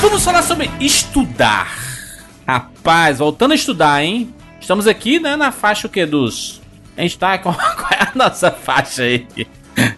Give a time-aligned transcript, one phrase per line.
[0.00, 1.76] Vamos falar sobre estudar.
[2.46, 4.32] Rapaz, voltando a estudar, hein?
[4.60, 6.06] Estamos aqui, né, na faixa o quê?
[6.06, 6.60] Dos.
[6.96, 7.36] A gente tá.
[7.38, 7.54] Qual
[7.92, 9.26] é a nossa faixa aí?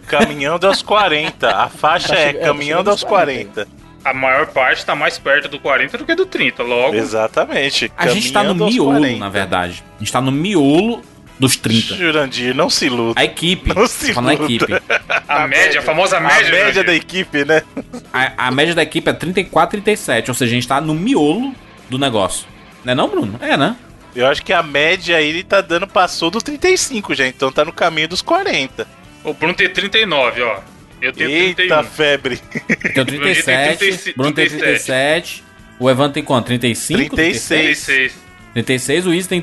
[0.07, 1.49] Caminhando aos 40.
[1.49, 3.67] A faixa é chegando- caminhando tá aos chegando aos 40.
[4.03, 6.63] A maior parte tá mais perto do 40 do que do 30.
[6.63, 7.91] Logo, Exatamente.
[7.95, 9.19] A gente tá no miolo, 40.
[9.19, 9.83] na verdade.
[9.97, 11.01] A gente tá no miolo
[11.41, 11.95] dos 30.
[11.95, 13.19] Jurandir, não se iluda.
[13.19, 13.73] A equipe.
[13.73, 14.75] Não se falando iluda.
[14.75, 14.93] equipe.
[15.27, 16.51] a média, a famosa A média.
[16.51, 16.85] média Jurandir.
[16.85, 17.63] da equipe, né?
[18.13, 20.29] A, a média da equipe é 34, 37.
[20.29, 21.55] Ou seja, a gente tá no miolo
[21.89, 22.45] do negócio.
[22.85, 23.39] Não é não, Bruno?
[23.41, 23.75] É, né?
[24.15, 27.65] Eu acho que a média aí ele tá dando, passou dos 35 já, então tá
[27.65, 28.87] no caminho dos 40.
[29.23, 30.59] O Bruno tem 39, ó.
[31.01, 31.83] Eu tenho Eita 31.
[31.85, 32.39] febre.
[32.95, 35.43] Eu tenho 37, 36, Bruno tem 37,
[35.79, 36.45] o Evan tem quanto?
[36.47, 37.15] 35?
[37.15, 37.85] 36.
[37.85, 38.13] 36.
[38.53, 39.41] 36, o Izzy tem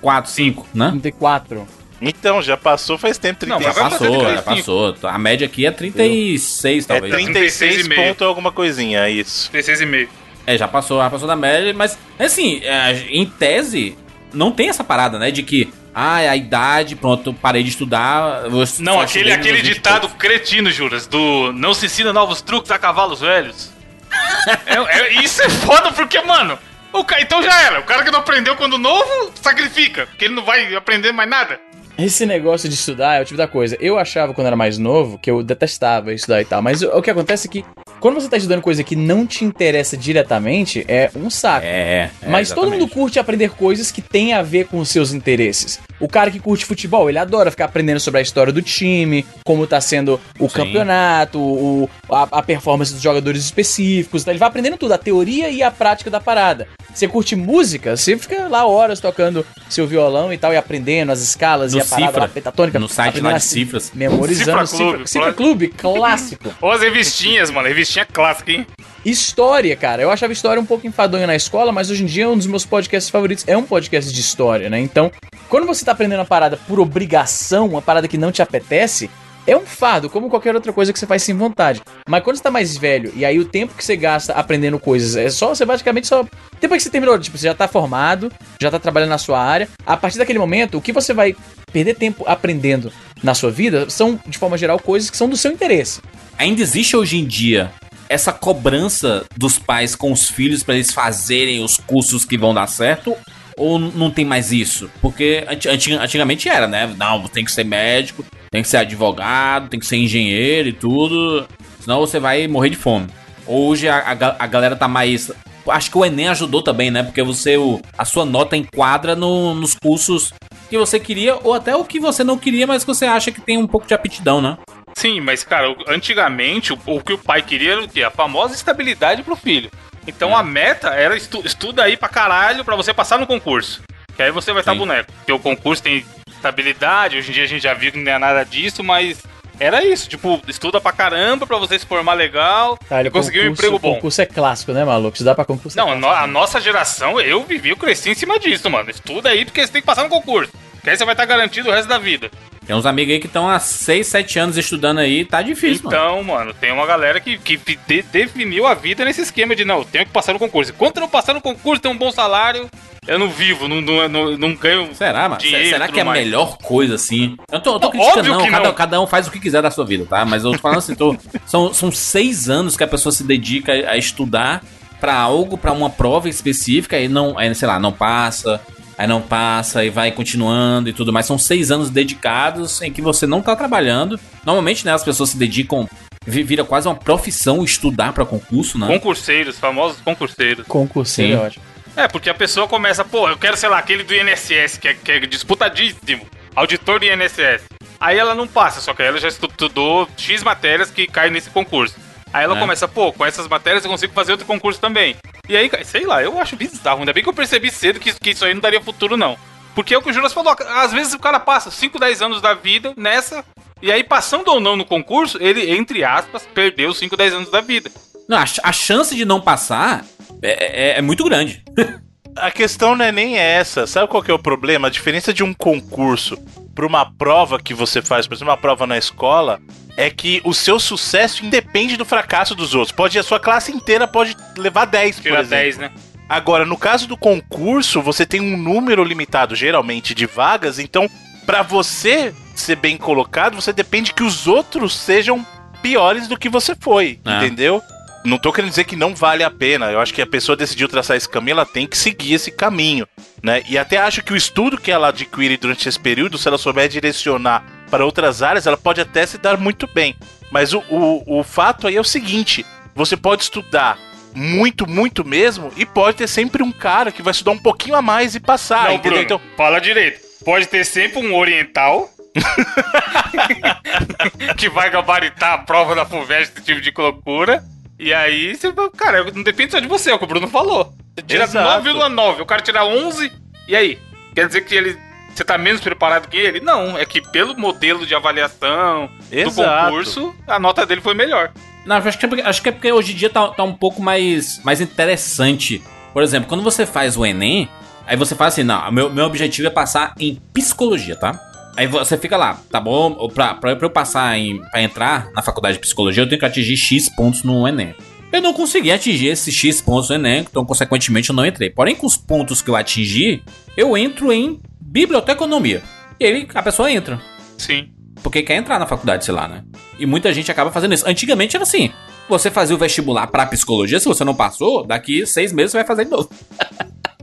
[0.00, 0.90] 34, 5, né?
[0.90, 1.68] 34.
[2.02, 3.44] Então, já passou faz tempo.
[3.44, 3.74] Não, 36.
[3.76, 4.94] Já passou, já 35.
[4.94, 5.10] passou.
[5.10, 7.14] A média aqui é 36, é talvez.
[7.14, 7.94] 36 36,5.
[7.94, 9.50] ponto alguma coisinha, é isso.
[9.52, 10.08] 36,5.
[10.46, 13.96] É, já passou, já passou da média, mas assim, é, em tese,
[14.32, 15.30] não tem essa parada, né?
[15.30, 18.44] De que, ah, é a idade, pronto, parei de estudar.
[18.78, 20.16] Não, aquele, aquele 20 ditado poucos.
[20.18, 23.70] cretino, Juras, do não se ensina novos truques a cavalos velhos.
[24.66, 24.74] É-
[25.18, 26.58] é- isso é foda porque, mano,
[26.92, 27.20] o ca...
[27.20, 27.80] então já era.
[27.80, 31.58] O cara que não aprendeu quando novo, sacrifica, porque ele não vai aprender mais nada.
[31.98, 33.76] Esse negócio de estudar é o tipo da coisa.
[33.78, 36.62] Eu achava quando era mais novo que eu detestava estudar e tal.
[36.62, 37.64] Mas o, o que acontece é que
[38.00, 41.66] quando você tá estudando coisa que não te interessa diretamente, é um saco.
[41.66, 42.80] É, é, Mas todo exatamente.
[42.80, 45.78] mundo curte aprender coisas que têm a ver com os seus interesses.
[46.00, 49.66] O cara que curte futebol, ele adora ficar aprendendo sobre a história do time, como
[49.66, 50.54] tá sendo o Sim.
[50.54, 54.22] campeonato, o, a, a performance dos jogadores específicos.
[54.22, 56.66] Então ele vai aprendendo tudo, a teoria e a prática da parada.
[56.92, 61.20] Você curte música, você fica lá horas tocando seu violão e tal, e aprendendo as
[61.20, 62.20] escalas No e a parada Cifra.
[62.22, 62.78] lá, pentatônica.
[62.78, 63.92] No site lá de cifras.
[63.94, 64.66] Memorizando.
[64.66, 66.54] Cifra Clube, Cifra, Cifra Clube, clássico.
[66.60, 68.66] Ou as revistinhas, mano, revistinha clássica, hein?
[69.04, 70.02] História, cara.
[70.02, 72.66] Eu achava história um pouco enfadonha na escola, mas hoje em dia um dos meus
[72.66, 74.78] podcasts favoritos é um podcast de história, né?
[74.78, 75.10] Então,
[75.48, 79.10] quando você tá aprendendo uma parada por obrigação, uma parada que não te apetece,
[79.46, 81.80] é um fardo, como qualquer outra coisa que você faz sem vontade.
[82.08, 85.16] Mas quando você tá mais velho, e aí o tempo que você gasta aprendendo coisas
[85.16, 86.24] é só, você basicamente só.
[86.60, 88.30] Depois que você terminou, tipo, você já tá formado,
[88.60, 89.68] já tá trabalhando na sua área.
[89.86, 91.34] A partir daquele momento, o que você vai
[91.72, 95.50] perder tempo aprendendo na sua vida são, de forma geral, coisas que são do seu
[95.50, 96.00] interesse.
[96.38, 97.72] Ainda existe hoje em dia
[98.08, 102.66] essa cobrança dos pais com os filhos pra eles fazerem os cursos que vão dar
[102.66, 103.16] certo?
[103.60, 104.90] Ou não tem mais isso?
[105.02, 106.92] Porque anti- anti- antigamente era, né?
[106.96, 111.46] Não, tem que ser médico, tem que ser advogado, tem que ser engenheiro e tudo.
[111.78, 113.08] Senão você vai morrer de fome.
[113.46, 115.30] Hoje a, a, a galera tá mais.
[115.68, 117.02] Acho que o Enem ajudou também, né?
[117.02, 120.32] Porque você, o, a sua nota enquadra no- nos cursos
[120.70, 123.40] que você queria, ou até o que você não queria, mas que você acha que
[123.42, 124.56] tem um pouco de aptidão, né?
[124.96, 128.02] Sim, mas, cara, antigamente o, o que o pai queria era o quê?
[128.02, 129.70] A famosa estabilidade pro filho.
[130.06, 133.82] Então a meta era estu, estuda aí pra caralho pra você passar no concurso.
[134.16, 134.78] Que aí você vai estar Sim.
[134.78, 135.12] boneco.
[135.12, 138.18] Porque o concurso tem estabilidade, hoje em dia a gente já viu que não é
[138.18, 139.22] nada disso, mas
[139.58, 140.08] era isso.
[140.08, 143.94] Tipo, estuda pra caramba pra você se formar legal Tá, e conseguir um emprego bom.
[143.94, 145.14] concurso é clássico, né, maluco?
[145.14, 146.08] Estudar pra concurso é Não, a, clássico.
[146.16, 148.90] no- a nossa geração, eu vivi, eu cresci em cima disso, mano.
[148.90, 150.50] Estuda aí porque você tem que passar no concurso.
[150.82, 152.30] Que aí você vai estar garantido o resto da vida.
[152.70, 155.96] Tem uns amigos aí que estão há 6, 7 anos estudando aí, tá difícil, mano.
[155.96, 159.78] Então, mano, tem uma galera que, que de- definiu a vida nesse esquema de não,
[159.78, 160.70] eu tenho que passar no concurso.
[160.70, 162.70] Enquanto eu não passar no concurso, tenho um bom salário,
[163.08, 164.88] eu não vivo, não, não, não, não ganho.
[164.94, 165.40] Será, mano?
[165.40, 166.24] Dinheiro Será que é a mais.
[166.24, 167.36] melhor coisa assim?
[167.50, 168.46] Eu tô, eu tô Não, criticando, não.
[168.48, 168.72] Cada, não.
[168.72, 170.24] cada um faz o que quiser da sua vida, tá?
[170.24, 171.16] Mas eu tô falando assim, tô,
[171.46, 174.62] são, são seis anos que a pessoa se dedica a estudar
[175.00, 178.60] pra algo, pra uma prova específica, e não, aí, sei lá, não passa,
[179.00, 181.24] aí não passa, e vai continuando e tudo mais.
[181.24, 184.20] São seis anos dedicados em que você não tá trabalhando.
[184.44, 185.88] Normalmente, né, as pessoas se dedicam,
[186.26, 188.86] vi- vira quase uma profissão estudar pra concurso, né?
[188.86, 190.66] Concurseiros, famosos concurseiros.
[190.66, 191.38] Concurseiro Sim.
[191.42, 191.64] é ótimo.
[191.96, 194.94] É, porque a pessoa começa, pô, eu quero, sei lá, aquele do INSS, que é,
[194.94, 197.62] que é disputadíssimo, auditor do INSS.
[197.98, 201.48] Aí ela não passa, só que aí ela já estudou X matérias que caem nesse
[201.50, 201.94] concurso.
[202.32, 202.60] Aí ela É.
[202.60, 205.16] começa, pô, com essas matérias eu consigo fazer outro concurso também.
[205.48, 207.00] E aí, sei lá, eu acho bizarro.
[207.00, 209.36] Ainda bem que eu percebi cedo que, que isso aí não daria futuro, não.
[209.74, 212.40] Porque é o que o Juras falou, às vezes o cara passa 5, 10 anos
[212.40, 213.44] da vida nessa,
[213.80, 217.60] e aí passando ou não no concurso, ele, entre aspas, perdeu 5, 10 anos da
[217.60, 217.90] vida.
[218.28, 220.04] Não, a, a chance de não passar
[220.42, 221.62] é, é- é muito grande.
[222.36, 223.88] A questão não é nem essa.
[223.88, 224.86] Sabe qual que é o problema?
[224.86, 226.38] A diferença de um concurso
[226.76, 229.60] para uma prova que você faz, por exemplo, uma prova na escola,
[229.96, 232.92] é que o seu sucesso independe do fracasso dos outros.
[232.92, 235.56] Pode a sua classe inteira pode levar 10, por Tira exemplo.
[235.64, 235.90] 10, né?
[236.28, 241.08] Agora, no caso do concurso, você tem um número limitado, geralmente, de vagas, então,
[241.44, 245.44] pra você ser bem colocado, você depende que os outros sejam
[245.82, 247.36] piores do que você foi, É.
[247.38, 247.82] entendeu?
[248.22, 249.90] Não tô querendo dizer que não vale a pena.
[249.90, 253.08] Eu acho que a pessoa decidiu traçar esse caminho, ela tem que seguir esse caminho,
[253.42, 253.62] né?
[253.66, 256.86] E até acho que o estudo que ela adquire durante esse período, se ela souber
[256.86, 260.16] direcionar para outras áreas, ela pode até se dar muito bem.
[260.50, 262.64] Mas o, o, o fato aí é o seguinte:
[262.94, 263.98] você pode estudar
[264.34, 268.02] muito, muito mesmo, e pode ter sempre um cara que vai estudar um pouquinho a
[268.02, 269.10] mais e passar, não, entendeu?
[269.10, 270.20] Bruno, então, fala direito.
[270.44, 272.08] Pode ter sempre um oriental
[274.56, 277.62] que vai gabaritar a prova da FUVEST, esse tipo de loucura.
[277.98, 280.94] E aí, você, cara, não depende só de você, é o que o Bruno falou.
[281.14, 281.86] Você tira Exato.
[281.86, 283.30] 9,9, o cara tira 11,
[283.68, 283.98] e aí?
[284.34, 284.98] Quer dizer que ele
[285.34, 286.60] você tá menos preparado que ele?
[286.60, 289.86] Não, é que pelo modelo de avaliação do Exato.
[289.86, 291.50] concurso, a nota dele foi melhor.
[291.86, 293.72] Não, acho que, é porque, acho que é porque hoje em dia tá, tá um
[293.72, 295.82] pouco mais, mais interessante.
[296.12, 297.68] Por exemplo, quando você faz o Enem,
[298.06, 301.38] aí você fala assim, não, meu, meu objetivo é passar em psicologia, tá?
[301.76, 303.28] Aí você fica lá, tá bom?
[303.28, 304.60] Pra, pra, pra eu passar em.
[304.70, 307.94] pra entrar na faculdade de psicologia, eu tenho que atingir X pontos no Enem.
[308.32, 311.70] Eu não consegui atingir esses X pontos no Enem, então, consequentemente, eu não entrei.
[311.70, 313.42] Porém, com os pontos que eu atingi,
[313.76, 314.60] eu entro em
[314.90, 315.82] biblioteconomia.
[316.18, 317.20] E aí a pessoa entra.
[317.56, 317.90] Sim.
[318.22, 319.62] Porque quer entrar na faculdade, sei lá, né?
[319.98, 321.08] E muita gente acaba fazendo isso.
[321.08, 321.90] Antigamente era assim:
[322.28, 325.86] você fazia o vestibular pra psicologia, se você não passou, daqui seis meses você vai
[325.86, 326.28] fazer de novo.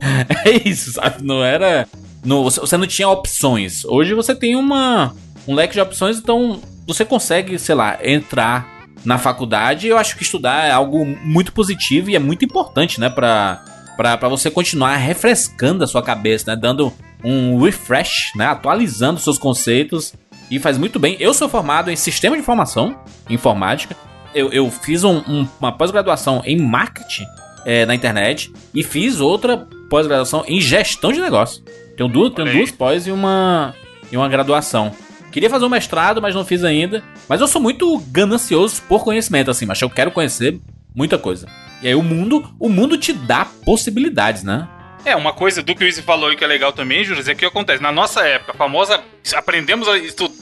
[0.44, 1.22] é isso, sabe?
[1.22, 1.86] Não era.
[2.24, 3.84] Não, você, não tinha opções.
[3.84, 5.14] Hoje você tem uma,
[5.46, 8.66] um leque de opções, então você consegue, sei lá, entrar
[9.04, 9.86] na faculdade.
[9.86, 13.08] Eu acho que estudar é algo muito positivo e é muito importante, né?
[13.08, 13.62] Pra,
[13.96, 16.60] pra, pra você continuar refrescando a sua cabeça, né?
[16.60, 16.92] Dando
[17.24, 18.46] um refresh, né?
[18.46, 20.14] Atualizando seus conceitos.
[20.50, 21.14] E faz muito bem.
[21.20, 22.96] Eu sou formado em sistema de informação,
[23.28, 23.94] informática.
[24.34, 27.26] Eu, eu fiz um- um- uma pós-graduação em marketing
[27.66, 31.62] é, na internet e fiz outra pós-graduação em gestão de negócio.
[31.96, 33.74] Tenho duas, tenho duas pós e uma,
[34.10, 34.90] e uma graduação.
[35.30, 37.02] Queria fazer um mestrado, mas não fiz ainda.
[37.28, 40.58] Mas eu sou muito ganancioso por conhecimento, assim, mas eu quero conhecer
[40.94, 41.46] muita coisa.
[41.82, 44.66] E aí o mundo, o mundo te dá possibilidades, né?
[45.04, 47.34] É, uma coisa do que o Izzy falou e que é legal também, Júlio, é
[47.34, 47.82] que acontece.
[47.82, 49.00] Na nossa época, a famosa.
[49.34, 49.92] Aprendemos a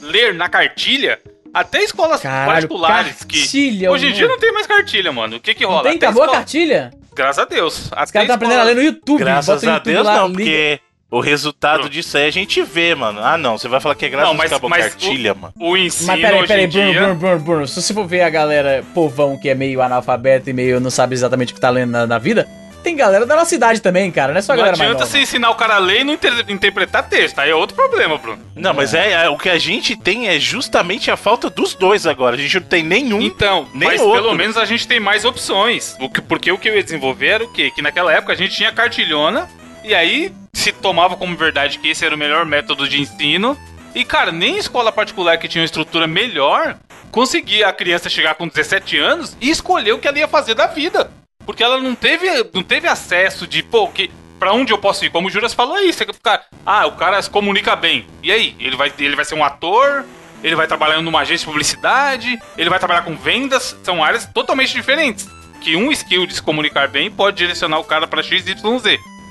[0.01, 1.19] ler na cartilha.
[1.53, 3.89] Até escolas Caralho, particulares cartilha, que.
[3.89, 5.37] Hoje em dia não tem mais cartilha, mano.
[5.37, 5.77] O que que rola?
[5.77, 5.95] Não tem?
[5.97, 6.91] Até Acabou a escola- cartilha?
[7.15, 7.79] Graças a Deus.
[7.85, 9.19] Os caras estão aprendendo a ler no YouTube.
[9.19, 10.37] Graças a YouTube Deus lá, não, liga.
[10.37, 10.79] porque
[11.09, 13.21] o resultado disso aí a gente vê, mano.
[13.23, 15.53] Ah, não, você vai falar que é graças Não, a mas- acabou mas cartilha, mano.
[15.59, 16.99] O ensino Mas peraí, peraí, Bruno, dia...
[17.01, 17.67] Bruno, Bruno, Bruno.
[17.67, 21.15] Se você for ver a galera povão que é meio analfabeto e meio não sabe
[21.15, 22.47] exatamente o que tá lendo na, na vida,
[22.87, 24.31] tem galera da nossa idade também, cara.
[24.31, 25.11] Não é só Não galera mais adianta nova.
[25.11, 27.37] você ensinar o cara a ler e não inter- interpretar texto.
[27.39, 28.39] Aí é outro problema, Bruno.
[28.55, 32.07] Não, mas é, é, o que a gente tem é justamente a falta dos dois
[32.07, 32.35] agora.
[32.35, 33.21] A gente não tem nenhum.
[33.21, 34.21] Então, nem mas outro.
[34.21, 35.97] pelo menos a gente tem mais opções.
[35.99, 37.69] O que, porque o que eu ia desenvolver era o quê?
[37.69, 39.49] Que naquela época a gente tinha cartilhona
[39.83, 43.57] e aí se tomava como verdade que esse era o melhor método de ensino.
[43.93, 46.77] E, cara, nem escola particular que tinha uma estrutura melhor
[47.11, 50.67] conseguia a criança chegar com 17 anos e escolher o que ela ia fazer da
[50.67, 51.09] vida.
[51.47, 55.09] Porque ela não teve, não teve acesso de, pô, que, pra onde eu posso ir?
[55.09, 58.05] Como o Juras falou aí, você, cara, ah, o cara se comunica bem.
[58.21, 58.53] E aí?
[58.59, 60.03] Ele vai, ele vai ser um ator?
[60.43, 62.37] Ele vai trabalhar numa agência de publicidade?
[62.57, 63.77] Ele vai trabalhar com vendas?
[63.81, 65.25] São áreas totalmente diferentes.
[65.61, 68.61] Que um skill de se comunicar bem pode direcionar o cara pra XYZ.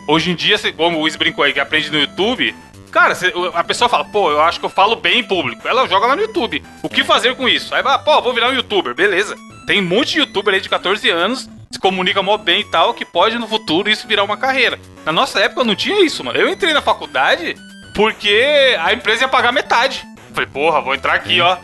[0.08, 2.54] Hoje em dia, como o Wiz brincou aí, que aprende no YouTube,
[2.90, 3.14] cara,
[3.52, 5.68] a pessoa fala, pô, eu acho que eu falo bem em público.
[5.68, 6.64] Ela joga lá no YouTube.
[6.82, 7.74] O que fazer com isso?
[7.74, 9.36] Aí vai, pô, vou virar um youtuber, beleza.
[9.66, 12.94] Tem um monte de youtuber aí de 14 anos, se comunica mó bem e tal,
[12.94, 14.78] que pode no futuro isso virar uma carreira.
[15.04, 16.38] Na nossa época não tinha isso, mano.
[16.38, 17.56] Eu entrei na faculdade
[17.94, 20.06] porque a empresa ia pagar metade.
[20.34, 21.56] Falei, porra, vou entrar aqui, ó.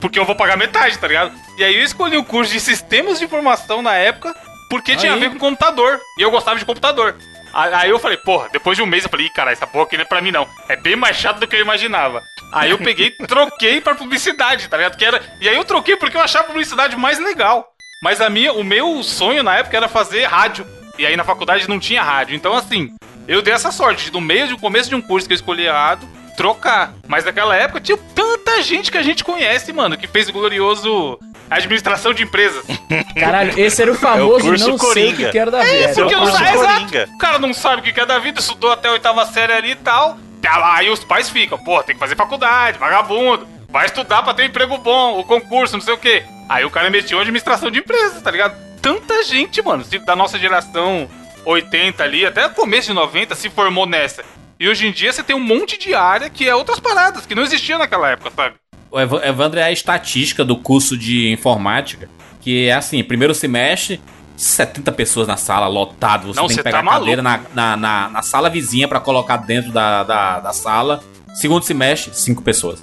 [0.00, 1.32] Porque eu vou pagar metade, tá ligado?
[1.58, 4.34] E aí eu escolhi o curso de sistemas de informação na época,
[4.68, 5.20] porque tinha a Aí.
[5.20, 6.00] ver com computador.
[6.18, 7.16] E eu gostava de computador.
[7.52, 9.96] Aí aí eu falei, porra, depois de um mês eu falei, cara, essa porra aqui
[9.96, 10.46] não é pra mim não.
[10.68, 12.22] É bem mais chato do que eu imaginava.
[12.52, 14.96] Aí eu peguei e troquei pra publicidade, tá ligado?
[14.96, 15.20] Que era...
[15.40, 17.72] E aí eu troquei porque eu achava a publicidade mais legal.
[18.02, 20.66] Mas a minha, o meu sonho na época era fazer rádio.
[20.98, 22.34] E aí na faculdade não tinha rádio.
[22.34, 22.94] Então, assim,
[23.28, 25.66] eu dei essa sorte de, no meio do começo de um curso que eu escolhi
[25.66, 26.94] errado, trocar.
[27.06, 31.18] Mas naquela época tinha tanta gente que a gente conhece, mano, que fez o glorioso
[31.50, 32.64] administração de empresas.
[33.20, 35.26] Caralho, esse era o famoso curso não sei o Coringa.
[35.26, 35.90] que quero da vida.
[35.90, 36.74] esse é o não sabe, exato.
[36.74, 37.08] Coringa.
[37.12, 39.52] O cara não sabe o que que é da vida, estudou até a oitava série
[39.52, 40.16] ali e tal.
[40.40, 43.46] Tá Aí os pais ficam, pô, tem que fazer faculdade, vagabundo.
[43.68, 46.24] Vai estudar pra ter um emprego bom, o concurso, não sei o quê.
[46.50, 48.56] Aí o cara metiu administração de empresas, tá ligado?
[48.82, 51.08] Tanta gente, mano, da nossa geração
[51.44, 54.24] 80 ali, até começo de 90, se formou nessa.
[54.58, 57.36] E hoje em dia você tem um monte de área que é outras paradas, que
[57.36, 58.56] não existia naquela época, sabe?
[58.90, 64.00] O Ev- Evandro é a estatística do curso de informática, que é assim, primeiro semestre,
[64.36, 67.76] 70 pessoas na sala, lotado, você Não, tem que pegar tá a cadeira na, na,
[67.76, 71.00] na, na sala vizinha pra colocar dentro da, da, da sala.
[71.34, 72.82] Segundo semestre, 5 pessoas.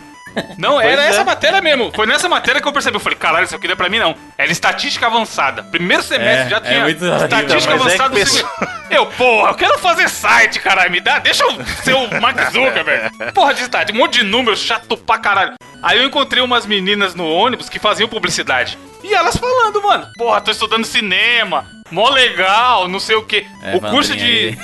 [0.57, 1.23] Não, era Pois essa é.
[1.23, 1.91] matéria mesmo.
[1.95, 2.95] Foi nessa matéria que eu percebi.
[2.95, 4.15] Eu falei, caralho, isso aqui não é pra mim, não.
[4.37, 5.63] Era estatística avançada.
[5.63, 8.09] Primeiro semestre É, já é tinha estatística é avançada.
[8.09, 10.91] do pessoa- segundo- Eu, porra, eu quero fazer site, caralho.
[10.91, 11.51] Me dá, deixa eu
[11.83, 13.09] ser o Mark Zuckerberg.
[13.33, 15.53] Porra de estatística, um monte de números, chato pra caralho.
[15.83, 18.77] Aí eu encontrei umas meninas no ônibus que faziam publicidade.
[19.03, 23.45] E elas falando, mano, porra, tô estudando cinema, mó legal, não sei o quê.
[23.61, 24.57] É, o curso de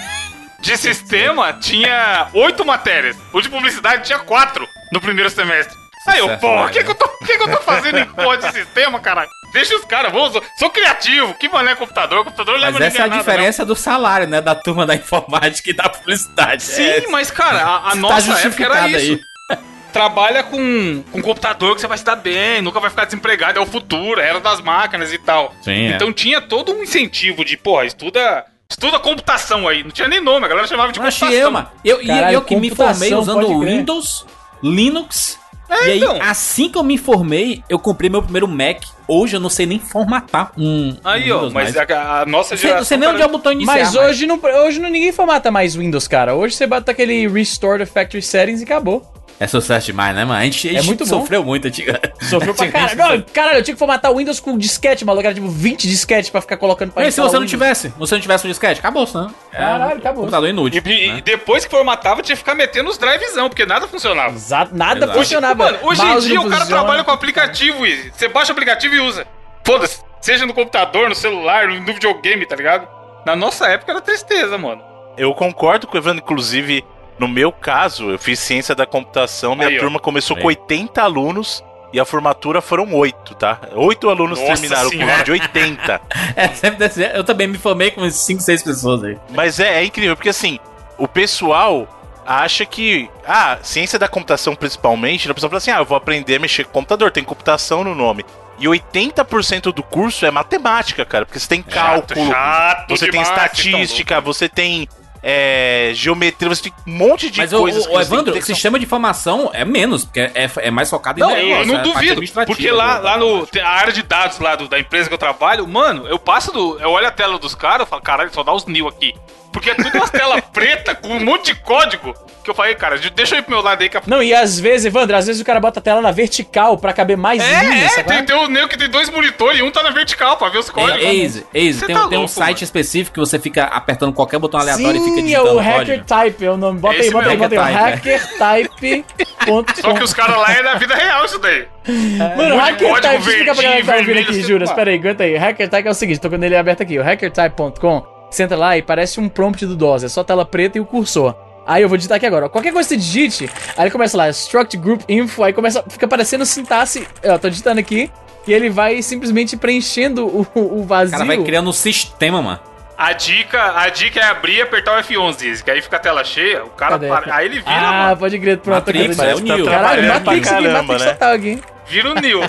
[0.63, 3.15] de sistema tinha oito matérias.
[3.34, 5.77] O de publicidade tinha quatro no primeiro semestre.
[6.08, 6.72] Aí eu, porra, o né?
[6.72, 9.29] que, que, eu tô- que, que eu tô fazendo em porra de sistema, caralho?
[9.53, 11.34] Deixa os caras, vou, sou criativo.
[11.36, 12.24] Que mané computador?
[12.25, 14.41] Computador não Mas leva essa é a nada, diferença do salário, né?
[14.41, 16.65] Da turma da informática e da publicidade.
[16.65, 16.74] não.
[16.75, 19.12] Sim, É, mas, cara, a, a tá nossa época justificado era isso.
[19.50, 19.58] aí.
[19.93, 23.62] Trabalha com, com computador que você vai se dar bem, nunca vai ficar desempregado, é
[23.62, 25.53] o futuro, era das máquinas e tal.
[25.62, 25.96] Sim, é.
[25.96, 28.43] então tinha todo um incentivo de, porra, estuda.
[28.73, 29.83] Estuda computação aí.
[29.83, 31.45] Não tinha nem nome, a galera chamava de Eu achei computação.
[31.45, 31.67] eu, mano.
[31.85, 33.59] Eu, e Caralho, eu que me formei usando.
[33.59, 34.25] Windows,
[34.63, 35.39] Linux.
[35.69, 36.17] É, e aí, então.
[36.21, 38.83] assim que eu me formei, eu comprei meu primeiro Mac.
[39.07, 40.97] Hoje eu não sei nem formatar um.
[41.03, 42.83] Aí, um ó, mas a, a nossa Você, geração.
[42.85, 43.75] você nem cara, onde é o botão iniciar.
[43.75, 46.33] Mas hoje não, hoje não ninguém formata mais Windows, cara.
[46.33, 49.12] Hoje você bota aquele Restore the Factory Settings e acabou.
[49.43, 50.39] É sucesso demais, né, mano?
[50.39, 51.19] A gente, a É gente muito bom.
[51.19, 52.13] sofreu muito antigamente.
[52.21, 53.17] Sofreu pra caralho.
[53.19, 55.25] Não, caralho, eu tinha que formatar o Windows com disquete, maluco.
[55.25, 58.15] Era tipo 20 disquetes pra ficar colocando pra Mas se você não tivesse, se você
[58.15, 59.27] não tivesse um disquete, acabou, né?
[59.51, 60.21] Caralho, acabou.
[60.21, 60.81] Computador inútil.
[60.85, 61.21] E, e né?
[61.25, 64.33] depois que formatava, tinha que ficar metendo os drivezão, porque nada funcionava.
[64.35, 65.19] Exato, nada Exato.
[65.19, 65.63] funcionava.
[65.65, 66.81] Mano, hoje em dia o cara funciona.
[66.81, 68.12] trabalha com aplicativo, Easy.
[68.15, 69.27] Você baixa o aplicativo e usa.
[69.65, 70.00] Foda-se.
[70.21, 72.88] Seja no computador, no celular, no videogame, tá ligado?
[73.25, 74.81] Na nossa época era tristeza, mano.
[75.17, 76.83] Eu concordo com o Evandro, inclusive,
[77.20, 79.79] no meu caso, eu fiz ciência da computação, minha Aí, ó.
[79.79, 80.41] turma começou Aí.
[80.41, 83.60] com 80 alunos e a formatura foram 8, tá?
[83.74, 85.12] 8 alunos Nossa terminaram o senhora.
[85.12, 86.01] curso de 80.
[86.36, 87.03] É, sempre desse.
[87.03, 89.17] Eu também me formei com 5, 6 pessoas aí.
[89.29, 90.60] Mas é, é incrível, porque assim,
[90.98, 91.88] o pessoal
[92.25, 93.10] acha que.
[93.27, 96.65] Ah, ciência da computação principalmente, a pessoa fala assim: ah, eu vou aprender a mexer
[96.65, 98.25] com computador, tem computação no nome.
[98.60, 103.27] E 80% do curso é matemática, cara, porque você tem cálculo, chato você tem demais,
[103.29, 104.88] vocês estatística, você tem
[105.25, 108.83] é, geometria, você tem um monte de Mas o, coisas que Evandro, o sistema de
[108.85, 112.21] informação é menos, porque é, é mais focado Não, em eu negócio, não é duvido.
[112.45, 113.47] Porque lá, do- lá no.
[113.63, 116.77] a área de dados lá do- da empresa que eu trabalho, mano, eu passo do.
[116.79, 119.15] Eu olho a tela dos caras, eu falo, caralho, só dá os nil aqui.
[119.53, 122.13] Porque é tudo umas telas preta com um monte de código.
[122.43, 124.33] Que eu falei, cara, deixa eu ir pro meu lado aí que a Não, e
[124.33, 127.41] às vezes, Evandro, às vezes o cara bota a tela na vertical pra caber mais
[127.41, 128.07] É, linhas, é, sabe?
[128.09, 130.57] tem, tem o Neo que tem dois monitores e um tá na vertical pra ver
[130.57, 131.01] os códigos.
[131.03, 132.63] É, Easy, Easy, Você tem, tá tem um louco, site mano.
[132.65, 135.77] específico que você fica apertando qualquer botão aleatório e fica Sim, é digitando o Hacker
[135.88, 136.05] código.
[136.05, 136.79] Type, é o nome.
[136.79, 137.73] Bota aí, Esse bota aí, bota aí.
[137.73, 139.81] Hacker Hackertype.com.
[139.81, 141.67] Só que os caras lá é da vida real isso daí.
[141.88, 144.41] Mano, o Um monte de Hacker código Type, explica pra galera que tá ouvindo aqui,
[144.41, 144.63] jura.
[144.65, 145.35] Espera aí, aguenta aí.
[145.35, 147.00] O Hacker Type é o seguinte, tô com ele aberto aqui.
[147.00, 150.77] O hackertype.com, você entra lá e parece um prompt do DOS, é só tela preta
[150.77, 151.35] e o cursor.
[151.65, 152.50] Aí eu vou digitar aqui agora.
[152.50, 156.05] Qualquer coisa que você digite, aí ele começa lá, struct group info, aí começa, fica
[156.05, 157.08] aparecendo sintaxe.
[157.22, 158.12] Eu tô digitando aqui,
[158.48, 161.13] e ele vai simplesmente preenchendo o, o O vazio.
[161.17, 162.60] cara vai criando um sistema, mano.
[162.96, 166.00] A dica, a dica é abrir e apertar o F11, diz, que aí fica a
[166.00, 167.08] tela cheia, o cara Cadê?
[167.08, 168.75] para, aí ele vira, Ah, mano, pode crer, pronto.
[168.75, 169.65] Matrix, é o Neo.
[169.65, 171.12] Caralho, Trabalhando Matrix pra caramba, Matrix né?
[171.13, 171.62] total aqui.
[171.88, 172.41] vira o Neo.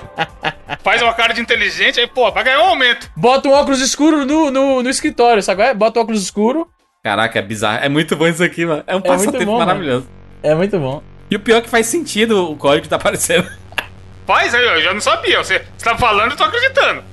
[0.82, 3.10] Faz uma cara de inteligente, aí, pô, vai ganhar um aumento.
[3.16, 5.62] Bota um óculos escuro no, no, no escritório, sabe?
[5.62, 5.74] é?
[5.74, 6.68] Bota o óculos escuro.
[7.04, 7.84] Caraca, é bizarro.
[7.84, 8.82] É muito bom isso aqui, mano.
[8.86, 10.08] É um muito passatempo bom, maravilhoso.
[10.42, 11.02] É muito bom.
[11.30, 13.46] E o pior é que faz sentido o código que tá aparecendo.
[14.26, 17.04] Faz eu já não sabia, você, você tá falando, eu tô acreditando.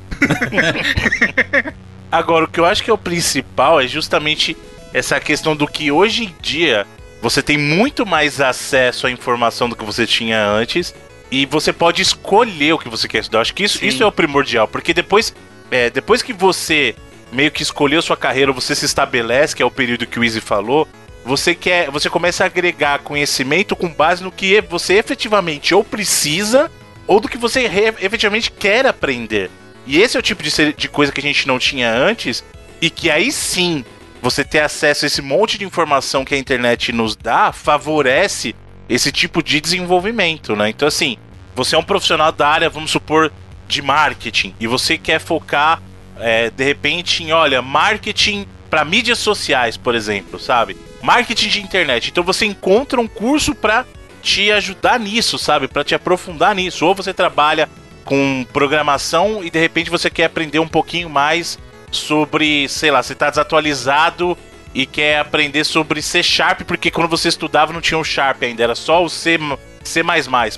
[2.10, 4.56] Agora, o que eu acho que é o principal é justamente
[4.94, 6.88] essa questão do que hoje em dia
[7.22, 10.96] você tem muito mais acesso à informação do que você tinha antes
[11.30, 13.40] e você pode escolher o que você quer estudar.
[13.40, 13.88] Eu acho que isso, Sim.
[13.88, 15.36] isso é o primordial, porque depois,
[15.70, 16.96] é, depois que você
[17.32, 20.42] meio que escolheu sua carreira, você se estabelece, que é o período que o Easy
[20.42, 20.88] falou,
[21.24, 26.70] você quer, você começa a agregar conhecimento com base no que você efetivamente ou precisa
[27.08, 27.70] ou do que você
[28.00, 29.50] efetivamente quer aprender.
[29.86, 32.44] E esse é o tipo de, de coisa que a gente não tinha antes
[32.82, 33.86] e que aí sim
[34.22, 38.56] você ter acesso a esse monte de informação que a internet nos dá favorece
[38.88, 40.70] esse tipo de desenvolvimento, né?
[40.70, 41.18] Então assim,
[41.56, 43.32] você é um profissional da área, vamos supor,
[43.68, 45.82] de marketing e você quer focar
[46.22, 50.78] é, de repente em, olha, marketing para mídias sociais, por exemplo, sabe?
[51.02, 52.10] Marketing de internet.
[52.10, 53.86] Então você encontra um curso para
[54.22, 55.68] te ajudar nisso, sabe?
[55.68, 56.86] Para te aprofundar nisso.
[56.86, 57.68] Ou você trabalha
[58.06, 61.60] com programação e de repente você quer aprender um pouquinho mais
[61.92, 64.38] sobre, sei lá, você tá desatualizado
[64.74, 68.64] e quer aprender sobre C Sharp, porque quando você estudava não tinha o Sharp ainda,
[68.64, 69.38] era só o C,
[69.84, 70.02] C++.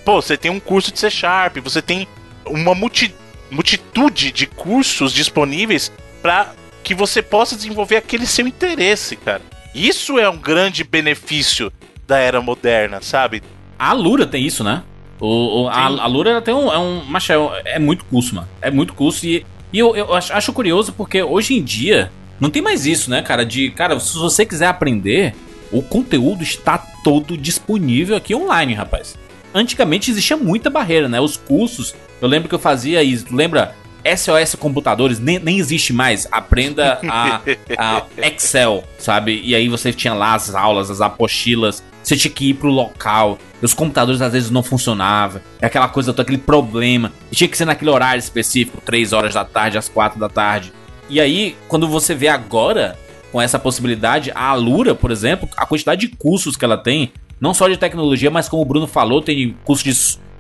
[0.06, 2.08] Pô, você tem um curso de C Sharp, você tem
[2.46, 3.14] uma multi,
[3.54, 5.92] multitude de cursos disponíveis
[6.22, 9.42] para que você possa desenvolver aquele seu interesse, cara.
[9.74, 11.72] Isso é um grande benefício
[12.08, 13.42] da era moderna, sabe?
[13.80, 14.84] A Lura tem isso, né?
[15.20, 16.72] O, o- a, a Lura ela tem um.
[16.72, 18.48] É, um macho, é, um- é muito curso, mano.
[18.62, 19.26] É muito curso.
[19.26, 23.10] E, e eu, eu acho, acho curioso porque hoje em dia não tem mais isso,
[23.10, 23.46] né, cara?
[23.46, 23.72] De.
[23.72, 25.34] Cara, se você quiser aprender,
[25.72, 29.18] o conteúdo está todo disponível aqui online, rapaz.
[29.54, 31.20] Antigamente existia muita barreira, né?
[31.20, 31.96] Os cursos.
[32.22, 33.26] Eu lembro que eu fazia isso.
[33.32, 33.76] Lembra?
[34.06, 36.28] SOS Computadores nem, nem existe mais.
[36.32, 37.42] Aprenda a,
[37.78, 39.42] a Excel, sabe?
[39.44, 41.84] E aí você tinha lá as aulas, as apostilas.
[42.04, 43.40] Você tinha que ir pro local.
[43.62, 45.42] Os computadores às vezes não funcionavam.
[45.62, 47.14] É aquela coisa, aquele problema.
[47.32, 50.74] E tinha que ser naquele horário específico, 3 horas da tarde, às 4 da tarde.
[51.10, 52.98] E aí, quando você vê agora,
[53.32, 57.54] com essa possibilidade, a Alura, por exemplo, a quantidade de cursos que ela tem, não
[57.54, 59.94] só de tecnologia, mas como o Bruno falou, tem curso de,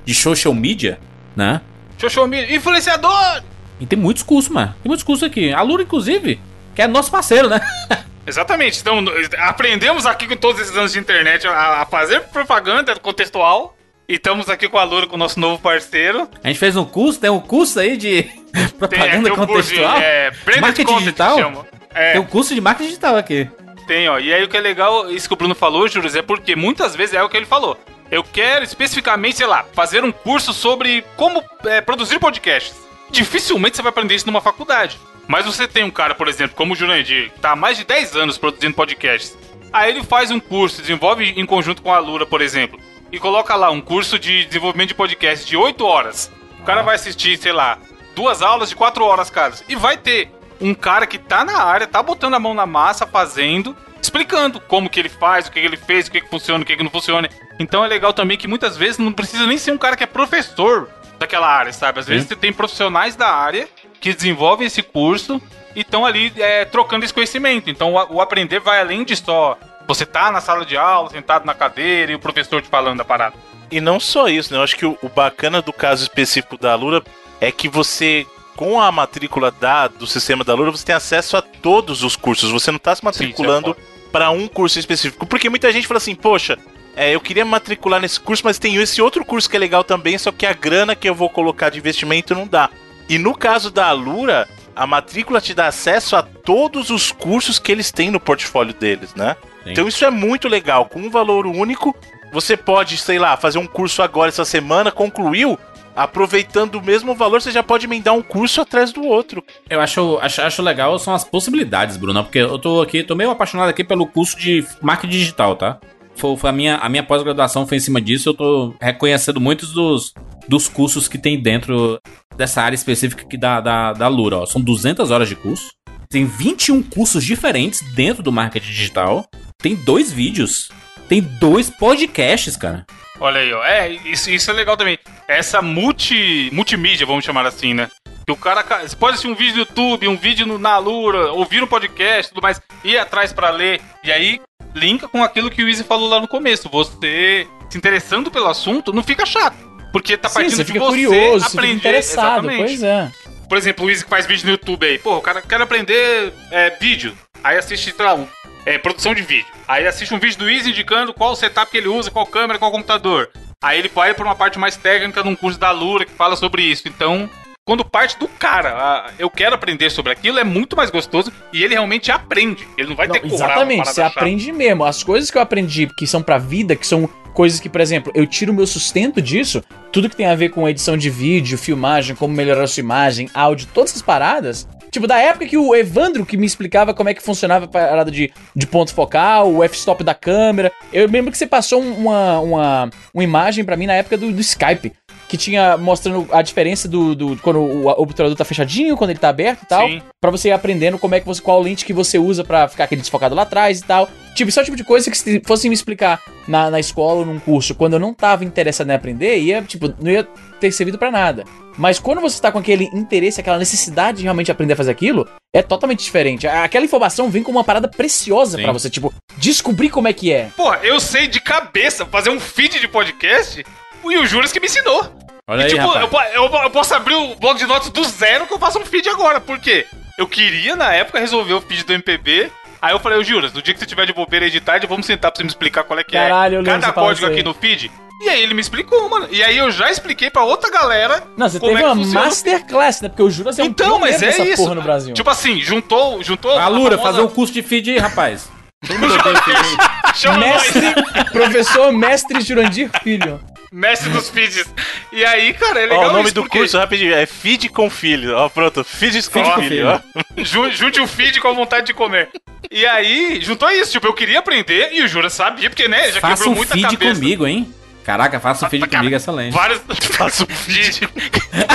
[0.05, 0.99] de social media,
[1.35, 1.61] né?
[1.97, 3.43] Xoxô, influenciador!
[3.79, 4.73] E tem muitos cursos, mano.
[4.81, 5.51] Tem muitos cursos aqui.
[5.51, 6.39] A Lura, inclusive,
[6.75, 7.59] que é nosso parceiro, né?
[8.25, 8.79] Exatamente.
[8.79, 9.03] Então,
[9.39, 13.75] aprendemos aqui com todos esses anos de internet a, a fazer propaganda contextual.
[14.07, 16.29] E estamos aqui com a Lura, com o nosso novo parceiro.
[16.43, 18.23] A gente fez um curso, tem um curso aí de
[18.53, 19.97] Tem propaganda aqui o curso de, contextual.
[19.97, 21.65] é, Marketing content, digital?
[21.93, 23.49] É, Tem um curso de marketing digital aqui.
[23.83, 24.19] Tem, ó.
[24.19, 26.95] E aí o que é legal, isso que o Bruno falou, Júlio, é porque muitas
[26.95, 27.77] vezes é o que ele falou.
[28.09, 32.75] Eu quero especificamente, sei lá, fazer um curso sobre como é, produzir podcasts.
[33.09, 34.99] Dificilmente você vai aprender isso numa faculdade.
[35.27, 37.83] Mas você tem um cara, por exemplo, como o Jurandir, que tá há mais de
[37.83, 39.37] 10 anos produzindo podcasts.
[39.71, 42.79] Aí ele faz um curso, desenvolve em conjunto com a Lura, por exemplo,
[43.11, 46.31] e coloca lá um curso de desenvolvimento de podcast de 8 horas.
[46.59, 47.79] O cara vai assistir, sei lá,
[48.15, 49.53] duas aulas de 4 horas, cara.
[49.67, 50.29] E vai ter
[50.59, 54.89] um cara que tá na área, tá botando a mão na massa, fazendo, explicando como
[54.89, 56.83] que ele faz, o que que ele fez, o que que funciona, o que que
[56.83, 57.29] não funciona.
[57.59, 60.07] Então é legal também que muitas vezes não precisa nem ser um cara que é
[60.07, 61.99] professor daquela área, sabe?
[61.99, 63.67] Às vezes você tem profissionais da área
[63.99, 65.41] que desenvolvem esse curso
[65.75, 67.69] e estão ali é, trocando esse conhecimento.
[67.69, 69.57] Então o, o aprender vai além de só
[69.87, 73.05] você tá na sala de aula, sentado na cadeira e o professor te falando da
[73.05, 73.35] parada.
[73.69, 74.59] E não só isso, né?
[74.59, 77.03] Eu acho que o, o bacana do caso específico da Lura
[77.41, 81.41] é que você, com a matrícula da, do sistema da Lura, você tem acesso a
[81.41, 82.51] todos os cursos.
[82.51, 85.25] Você não está se matriculando é para um curso específico.
[85.25, 86.57] Porque muita gente fala assim, poxa,
[86.95, 90.17] é, eu queria matricular nesse curso, mas tem esse outro curso que é legal também,
[90.17, 92.69] só que a grana que eu vou colocar de investimento não dá.
[93.09, 97.71] E no caso da Alura, a matrícula te dá acesso a todos os cursos que
[97.71, 99.35] eles têm no portfólio deles, né?
[99.63, 99.71] Sim.
[99.71, 100.85] Então isso é muito legal.
[100.85, 101.95] Com um valor único,
[102.31, 105.57] você pode, sei lá, fazer um curso agora essa semana, concluiu,
[105.95, 109.43] aproveitando o mesmo valor, você já pode emendar um curso atrás do outro.
[109.69, 113.31] Eu acho, acho, acho legal são as possibilidades, Bruno, porque eu tô aqui, tô meio
[113.31, 115.79] apaixonado aqui pelo curso de marketing digital, tá?
[116.15, 119.71] Foi, foi a minha, a minha pós-graduação foi em cima disso, eu tô reconhecendo muitos
[119.71, 120.13] dos,
[120.47, 121.99] dos cursos que tem dentro
[122.35, 124.45] dessa área específica aqui da, da, da Lura, ó.
[124.45, 125.71] São 200 horas de curso,
[126.09, 129.25] tem 21 cursos diferentes dentro do marketing digital,
[129.57, 130.69] tem dois vídeos,
[131.07, 132.85] tem dois podcasts, cara.
[133.19, 133.63] Olha aí, ó.
[133.63, 134.97] É, isso, isso é legal também.
[135.27, 137.89] Essa multi, multimídia, vamos chamar assim, né?
[138.25, 138.63] Que o cara.
[138.63, 141.67] ca- Você pode assistir um vídeo no YouTube, um vídeo no, na Lura, ouvir um
[141.67, 143.81] podcast tudo mais, ir atrás pra ler.
[144.03, 144.41] E aí,
[144.73, 146.69] linka com aquilo que o Easy falou lá no começo.
[146.69, 149.57] Você se interessando pelo assunto, não fica chato.
[149.91, 151.75] Porque tá Sim, partindo você de fica você curioso, você aprender.
[151.75, 152.57] fica interessado, exatamente.
[152.63, 153.11] pois é.
[153.47, 154.97] Por exemplo, o Easy que faz vídeo no YouTube aí.
[154.97, 157.15] Pô, o cara quer aprender é, vídeo.
[157.43, 158.27] Aí assiste, sei lá, um,
[158.65, 159.45] é, produção de vídeo.
[159.67, 162.71] Aí assiste um vídeo do Easy indicando qual setup que ele usa, qual câmera, qual
[162.71, 163.29] computador.
[163.61, 166.63] Aí ele vai pra uma parte mais técnica num curso da Lura que fala sobre
[166.63, 166.87] isso.
[166.87, 167.29] Então,
[167.65, 171.73] quando parte do cara, eu quero aprender sobre aquilo, é muito mais gostoso e ele
[171.73, 172.67] realmente aprende.
[172.77, 173.35] Ele não vai ter coragem.
[173.35, 174.83] exatamente, você aprende mesmo.
[174.83, 178.11] As coisas que eu aprendi que são pra vida, que são coisas que, por exemplo,
[178.13, 181.57] eu tiro o meu sustento disso, tudo que tem a ver com edição de vídeo,
[181.57, 184.67] filmagem, como melhorar a sua imagem, áudio, todas essas paradas.
[184.93, 188.11] Tipo, da época que o Evandro que me explicava como é que funcionava a parada
[188.11, 190.71] de, de ponto focal, o f-stop da câmera.
[190.93, 194.31] Eu lembro que você passou um- uma, uma, uma imagem pra mim na época do,
[194.31, 194.93] do Skype.
[195.27, 199.29] Que tinha mostrando a diferença do, do quando o obturador tá fechadinho, quando ele tá
[199.29, 199.87] aberto e tal.
[200.21, 201.41] Pra você ir aprendendo como é que você.
[201.41, 204.07] qual lente que você usa pra ficar aquele desfocado lá atrás e tal.
[204.35, 207.21] Tipo, isso é o tipo de coisa que se fossem me explicar na, na escola
[207.21, 210.71] ou num curso, quando eu não tava interessado em aprender, ia, tipo, não ia ter
[210.71, 211.43] servido pra nada.
[211.77, 215.27] Mas quando você tá com aquele interesse, aquela necessidade de realmente aprender a fazer aquilo,
[215.53, 216.47] é totalmente diferente.
[216.47, 220.49] Aquela informação vem como uma parada preciosa pra você, tipo, descobrir como é que é.
[220.55, 223.65] Porra, eu sei de cabeça fazer um feed de podcast
[224.05, 225.11] e o Júlio que me ensinou.
[225.47, 226.33] Olha E, aí, tipo, rapaz.
[226.35, 228.85] eu, eu- eu posso abrir o bloco de notas do zero que eu faço um
[228.85, 229.41] feed agora.
[229.41, 229.85] Por quê?
[230.17, 232.49] Eu queria, na época, resolver o feed do MPB.
[232.81, 235.31] Aí eu falei, ô Juras, no dia que você tiver de bobeira tarde, vamos sentar
[235.31, 237.89] pra você me explicar qual é que Caralho, eu é cada código aqui no feed.
[238.23, 239.27] E aí ele me explicou, mano.
[239.31, 241.23] E aí eu já expliquei pra outra galera.
[241.35, 243.09] Não, você como teve é que uma funciona masterclass, né?
[243.09, 244.63] Porque o Juras é um Então, mas é isso.
[244.63, 245.13] porra no Brasil.
[245.13, 246.23] Tipo assim, juntou.
[246.23, 248.49] juntou A Lura, famosa- fazer um curso de feed aí, rapaz.
[248.83, 250.93] Feed mestre,
[251.31, 253.39] professor mestre Jurandir Filho.
[253.71, 254.65] Mestre dos feeds.
[255.11, 257.69] E aí, cara, é Ó, legal o nome isso, do porque curso, rapidinho, é Feed
[257.69, 258.35] com Filho.
[258.37, 259.67] Ó, pronto, Feed com com Filho.
[259.69, 259.87] filho.
[260.37, 260.43] ó.
[260.43, 262.29] Ju- Junte o feed com a vontade de comer.
[262.69, 263.91] E aí, juntou isso.
[263.91, 266.73] Tipo, eu queria aprender e o Jura sabia, porque, né, já Faça quebrou um muita
[266.75, 267.15] feed cabeça.
[267.15, 267.73] comigo, hein?
[268.03, 269.53] Caraca, faça um feed comigo, excelente.
[269.53, 269.81] Vários.
[270.17, 271.07] Faça um feed.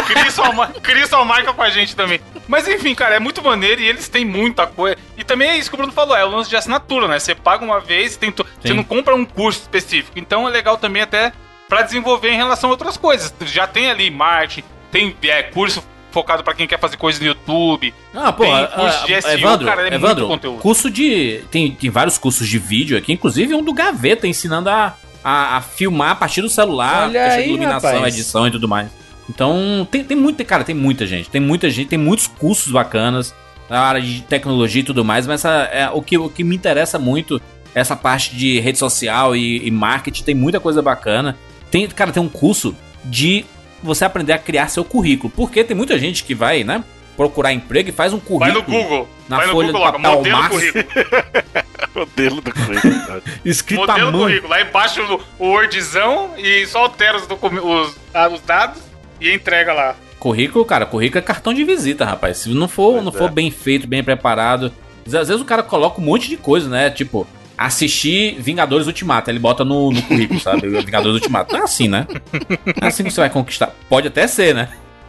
[0.06, 2.20] Cria sua, ma- cria sua marca com a gente também.
[2.46, 4.96] Mas enfim, cara, é muito maneiro e eles têm muita coisa.
[5.16, 7.18] E também é isso que o Bruno falou, é o lance de assinatura, né?
[7.18, 10.18] Você paga uma vez, tem to- você não compra um curso específico.
[10.18, 11.32] Então é legal também até
[11.68, 13.32] pra desenvolver em relação a outras coisas.
[13.46, 17.92] Já tem ali marketing, tem é, curso focado pra quem quer fazer coisa no YouTube.
[18.14, 20.58] Ah, pô, Tem ah, curso de ah, SEO, Evandro, cara, é muito Evandro, conteúdo.
[20.60, 21.42] curso de...
[21.50, 24.96] Tem, tem vários cursos de vídeo aqui, inclusive um do Gaveta, ensinando a,
[25.28, 28.14] a, a filmar a partir do celular, Olha aí, iluminação, rapaz.
[28.14, 28.88] edição e tudo mais.
[29.28, 33.34] Então, tem, tem muita, cara, tem muita gente, tem muita gente, tem muitos cursos bacanas
[33.68, 36.56] na área de tecnologia e tudo mais, mas essa, é, o, que, o que me
[36.56, 37.40] interessa muito
[37.74, 41.36] é essa parte de rede social e, e marketing, tem muita coisa bacana.
[41.70, 43.44] Tem, cara, tem um curso de
[43.82, 46.82] você aprender a criar seu currículo, porque tem muita gente que vai, né,
[47.18, 48.38] procurar emprego e faz um currículo.
[48.38, 49.08] Vai no Google.
[49.28, 50.48] na vai no folha Google de logo, papel modelo Max.
[50.54, 50.84] currículo.
[51.94, 53.22] Modelo do currículo.
[53.44, 54.20] escrito à Modelo mão.
[54.20, 54.52] currículo.
[54.54, 58.80] Aí baixa o, Wordzão e só altera os, os, ah, os dados
[59.20, 59.96] e entrega lá.
[60.20, 62.38] Currículo, cara, currículo é cartão de visita, rapaz.
[62.38, 63.16] Se não for, Pois não é.
[63.16, 64.72] for bem feito, bem preparado.
[65.04, 66.88] Às vezes o cara coloca um monte de coisa, né?
[66.88, 67.26] Tipo,
[67.56, 69.28] assistir Vingadores Ultimato.
[69.28, 70.68] Ele bota no, no currículo, sabe?
[70.84, 71.52] Vingadores Ultimato.
[71.52, 72.06] Não é assim, né?
[72.10, 73.74] Não é assim que você vai conquistar.
[73.88, 74.68] Pode até ser, né?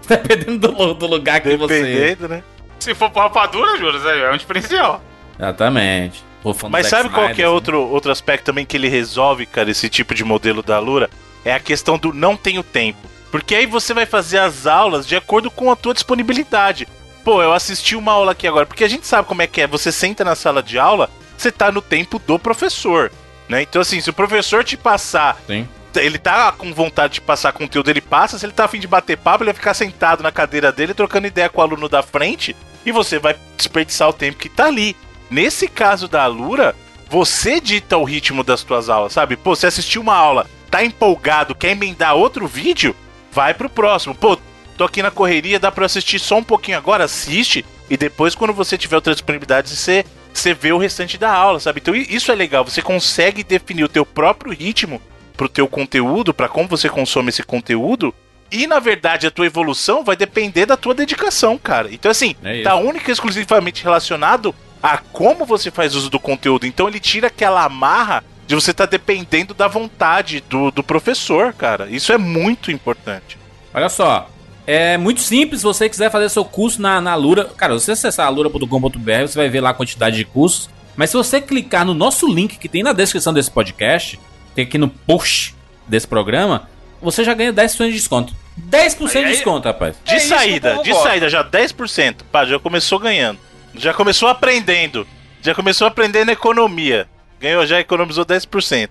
[0.09, 1.83] Dependendo do, do lugar que você.
[1.83, 2.43] Dependendo, né?
[2.79, 5.01] Se for pra rapadura, Juras, é é um diferencial.
[5.37, 6.23] Exatamente.
[6.69, 7.53] Mas sabe qual que é assim.
[7.53, 11.09] outro, outro aspecto também que ele resolve, cara, esse tipo de modelo da Lura?
[11.43, 13.09] É a questão do não tenho tempo.
[13.31, 16.87] Porque aí você vai fazer as aulas de acordo com a tua disponibilidade.
[17.23, 19.67] Pô, eu assisti uma aula aqui agora, porque a gente sabe como é que é.
[19.67, 23.11] Você senta na sala de aula, você tá no tempo do professor,
[23.47, 23.61] né?
[23.61, 25.67] Então assim, se o professor te passar Sim.
[25.95, 28.38] Ele tá com vontade de passar conteúdo, ele passa.
[28.38, 31.28] Se ele tá afim de bater papo, ele vai ficar sentado na cadeira dele, trocando
[31.28, 34.95] ideia com o aluno da frente, e você vai desperdiçar o tempo que tá ali.
[35.30, 36.75] Nesse caso da Alura,
[37.10, 39.36] você dita o ritmo das tuas aulas, sabe?
[39.36, 42.95] Pô, você assistiu uma aula, tá empolgado, quer emendar outro vídeo,
[43.32, 44.15] vai pro próximo.
[44.15, 44.38] Pô,
[44.78, 48.54] tô aqui na correria, dá pra assistir só um pouquinho agora, assiste, e depois, quando
[48.54, 51.80] você tiver outra disponibilidade, você, você vê o restante da aula, sabe?
[51.82, 55.02] Então isso é legal, você consegue definir o teu próprio ritmo
[55.39, 58.13] pro teu conteúdo, pra como você consome esse conteúdo,
[58.52, 61.88] e na verdade a tua evolução vai depender da tua dedicação, cara.
[61.93, 66.65] Então assim, É tá única e exclusivamente relacionado a como você faz uso do conteúdo.
[66.65, 71.88] Então ele tira aquela amarra de você estar dependendo da vontade do, do professor, cara.
[71.89, 73.38] Isso é muito importante.
[73.73, 74.30] Olha só.
[74.67, 77.45] É muito simples, se você quiser fazer seu curso na, na Lura.
[77.45, 80.69] Cara, você acessar alura.com.br, você vai ver lá a quantidade de cursos.
[80.97, 84.19] Mas se você clicar no nosso link que tem na descrição desse podcast,
[84.55, 85.55] tem aqui no post
[85.88, 86.69] desse programa,
[87.01, 88.33] você já ganha 10% de desconto.
[88.59, 89.95] 10% de Aí, aí- desconto, rapaz.
[90.03, 92.23] De É que o saída, de saída, já 10%.
[92.31, 93.39] Pá, já começou ganhando.
[93.75, 95.07] Já começou aprendendo.
[95.41, 97.07] Já começou aprendendo economia.
[97.39, 98.89] Ganhou, já economizou 10%.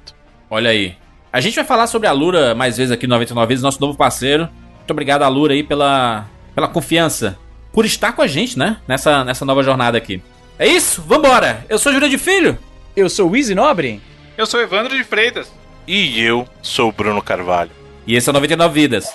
[0.49, 0.97] Olha aí.
[1.31, 3.97] A gente vai falar sobre a Lura mais vezes aqui no 99 vezes, nosso novo
[3.99, 4.49] parceiro.
[4.79, 7.39] Muito obrigado a Lura aí pela, pela confiança,
[7.71, 8.79] por estar com a gente, né?
[8.89, 10.23] Nessa, nessa nova jornada aqui.
[10.59, 11.65] É isso, vambora!
[11.69, 12.59] Eu sou Júlia de Filho.
[12.97, 14.01] Eu sou o Easy Nobre.
[14.39, 15.53] Eu sou Evandro de Freitas.
[15.85, 17.73] E eu sou o Bruno Carvalho.
[18.07, 19.13] E esse é o 99 Vidas.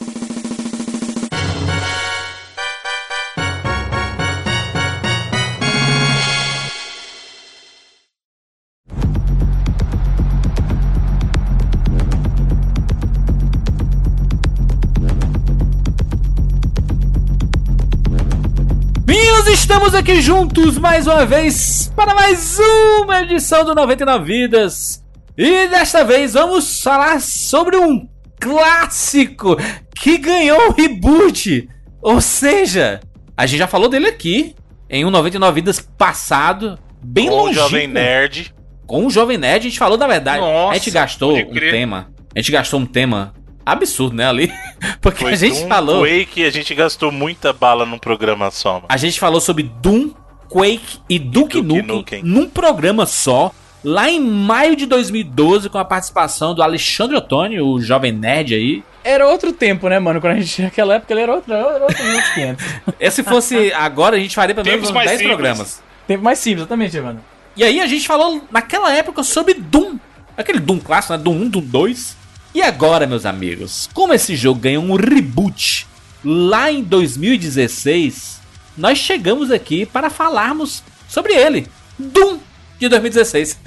[19.51, 22.57] Estamos aqui juntos mais uma vez para mais
[23.01, 25.03] uma edição do 99 Vidas.
[25.37, 28.07] E desta vez vamos falar sobre um
[28.39, 29.57] clássico
[29.93, 31.67] que ganhou um reboot.
[32.01, 33.01] Ou seja,
[33.35, 34.55] a gente já falou dele aqui
[34.89, 37.55] em um 99 Vidas passado, bem Com o longe.
[37.55, 38.55] Jovem Nerd.
[38.87, 40.39] Com o Jovem Nerd, a gente falou da verdade.
[40.39, 42.09] Nossa, a gente gastou um tema.
[42.33, 43.33] A gente gastou um tema
[43.65, 44.51] absurdo, né, ali?
[45.01, 46.05] Porque Foi a gente Doom falou.
[46.05, 48.85] Quake, a gente gastou muita bala num programa só, mano.
[48.89, 50.11] A gente falou sobre Doom
[50.49, 52.23] Quake e Duke, Duke Nukem, Nukem.
[52.23, 57.79] num programa só, lá em maio de 2012, com a participação do Alexandre Ottoni, o
[57.79, 58.83] jovem nerd aí.
[59.03, 60.19] Era outro tempo, né, mano?
[60.21, 60.61] Quando a gente.
[60.61, 62.03] Naquela época ele era outro, era outro
[62.35, 62.65] 500.
[62.99, 65.35] E se fosse agora, a gente faria pelo menos uns mais 10 simples.
[65.35, 65.83] programas.
[66.07, 67.19] Tempo mais simples, exatamente, mano.
[67.55, 69.97] E aí a gente falou naquela época sobre Doom.
[70.37, 71.19] Aquele Doom clássico, né?
[71.19, 72.17] Doom 1, Doom 2.
[72.53, 75.87] E agora, meus amigos, como esse jogo ganhou um reboot
[76.23, 78.41] lá em 2016,
[78.77, 81.67] nós chegamos aqui para falarmos sobre ele.
[81.97, 82.39] Doom
[82.79, 83.59] de 2016.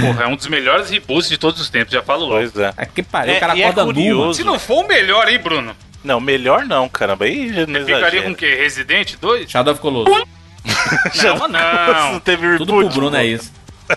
[0.00, 2.50] Porra, é um dos melhores reboots de todos os tempos, já falo logo.
[2.50, 2.74] Pois é.
[2.76, 3.94] Aqui pariu, É, o cara é acorda nu.
[3.94, 4.34] curioso.
[4.34, 5.76] Se não for o melhor, hein, Bruno?
[6.02, 7.24] Não, melhor não, caramba.
[7.24, 8.54] Aí já não Ficaria com o quê?
[8.56, 9.50] Resident 2?
[9.50, 10.24] Shadow of Colossus.
[11.22, 12.12] Não, não.
[12.12, 12.58] Não teve reboot.
[12.66, 13.52] Tudo pro Bruno é isso.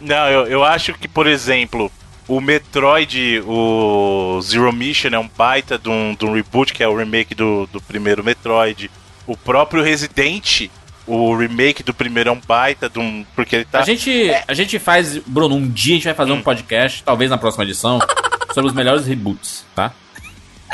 [0.00, 1.92] Não, eu, eu acho que, por exemplo,
[2.30, 6.86] o Metroid, o Zero Mission é um baita de um, de um reboot, que é
[6.86, 8.88] o remake do, do primeiro Metroid.
[9.26, 10.68] O próprio Resident,
[11.08, 13.26] o remake do primeiro é um baita de um.
[13.34, 13.80] Porque ele tá.
[13.80, 17.28] A gente, a gente faz, Bruno, um dia a gente vai fazer um podcast, talvez
[17.28, 17.98] na próxima edição,
[18.54, 19.92] sobre os melhores reboots, tá?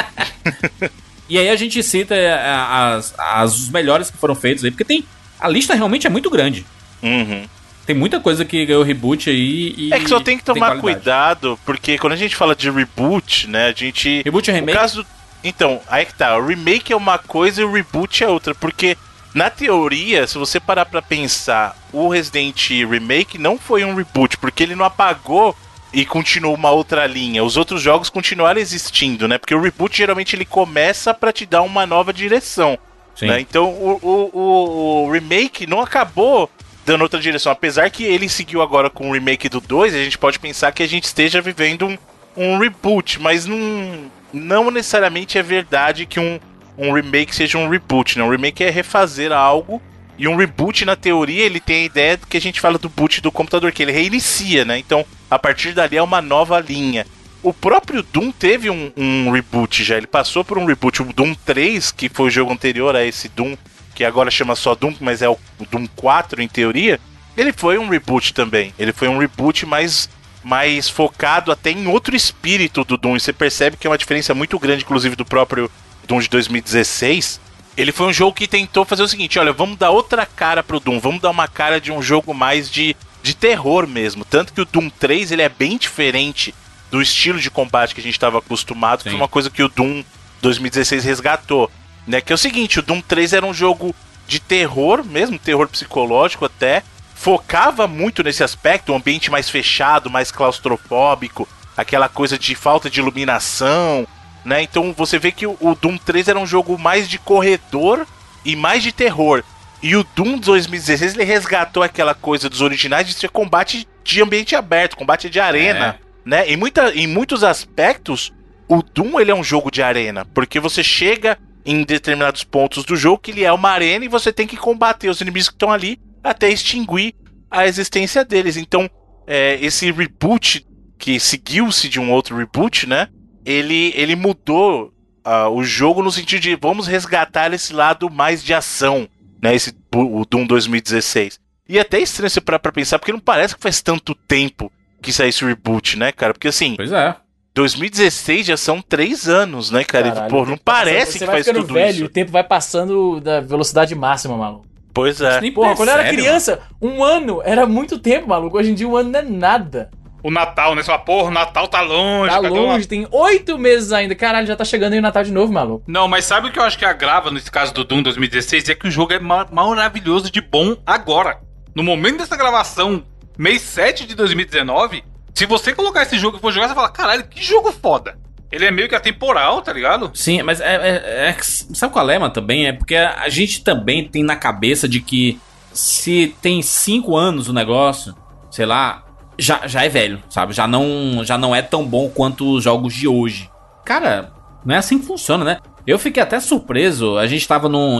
[1.26, 4.84] e aí a gente cita é, as, as, os melhores que foram feitos aí, porque
[4.84, 5.02] tem.
[5.40, 6.66] A lista realmente é muito grande.
[7.02, 7.46] Uhum.
[7.86, 9.94] Tem muita coisa que ganhou reboot aí e.
[9.94, 10.80] É que só tem que tomar qualidade.
[10.80, 14.22] cuidado, porque quando a gente fala de reboot, né, a gente.
[14.24, 14.78] Reboot e O remake?
[14.78, 15.06] caso.
[15.44, 16.36] Então, aí que tá.
[16.36, 18.52] O remake é uma coisa e o reboot é outra.
[18.56, 18.96] Porque,
[19.32, 24.64] na teoria, se você parar pra pensar, o Resident Remake não foi um reboot, porque
[24.64, 25.54] ele não apagou
[25.92, 27.44] e continuou uma outra linha.
[27.44, 29.38] Os outros jogos continuaram existindo, né?
[29.38, 32.76] Porque o reboot geralmente ele começa pra te dar uma nova direção.
[33.14, 33.28] Sim.
[33.28, 33.40] né?
[33.40, 36.50] Então o, o, o- o remake não acabou
[36.86, 37.50] dando outra direção.
[37.50, 40.84] Apesar que ele seguiu agora com o remake do 2, a gente pode pensar que
[40.84, 41.98] a gente esteja vivendo um,
[42.36, 46.38] um reboot, mas não, não necessariamente é verdade que um,
[46.78, 48.16] um remake seja um reboot.
[48.16, 48.24] Né?
[48.24, 49.82] Um remake é refazer algo.
[50.18, 53.20] E um reboot, na teoria, ele tem a ideia que a gente fala do boot
[53.20, 54.78] do computador, que ele reinicia, né?
[54.78, 57.04] Então, a partir dali é uma nova linha.
[57.42, 61.02] O próprio Doom teve um, um reboot já, ele passou por um reboot.
[61.02, 63.58] O Doom 3, que foi o jogo anterior a esse Doom,
[63.96, 65.38] que agora chama só Doom, mas é o
[65.70, 67.00] Doom 4 em teoria,
[67.34, 68.74] ele foi um reboot também.
[68.78, 70.06] Ele foi um reboot mais,
[70.44, 73.16] mais focado até em outro espírito do Doom.
[73.16, 75.70] E você percebe que é uma diferença muito grande, inclusive, do próprio
[76.06, 77.40] Doom de 2016.
[77.74, 80.78] Ele foi um jogo que tentou fazer o seguinte: olha, vamos dar outra cara pro
[80.78, 84.26] Doom, vamos dar uma cara de um jogo mais de, de terror mesmo.
[84.26, 86.54] Tanto que o Doom 3 ele é bem diferente
[86.90, 89.10] do estilo de combate que a gente estava acostumado, que Sim.
[89.10, 90.04] foi uma coisa que o Doom
[90.42, 91.70] 2016 resgatou.
[92.06, 92.20] Né?
[92.20, 93.94] Que é o seguinte: o Doom 3 era um jogo
[94.26, 96.82] de terror, mesmo terror psicológico até.
[97.14, 103.00] Focava muito nesse aspecto, um ambiente mais fechado, mais claustrofóbico, aquela coisa de falta de
[103.00, 104.06] iluminação,
[104.44, 104.62] né?
[104.62, 108.06] Então você vê que o, Doom 3 era um jogo mais de corredor
[108.44, 109.42] e mais de terror.
[109.82, 114.54] E o Doom 2016 ele resgatou aquela coisa dos originais de ser combate de ambiente
[114.54, 116.46] aberto, combate de arena, né?
[116.48, 118.32] Em, muita, em muitos aspectos,
[118.68, 122.96] o Doom ele é um jogo de arena, porque você chega em determinados pontos do
[122.96, 125.72] jogo que ele é uma arena e você tem que combater os inimigos que estão
[125.72, 127.14] ali até extinguir
[127.50, 128.56] a existência deles.
[128.56, 128.88] Então,
[129.26, 130.64] é, esse reboot
[130.96, 133.08] que seguiu-se de um outro reboot, né?
[133.44, 134.92] Ele, ele mudou
[135.24, 139.08] ah, o jogo no sentido de vamos resgatar esse lado mais de ação,
[139.42, 139.54] né?
[139.54, 141.40] Esse o Doom 2016.
[141.68, 144.70] E é até estranho você parar pra pensar, porque não parece que faz tanto tempo
[145.02, 146.32] que saiu esse reboot, né, cara?
[146.32, 147.16] Porque assim, Pois é.
[147.56, 150.10] 2016 já são três anos, né, cara?
[150.12, 152.04] Caralho, pô, não parece você que vai faz tudo velho, isso.
[152.04, 154.66] O tempo vai passando da velocidade máxima, maluco.
[154.92, 155.40] Pois é.
[155.40, 158.58] Nem Porra, quando eu era criança, um ano era muito tempo, maluco.
[158.58, 159.90] Hoje em dia um ano não é nada.
[160.22, 160.82] O Natal, né?
[160.82, 162.30] Você fala, porra, o Natal tá longe.
[162.30, 164.14] Tá longe, tem oito meses ainda.
[164.14, 165.84] Caralho, já tá chegando aí o Natal de novo, maluco.
[165.86, 168.68] Não, mas sabe o que eu acho que agrava nesse caso do Doom 2016?
[168.68, 171.38] É que o jogo é ma- maravilhoso de bom agora.
[171.74, 173.02] No momento dessa gravação,
[173.38, 175.04] mês 7 de 2019,
[175.36, 178.16] se você colocar esse jogo e for jogar, você fala, caralho, que jogo foda.
[178.50, 180.10] Ele é meio que atemporal, tá ligado?
[180.14, 182.66] Sim, mas é, é- é sabe qual é, mano, também?
[182.66, 185.38] É porque a gente também tem na cabeça de que
[185.74, 188.14] se tem cinco anos o negócio,
[188.50, 189.04] sei lá,
[189.38, 190.54] já, já é velho, sabe?
[190.54, 193.50] Já não, já não é tão bom quanto os jogos de hoje.
[193.84, 194.32] Cara,
[194.64, 195.58] não é assim que funciona, né?
[195.86, 197.98] Eu fiquei até surpreso, a gente tava num.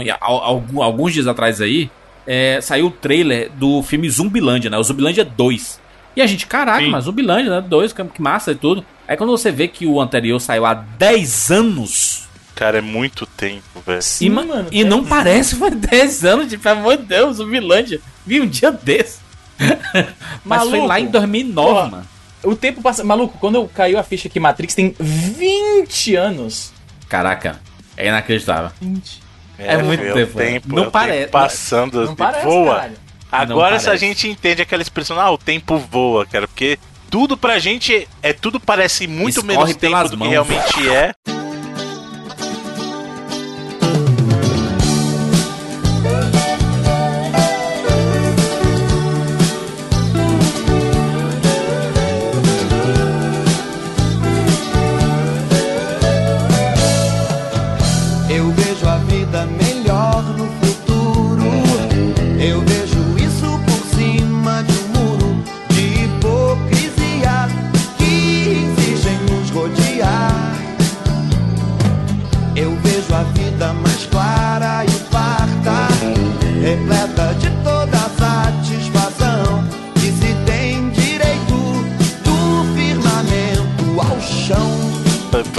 [0.81, 1.91] alguns dias atrás aí,
[2.27, 4.79] é, saiu o trailer do filme Zumbilândia, né?
[4.79, 5.85] O Zumbilândia 2.
[6.17, 6.91] E a gente, caraca, Sim.
[6.91, 7.61] mas Zumbilândia, né?
[7.61, 8.85] 2, que que massa e tudo.
[9.07, 12.27] Aí quando você vê que o anterior saiu há 10 anos.
[12.55, 14.01] Cara, é muito tempo, velho.
[14.21, 17.47] E, ma- mano, e não parece foi 10 anos, tipo, pelo amor de Deus, o
[17.47, 18.01] Vilândia.
[18.27, 19.19] Vi um dia desse.
[20.45, 20.87] Mas foi Maluco.
[20.87, 21.87] lá em 2009, Porra.
[21.91, 22.07] mano.
[22.43, 23.05] O tempo passa.
[23.05, 26.73] Maluco, quando eu caiu a ficha que Matrix tem 20 anos.
[27.09, 27.61] Caraca,
[27.97, 28.71] é inacreditável.
[28.81, 29.23] 20.
[29.59, 30.45] É muito o tempo, é.
[30.45, 32.75] tempo, Não é o parece- tempo passando, Não e parece, voa.
[32.75, 32.95] caralho.
[33.31, 36.79] Agora se a gente entende aquela expressão, ah, o tempo voa, cara, porque
[37.11, 40.27] tudo pra gente é tudo parece muito Escorre menos tempo do mãos.
[40.27, 41.15] que realmente é.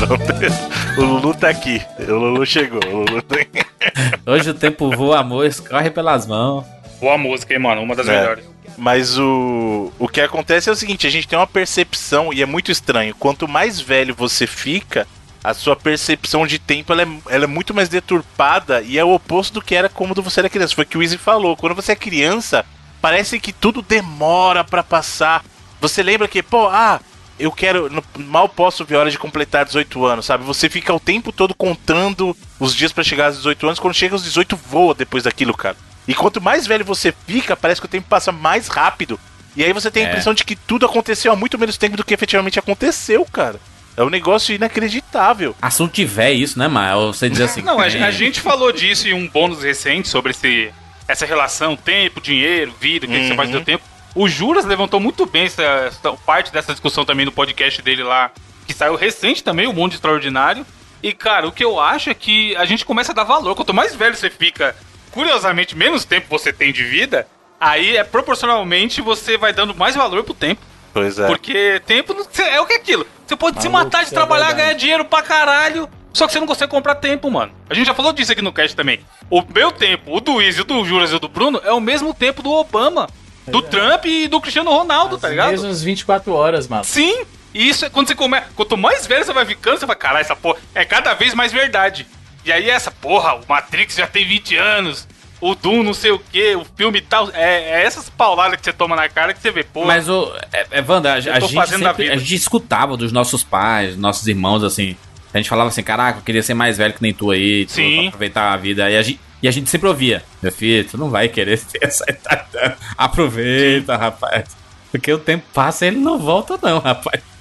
[0.08, 0.24] Pronto.
[0.98, 1.80] O Lulu tá aqui.
[2.00, 2.80] O Lulu chegou.
[2.88, 3.48] O Lulu tem...
[4.26, 6.66] Hoje o tempo voa, amor, escorre pelas mãos.
[7.00, 7.84] Boa música, hein, mano?
[7.84, 8.20] Uma das É.
[8.20, 8.46] melhores.
[8.76, 12.46] Mas o, o que acontece é o seguinte: a gente tem uma percepção, e é
[12.48, 13.14] muito estranho.
[13.16, 15.08] Quanto mais velho você fica,
[15.44, 19.14] a sua percepção de tempo ela é, ela é muito mais deturpada e é o
[19.14, 20.74] oposto do que era quando você era criança.
[20.76, 21.56] Foi o que o Easy falou.
[21.56, 22.66] Quando você é criança,
[23.02, 25.44] parece que tudo demora pra passar.
[25.80, 27.00] Você lembra que, pô, ah,
[27.40, 27.90] eu quero.
[28.18, 30.44] Mal posso ver a hora de completar 18 anos, sabe?
[30.44, 33.80] Você fica o tempo todo contando os dias pra chegar aos 18 anos.
[33.80, 35.76] Quando chega aos 18, voa depois daquilo, cara.
[36.08, 39.20] E quanto mais velho você fica, parece que o tempo passa mais rápido.
[39.56, 40.10] E aí você tem a É.
[40.10, 43.60] impressão de que tudo aconteceu há muito menos tempo do que efetivamente aconteceu, cara.
[43.98, 45.56] É um negócio inacreditável.
[45.62, 47.62] Assunto tiver isso, né, mas Você dizer assim.
[47.64, 50.72] Não, a, é, a gente falou disso em um bônus recente sobre esse,
[51.08, 53.64] essa relação tempo, dinheiro, vida, o que, que você faz do Uhum.
[53.64, 53.84] tempo.
[54.18, 58.32] O Juras levantou muito bem essa, essa parte dessa discussão também no podcast dele lá,
[58.66, 60.66] que saiu recente também, O Mundo Extraordinário.
[61.04, 63.56] E, cara, o que eu acho é que a gente começa a dar valor.
[63.56, 64.76] Quanto mais velho você fica,
[65.12, 67.28] curiosamente, menos tempo você tem de vida,
[67.60, 70.62] aí é proporcionalmente você vai dando mais valor pro tempo.
[70.92, 71.28] Pois é.
[71.28, 73.06] Porque tempo é o que é aquilo.
[73.24, 74.64] Você pode se Maluco, matar de é trabalhar, verdade.
[74.64, 75.88] ganhar dinheiro pra caralho.
[76.12, 77.52] Só que você não consegue comprar tempo, mano.
[77.70, 79.00] A gente já falou disso aqui no cast também.
[79.30, 81.80] O meu tempo, o do Izzy, o do Juras e o do Bruno é o
[81.80, 83.08] mesmo tempo do Obama,
[83.48, 85.52] do Trump e do Cristiano Ronaldo, tá ligado?
[85.52, 86.84] Mesmo 24 horas, mano.
[86.84, 87.26] Sim!
[87.54, 88.48] E isso é quando você começa.
[88.56, 91.52] Quanto mais velho você vai ficando, você vai, caralho, essa porra é cada vez mais
[91.52, 92.06] verdade.
[92.46, 95.08] E aí essa porra, o Matrix já tem 20 anos,
[95.40, 97.30] o Doom não sei o que, o filme e tal.
[97.34, 99.88] É, é essas pauladas que você toma na cara que você vê, porra.
[99.88, 100.34] Mas o.
[100.52, 104.64] É, é, Wanda, a, a gente sempre, a gente escutava dos nossos pais, nossos irmãos,
[104.64, 104.96] assim.
[105.34, 107.74] A gente falava assim, caraca, eu queria ser mais velho que nem tu aí, tu,
[107.74, 107.98] Sim.
[107.98, 108.90] pra aproveitar a vida.
[108.90, 111.80] E a, gente, e a gente sempre ouvia, meu filho, tu não vai querer ter
[111.84, 112.06] essa
[112.54, 112.74] não.
[112.98, 114.46] Aproveita, rapaz.
[114.92, 117.22] Porque o tempo passa e ele não volta, não, rapaz.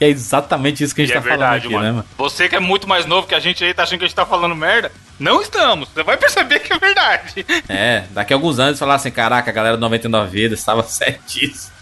[0.00, 1.86] E é exatamente isso que a E gente é tá falando verdade, aqui, mano.
[1.86, 2.04] né, mano?
[2.18, 4.14] Você que é muito mais novo que a gente aí, tá achando que a gente
[4.14, 4.92] tá falando merda?
[5.18, 5.88] Não estamos.
[5.88, 7.44] Você vai perceber que é verdade.
[7.68, 11.72] É, daqui a alguns anos falar assim, caraca, a galera do 99 Vidas estava certíssimo.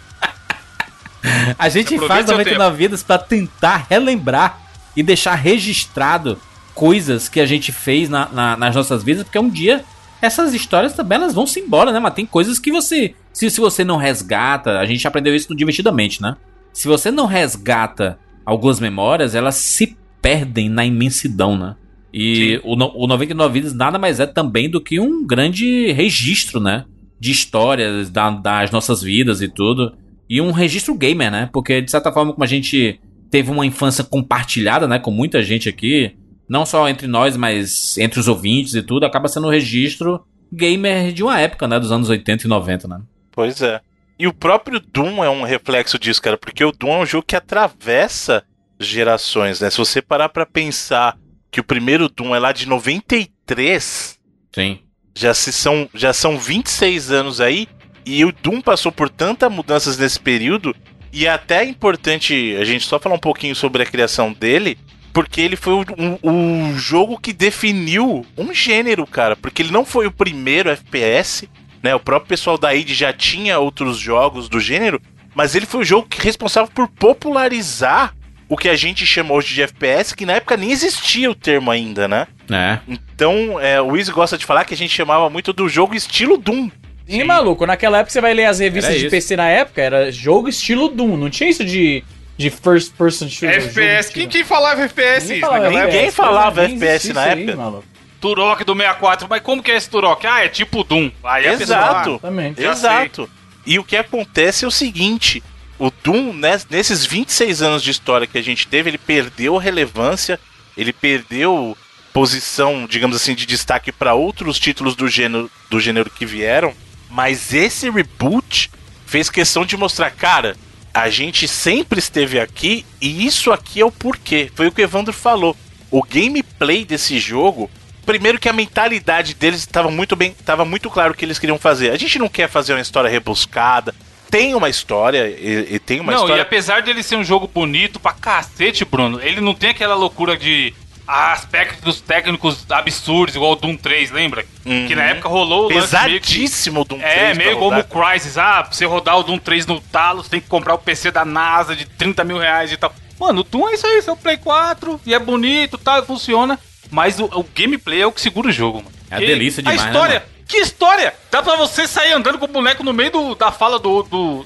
[1.58, 4.58] a gente faz seu 99 Vidas pra tentar relembrar
[4.96, 6.40] e deixar registrado
[6.80, 9.84] coisas que a gente fez na- na- nas nossas vidas, porque um dia
[10.22, 11.98] essas histórias também elas vão se embora, né?
[12.00, 13.14] Mas tem coisas que você.
[13.34, 16.36] Se, se você não resgata, a gente aprendeu isso Divertidamente, né?
[16.72, 21.76] Se você não resgata algumas memórias, elas se perdem na imensidão, né?
[22.12, 26.84] E o, o 99 Vidas nada mais é também do que um grande registro, né?
[27.18, 29.92] De histórias da- das nossas vidas e tudo.
[30.28, 31.48] E um registro gamer, né?
[31.52, 32.98] Porque, de certa forma, como a gente
[33.30, 34.98] teve uma infância compartilhada, né?
[34.98, 36.12] Com muita gente aqui,
[36.50, 41.12] não só entre nós, mas entre os ouvintes e tudo, acaba sendo um registro gamer
[41.12, 41.78] de uma época, né?
[41.78, 43.00] Dos anos 80 e 90, né?
[43.30, 43.80] Pois é.
[44.18, 47.24] E o próprio Doom é um reflexo disso, cara, porque o Doom é um jogo
[47.24, 48.42] que atravessa
[48.80, 49.70] gerações, né?
[49.70, 51.16] Se você parar pra pensar
[51.52, 54.18] que o primeiro Doom é lá de 93,
[54.52, 54.80] Sim.
[55.14, 57.68] já, se são, já são 26 anos aí,
[58.04, 60.74] e o Doom passou por tantas mudanças nesse período,
[61.12, 64.76] e é até importante a gente só falar um pouquinho sobre a criação dele,
[65.12, 65.80] porque ele foi o,
[66.22, 66.30] o-
[66.72, 71.48] o jogo que definiu um gênero, cara, porque ele não foi o primeiro FPS,
[71.82, 71.94] né?
[71.94, 75.00] O próprio pessoal da id já tinha outros jogos do gênero,
[75.34, 78.14] mas ele foi o jogo que responsável por popularizar
[78.48, 81.70] o que a gente chama hoje de FPS, que na época nem existia o termo
[81.70, 82.26] ainda, né?
[82.50, 82.78] É.
[82.88, 86.36] Então, é, o Wiz gosta de falar que a gente chamava muito do jogo estilo
[86.36, 86.68] Doom.
[87.06, 89.10] E maluco, naquela época você vai ler as revistas Era de isso.
[89.10, 92.02] PC na época, era jogo estilo Doom, não tinha isso de,
[92.40, 93.58] de first person shooter.
[93.62, 94.10] FPS.
[94.10, 96.12] Quem, quem falava FPS Ninguém isso falava Ninguém época?
[96.12, 97.56] falava FPS na aí, época.
[97.56, 97.84] maluco.
[98.18, 99.26] Turok do 64.
[99.28, 100.26] Mas como que é esse Turok?
[100.26, 101.10] Ah, é tipo Doom.
[101.22, 102.12] Aí Exato.
[102.12, 102.62] Exatamente.
[102.62, 103.30] Já Exato.
[103.66, 105.42] E o que acontece é o seguinte:
[105.78, 110.40] o Doom, né, nesses 26 anos de história que a gente teve, ele perdeu relevância,
[110.78, 111.76] ele perdeu
[112.10, 116.72] posição, digamos assim, de destaque para outros títulos do gênero, do gênero que vieram,
[117.10, 118.70] mas esse reboot
[119.06, 120.56] fez questão de mostrar, cara,
[120.92, 124.50] a gente sempre esteve aqui e isso aqui é o porquê.
[124.54, 125.56] Foi o que o Evandro falou.
[125.90, 127.70] O gameplay desse jogo,
[128.04, 131.58] primeiro que a mentalidade deles estava muito bem, estava muito claro o que eles queriam
[131.58, 131.90] fazer.
[131.90, 133.94] A gente não quer fazer uma história rebuscada.
[134.30, 136.40] Tem uma história, e, e tem uma não, história.
[136.40, 139.96] e apesar de ele ser um jogo bonito pra cacete, Bruno, ele não tem aquela
[139.96, 140.72] loucura de
[141.10, 144.44] aspectos técnicos absurdos, igual o Doom 3, lembra?
[144.62, 148.38] Que na época rolou o que- Pesadíssimo de um É, meio como o Crysis.
[148.38, 151.10] Ah, pra você rodar o Doom 3 no talo, você tem que comprar o PC
[151.10, 152.94] da NASA de 30 mil reais e tal.
[153.18, 156.58] Mano, o Doom é isso aí, seu Play 4, e é bonito, tal, e funciona.
[156.90, 158.90] Mas o, o gameplay é o que segura o jogo, mano.
[159.10, 160.39] É uma delícia demais, A né, história, mano?
[160.50, 161.14] Que história!
[161.30, 164.42] Dá pra você sair andando com o boneco no meio do- da fala do, do,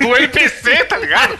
[0.00, 1.38] do NPC, tá ligado?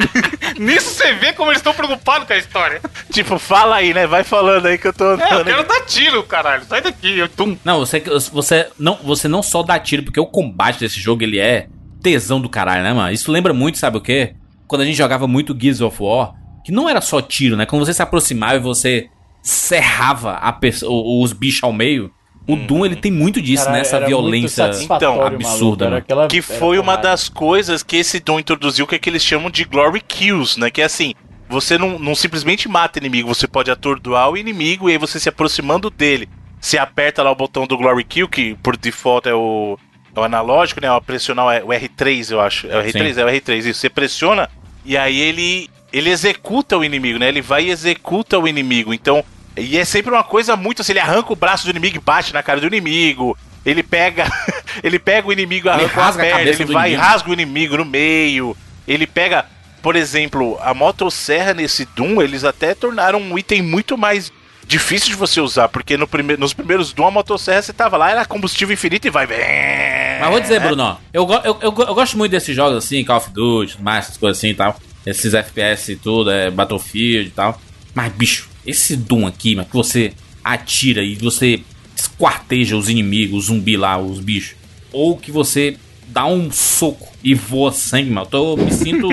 [0.58, 2.80] Nisso você vê como eles estão preocupados com a história.
[3.12, 4.06] Tipo, fala aí, né?
[4.06, 6.64] Vai falando aí que eu tô É, eu quero dar tiro, caralho.
[6.64, 7.56] Sai daqui, eu Doom.
[7.64, 8.00] Não, você,
[8.32, 11.68] você, não, você não só dá tiro, porque o combate desse jogo ele é
[12.02, 13.12] tesão do caralho, né, mano?
[13.12, 14.34] Isso lembra muito, sabe o quê?
[14.66, 16.32] Quando a gente jogava muito Gears of War,
[16.64, 17.66] que não era só tiro, né?
[17.66, 19.08] Quando você se aproximava e você
[19.42, 22.10] serrava a pessoa, os bichos ao meio,
[22.52, 23.80] o Doom ele tem muito disso, Cara, né?
[23.82, 24.70] Essa era violência.
[24.80, 26.02] então, maluco, absurda, era mano.
[26.02, 27.08] aquela- Que era foi uma porrada.
[27.08, 30.70] das coisas que esse Doom introduziu, que é que eles chamam de Glory Kills, né?
[30.70, 31.14] Que é assim,
[31.48, 35.28] você não, não simplesmente mata inimigo, você pode atordoar o inimigo e aí você se
[35.28, 36.28] aproximando dele.
[36.60, 39.78] Você aperta lá o botão do Glory Kill, que por default é o,
[40.14, 40.88] é o analógico, né?
[40.88, 42.66] Ao pressionar o R3, eu acho.
[42.66, 43.14] É o R3?
[43.14, 43.20] Sim.
[43.20, 43.80] É o R3, isso.
[43.80, 44.48] Você pressiona
[44.84, 47.28] e aí ele, ele executa o inimigo, né?
[47.28, 48.92] Ele vai e executa o inimigo.
[48.92, 49.24] Então,
[49.60, 52.32] e é sempre uma coisa muito assim, ele arranca o braço do inimigo e bate
[52.32, 53.36] na cara do inimigo.
[53.64, 54.26] Ele pega,
[54.82, 57.08] ele pega o inimigo, arranca rasga a perna, cabeça ele vai e inimigo.
[57.08, 58.56] rasga o inimigo no meio.
[58.88, 59.46] Ele pega,
[59.82, 64.32] por exemplo, a motosserra nesse Doom, eles até tornaram um item muito mais
[64.66, 68.10] difícil de você usar, porque no prime nos primeiros Doom a motosserra você tava lá,
[68.10, 69.26] era combustível infinito e vai.
[69.26, 73.30] Mas vou dizer, Bruno, eu, eu, eu, eu gosto muito desses jogos assim, Call of
[73.30, 74.78] Duty, mais, essas coisas assim e tal.
[75.04, 77.60] Esses FPS e tudo, é Battlefield e tal.
[77.94, 80.12] Mas, bicho, esse Doom aqui, mano, que você
[80.44, 81.60] atira e você
[81.96, 84.56] esquarteja os inimigos, os zumbi lá, os bichos.
[84.92, 85.76] Ou que você
[86.08, 88.26] dá um soco e voa sangue, mano.
[88.26, 89.08] Eu tô, me sinto.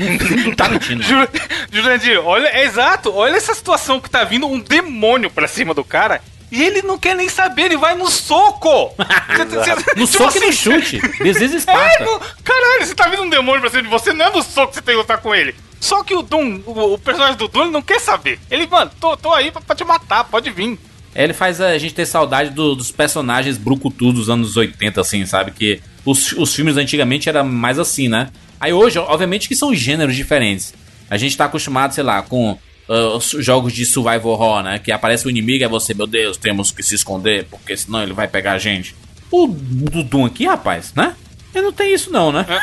[0.56, 1.02] Tarantino.
[1.04, 1.28] mano.
[1.70, 5.74] Ju- Jurandir, olha, é exato, olha essa situação que tá vindo um demônio pra cima
[5.74, 8.94] do cara e ele não quer nem saber, ele vai no soco!
[9.96, 10.98] No Tipo soco e no assim, chute.
[11.22, 14.30] Desejo É, no, caralho, você tá vindo um demônio pra cima de você, não é
[14.32, 15.54] no soco que você tem que lutar com ele.
[15.80, 18.38] Só que o Doom, o, o personagem do Doom, ele não quer saber.
[18.50, 20.78] Ele, mano, tô, tô aí pra, pra te matar, pode vir.
[21.14, 25.24] É, Ele faz a gente ter saudade do- dos personagens brucutus dos anos 80, assim,
[25.24, 25.52] sabe?
[25.52, 28.30] Que os, os filmes antigamente era mais assim, né?
[28.60, 30.74] Aí hoje, obviamente que são gêneros diferentes.
[31.08, 32.58] A gente tá acostumado, sei lá, com
[32.88, 34.78] os jogos de survival horror, né?
[34.78, 38.02] Que aparece o inimigo e é você, meu Deus, temos que se esconder, porque senão
[38.02, 38.94] ele vai pegar a gente.
[39.30, 41.14] O do Doom aqui, rapaz, né?
[41.54, 42.44] Ele não tem isso não, né?
[42.48, 42.58] É,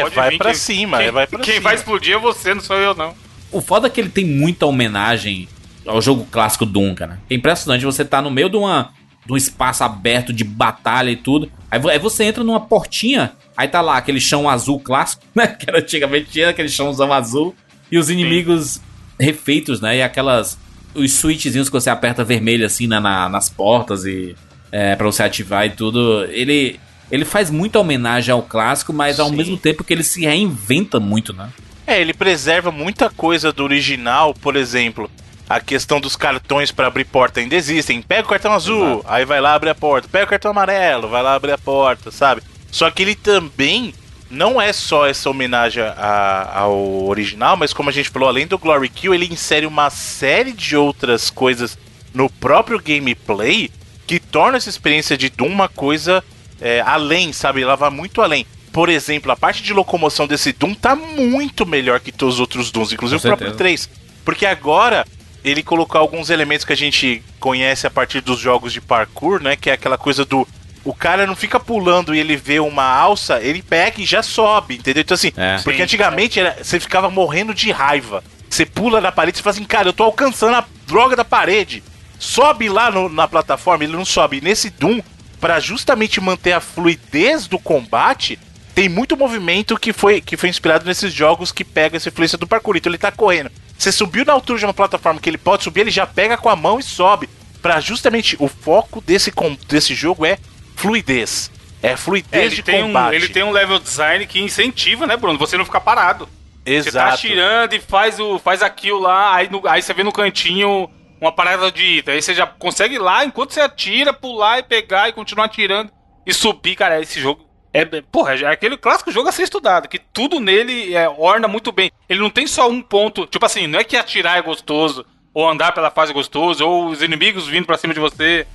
[0.00, 1.64] Pode vai vir, pra quem- cima, quem, é, vai pra Quem cima.
[1.64, 3.14] vai explodir é você, não sou eu, não.
[3.50, 5.46] O foda é que ele tem muita homenagem
[5.86, 7.20] ao jogo clássico Doom, cara.
[7.28, 8.90] É impressionante, você tá no meio de, uma,
[9.26, 11.50] de um espaço aberto de batalha e tudo.
[11.70, 15.48] Aí, aí você entra numa portinha, aí tá lá aquele chão azul clássico, né?
[15.48, 17.54] Que era antigamente tinha aquele chãozão azul.
[17.90, 18.80] E os inimigos
[19.20, 19.98] refeitos, né?
[19.98, 20.58] E aquelas.
[20.94, 24.34] Os switchzinhos que você aperta vermelho assim na, na- nas portas e.
[24.70, 26.24] É, pra você ativar e tudo.
[26.30, 26.80] Ele.
[27.12, 29.36] Ele faz muita homenagem ao clássico, mas ao Sim.
[29.36, 31.50] mesmo tempo que ele se reinventa muito, né?
[31.86, 35.10] É, ele preserva muita coisa do original, por exemplo,
[35.46, 38.00] a questão dos cartões pra abrir porta ainda existem.
[38.00, 40.08] Pega o cartão azul, aí vai lá abrir a porta.
[40.10, 42.40] Pega o cartão amarelo, vai lá abrir a porta, sabe?
[42.70, 43.92] Só que ele também
[44.30, 48.56] não é só essa homenagem a- ao original, mas como a gente falou, além do
[48.56, 51.76] Glory Kill, ele insere uma série de outras coisas
[52.14, 53.70] no próprio gameplay
[54.06, 56.24] que torna essa experiência de Doom uma coisa
[56.62, 57.62] é, além, sabe?
[57.62, 58.46] Ela vai muito além.
[58.72, 62.70] Por exemplo, a parte de locomoção desse Doom tá muito melhor que todos os outros
[62.70, 63.58] Dooms, inclusive o próprio certeza.
[63.58, 63.90] 3.
[64.24, 65.04] Porque agora
[65.44, 69.56] ele colocou alguns elementos que a gente conhece a partir dos jogos de parkour, né?
[69.56, 70.46] Que é aquela coisa do.
[70.84, 74.76] O cara não fica pulando e ele vê uma alça, ele pega e já sobe,
[74.76, 75.02] entendeu?
[75.02, 75.58] Então assim, É.
[75.58, 75.82] porque Sim.
[75.84, 78.24] antigamente era- você ficava morrendo de raiva.
[78.48, 81.82] Você pula na parede e fala assim, cara, eu tô alcançando a droga da parede.
[82.18, 84.40] Sobe lá no- na plataforma, ele não sobe.
[84.40, 85.00] Nesse Doom,
[85.42, 88.38] pra justamente manter a fluidez do combate,
[88.76, 92.46] tem muito movimento que foi, que foi inspirado nesses jogos que pega essa influência do
[92.46, 92.76] parkour.
[92.76, 93.50] Então ele tá correndo.
[93.76, 96.48] Você subiu na altura de uma plataforma que ele pode subir, ele já pega com
[96.48, 97.28] a mão e sobe.
[97.60, 99.32] Pra justamente o foco desse,
[99.68, 100.38] desse jogo é
[100.76, 101.50] fluidez.
[101.82, 103.14] É fluidez É, ele, de tem um, combate.
[103.16, 105.38] ele tem um level design que incentiva, né, Bruno?
[105.40, 106.28] Você não ficar parado.
[106.64, 107.14] Você tá Exato.
[107.14, 110.88] atirando e faz, o, faz a kill lá, aí, no- aí você vê no cantinho
[111.22, 112.12] uma parada de ida.
[112.12, 115.92] Aí você já consegue ir lá enquanto você atira, pular e pegar e continuar atirando
[116.26, 117.00] e subir, cara.
[117.00, 121.08] Esse jogo é, porra, é aquele clássico jogo a ser estudado, que tudo nele é,
[121.08, 121.90] orna muito bem.
[122.08, 125.48] Ele não tem só um ponto, tipo assim, não é que atirar é gostoso, ou
[125.48, 128.46] andar pela fase é gostoso, ou os inimigos vindo pra cima de você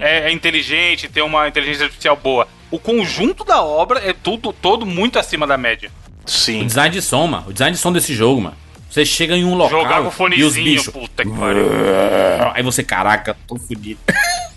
[0.00, 2.48] é, é inteligente, tem uma inteligência artificial boa.
[2.70, 5.92] O conjunto da obra é tudo todo muito acima da média.
[6.26, 6.66] O Sim.
[6.66, 7.48] design de som, mano.
[7.48, 8.56] O design de som desse jogo, mano.
[8.94, 10.86] Você chega em um local Jogar com e os fonezinho, bichos.
[10.92, 11.66] puta que pariu.
[12.54, 13.98] Aí você, caraca, tô fudido.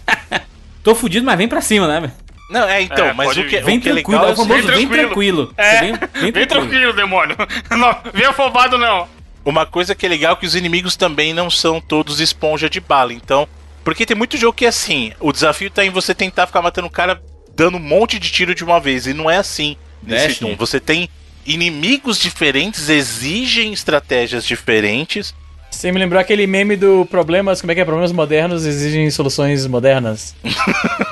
[0.83, 2.13] tô fudido, mas vem pra cima, né, velho?
[2.51, 3.59] Não, é, então, É, mas o que.
[3.61, 5.53] Vem o que é tranquilo, legal é é o famoso Vem tranquilo.
[5.57, 5.99] É, vem, vem
[6.31, 6.47] Vem tranquilo.
[6.69, 7.35] tranquilo, demônio.
[7.71, 9.07] Não, vem afobado, não.
[9.43, 12.79] Uma coisa que é legal é que os inimigos também não são todos esponja de
[12.79, 13.13] bala.
[13.13, 13.47] Então,
[13.83, 16.85] porque tem muito jogo que é assim, o desafio tá em você tentar ficar matando
[16.88, 17.19] o cara
[17.55, 19.07] dando um monte de tiro de uma vez.
[19.07, 20.51] E não é assim nesse Destiny.
[20.51, 20.57] Doom.
[20.57, 21.09] Você tem
[21.47, 25.33] inimigos diferentes, exigem estratégias diferentes.
[25.71, 27.85] Você me lembrou aquele meme do problemas, como é que é?
[27.85, 30.35] Problemas modernos exigem soluções modernas.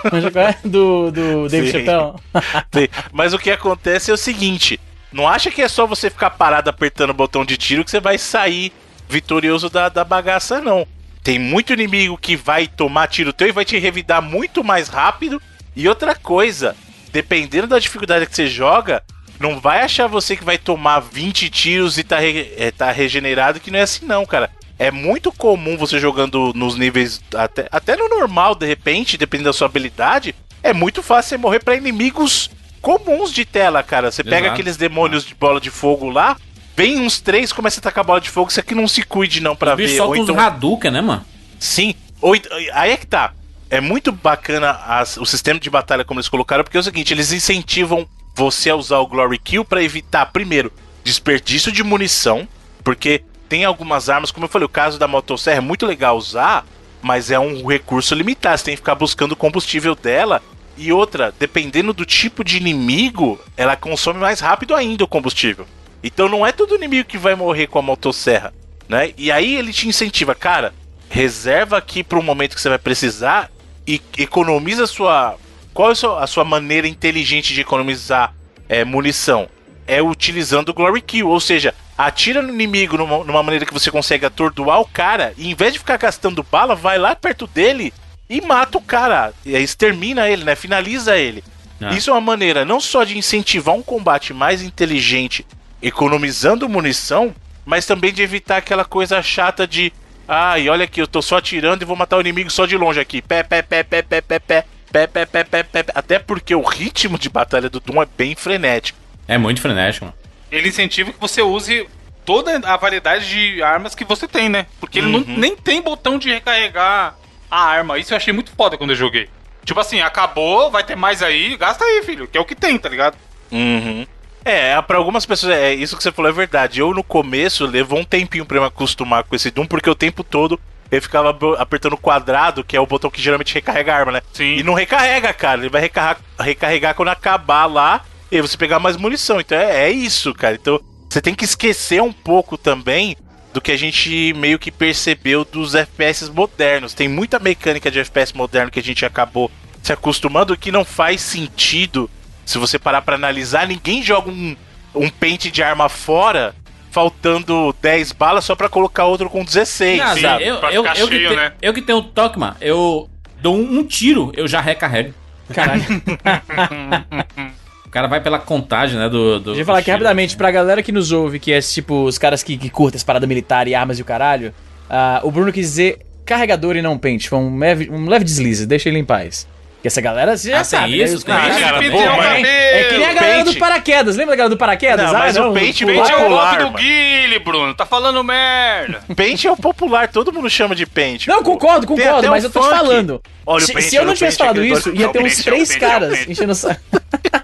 [0.05, 0.55] É?
[0.67, 1.71] do, do David.
[1.71, 2.89] Chappelle.
[3.11, 4.79] Mas o que acontece é o seguinte:
[5.11, 7.99] não acha que é só você ficar parado apertando o botão de tiro que você
[7.99, 8.71] vai sair
[9.09, 10.88] vitorioso da, da bagaça, não.
[11.23, 15.41] Tem muito inimigo que vai tomar tiro teu e vai te revidar muito mais rápido.
[15.75, 16.75] E outra coisa,
[17.11, 19.03] dependendo da dificuldade que você joga,
[19.39, 23.59] não vai achar você que vai tomar 20 tiros e tá, re- é, tá regenerado,
[23.59, 24.49] que não é assim não, cara.
[24.77, 29.53] É muito comum você jogando nos níveis, até, até no normal, de repente, dependendo da
[29.53, 32.49] sua habilidade, é muito fácil você morrer pra inimigos
[32.81, 34.11] comuns de tela, cara.
[34.11, 34.53] Você pega Exato.
[34.53, 36.36] aqueles demônios de bola de fogo lá,
[36.75, 39.55] vem uns três, começa a tacar bola de fogo, isso aqui não se cuide não
[39.55, 39.89] pra ver.
[39.91, 41.25] Ou soltam então, os Hadouken, né, mano?
[41.57, 41.95] Sim.
[42.21, 42.36] Ou,
[42.73, 43.31] aí é que tá.
[43.69, 47.13] É muito bacana as- o sistema de batalha como eles colocaram, porque é o seguinte,
[47.13, 48.05] eles incentivam
[48.36, 50.71] você usar o Glory Kill pra evitar, primeiro,
[51.03, 52.47] desperdício de munição,
[52.83, 56.65] porque tem algumas armas, como eu falei, o caso da motosserra é muito legal usar,
[57.01, 60.41] mas é um recurso limitado, você tem que ficar buscando combustível dela.
[60.77, 65.65] E outra, dependendo do tipo de inimigo, ela consome mais rápido ainda o combustível.
[66.03, 68.53] Então não é todo inimigo que vai morrer com a motosserra,
[68.89, 69.13] né?
[69.17, 70.73] E aí ele te incentiva, cara,
[71.09, 73.49] reserva aqui para um momento que você vai precisar
[73.88, 75.38] e economiza sua.
[75.76, 78.34] Qual é a sua, maneira inteligente de economizar
[78.69, 79.49] é, munição?
[79.86, 83.91] É utilizando o Glory Kill, ou seja, atira no inimigo numa, numa maneira que você
[83.91, 87.93] consegue atordoar o cara e em vez de ficar gastando bala, vai lá perto dele
[88.30, 90.55] e mata o cara, e aí extermina ele, né?
[90.55, 91.43] Finaliza ele.
[91.82, 91.93] Ah.
[91.93, 95.45] Isso é uma maneira não só de incentivar um combate mais inteligente,
[95.82, 99.91] economizando munição, mas também de evitar aquela coisa chata de
[100.26, 103.01] ai, olha aqui, eu tô só atirando e vou matar o inimigo só de longe
[103.01, 103.21] aqui.
[103.21, 104.65] Pé, pé, pé, pé, pé, pé, pé,
[105.07, 105.91] pé, pé, pé, pé, pé.
[105.93, 108.97] Até porque o ritmo de batalha do Doom é bem frenético.
[109.27, 110.17] É muito frenético, mano.
[110.51, 111.87] Ele incentiva que você use
[112.23, 114.65] toda a variedade de armas que você tem, né?
[114.79, 115.37] Porque ele não, Uhum.
[115.37, 117.15] nem tem botão de recarregar
[117.51, 117.97] a arma.
[117.99, 119.29] Isso eu achei muito foda quando eu joguei.
[119.65, 122.77] Tipo assim, acabou, vai ter mais aí, gasta aí, filho, que é o que tem,
[122.77, 123.17] tá ligado?
[123.51, 124.05] Uhum.
[124.43, 126.79] É, pra algumas pessoas, é isso que você falou é verdade.
[126.79, 129.95] Eu no começo levou um tempinho pra eu me acostumar com esse Doom, porque o
[129.95, 130.59] tempo todo
[130.97, 134.21] eu ficava apertando o quadrado, que é o botão que geralmente recarrega a arma, né?
[134.33, 134.57] Sim.
[134.57, 135.61] E não recarrega, cara.
[135.61, 139.39] Ele vai recarregar, recarregar quando acabar lá e você pegar mais munição.
[139.39, 140.55] Então é, é isso, cara.
[140.55, 140.79] Então
[141.09, 143.15] você tem que esquecer um pouco também
[143.53, 146.93] do que a gente meio que percebeu dos FPS modernos.
[146.93, 149.49] Tem muita mecânica de FPS moderno que a gente acabou
[149.81, 152.09] se acostumando que não faz sentido
[152.45, 153.67] se você parar pra analisar.
[153.67, 154.55] Ninguém joga um,
[154.93, 156.55] um pente de arma fora
[156.95, 160.47] faltando 10 balas só pra colocar outro com 16, Não, sabe?
[160.47, 161.51] eu, Pra eu, ficar eu, que cheio, te- né?
[161.61, 163.09] eu que tenho toque, mano, eu
[163.41, 165.13] dou um, um tiro, eu já recarrego.
[165.53, 165.83] Caralho.
[167.85, 169.39] O cara vai pela contagem, né, do...
[169.39, 172.17] do Deixa eu falar aqui rapidamente, pra galera que nos ouve, que é tipo os
[172.17, 174.53] caras que, que curtem essa parada militar e armas e o caralho,
[174.89, 177.29] ah, o Bruno quis dizer carregador e não pente.
[177.29, 179.47] Foi um leve, um leve deslize, deixa ele em paz.
[179.86, 181.03] Que essa galera, você já Ah, tem sabe, né?
[181.03, 181.15] isso?
[181.17, 181.63] Os Tem caras- isso?
[181.63, 182.47] cara, pô, o cabelo.
[182.47, 183.53] É que nem a galera Pente.
[183.53, 184.15] do paraquedas.
[184.15, 185.05] Lembra da galera do paraquedas?
[185.05, 186.77] Não, mas o pular- pente Pente é o Popular, golpe do.
[186.79, 187.75] Guile, Bruno.
[187.75, 189.03] Tá falando merda.
[189.15, 191.27] Pente é o popular, todo mundo chama de pente.
[191.27, 193.21] Não, concordo, Tem concordo, mas o eu tô te falando.
[193.45, 195.11] Olha o se, pente, se eu olha não o tivesse falado isso, ia É o
[195.11, 196.31] ter uns é o três é o caras pente.
[196.31, 196.81] enchendo o saco.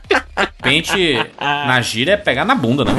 [0.63, 2.91] Pente na gira é pegar na bunda, né?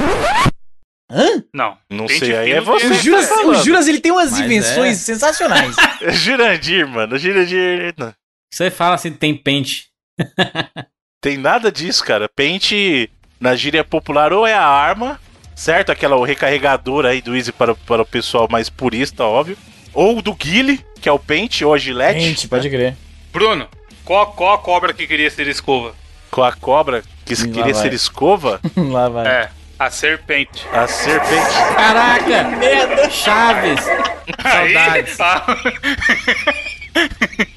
[1.53, 1.76] Não.
[1.90, 2.86] Não Pente sei, aí é você.
[2.86, 3.55] O de- Tá Juras, o.
[3.64, 5.01] Juras, ele tem umas Mas invenções é.
[5.01, 5.74] sensacionais.
[6.14, 7.18] Jurandir, mano.
[7.18, 7.93] Jurandir.
[7.99, 8.12] não.
[8.53, 9.86] Você fala assim, tem pente.
[11.22, 12.28] Tem nada disso, cara.
[12.28, 13.09] Pente
[13.40, 15.18] na gíria popular ou é a arma,
[15.57, 15.90] certo?
[15.90, 19.57] Aquela o recarregador aí do Easy para, para o pessoal mais purista, óbvio.
[19.94, 22.20] Ou do Guile, que é o pente, ou a gilete.
[22.20, 22.94] Gente, pode crer.
[23.32, 23.66] Bruno,
[24.05, 25.94] qual, qual a cobra que queria ser escova?
[26.30, 27.74] Com a cobra que Lá queria vai.
[27.74, 28.61] ser escova.
[28.76, 29.26] Lá vai.
[29.26, 29.50] É.
[29.78, 30.66] A serpente.
[30.72, 31.74] A serpente.
[31.74, 32.44] Caraca!
[32.57, 33.11] Merda!
[33.11, 33.80] Chaves!
[34.42, 35.18] Saudades.
[35.18, 35.38] Aí,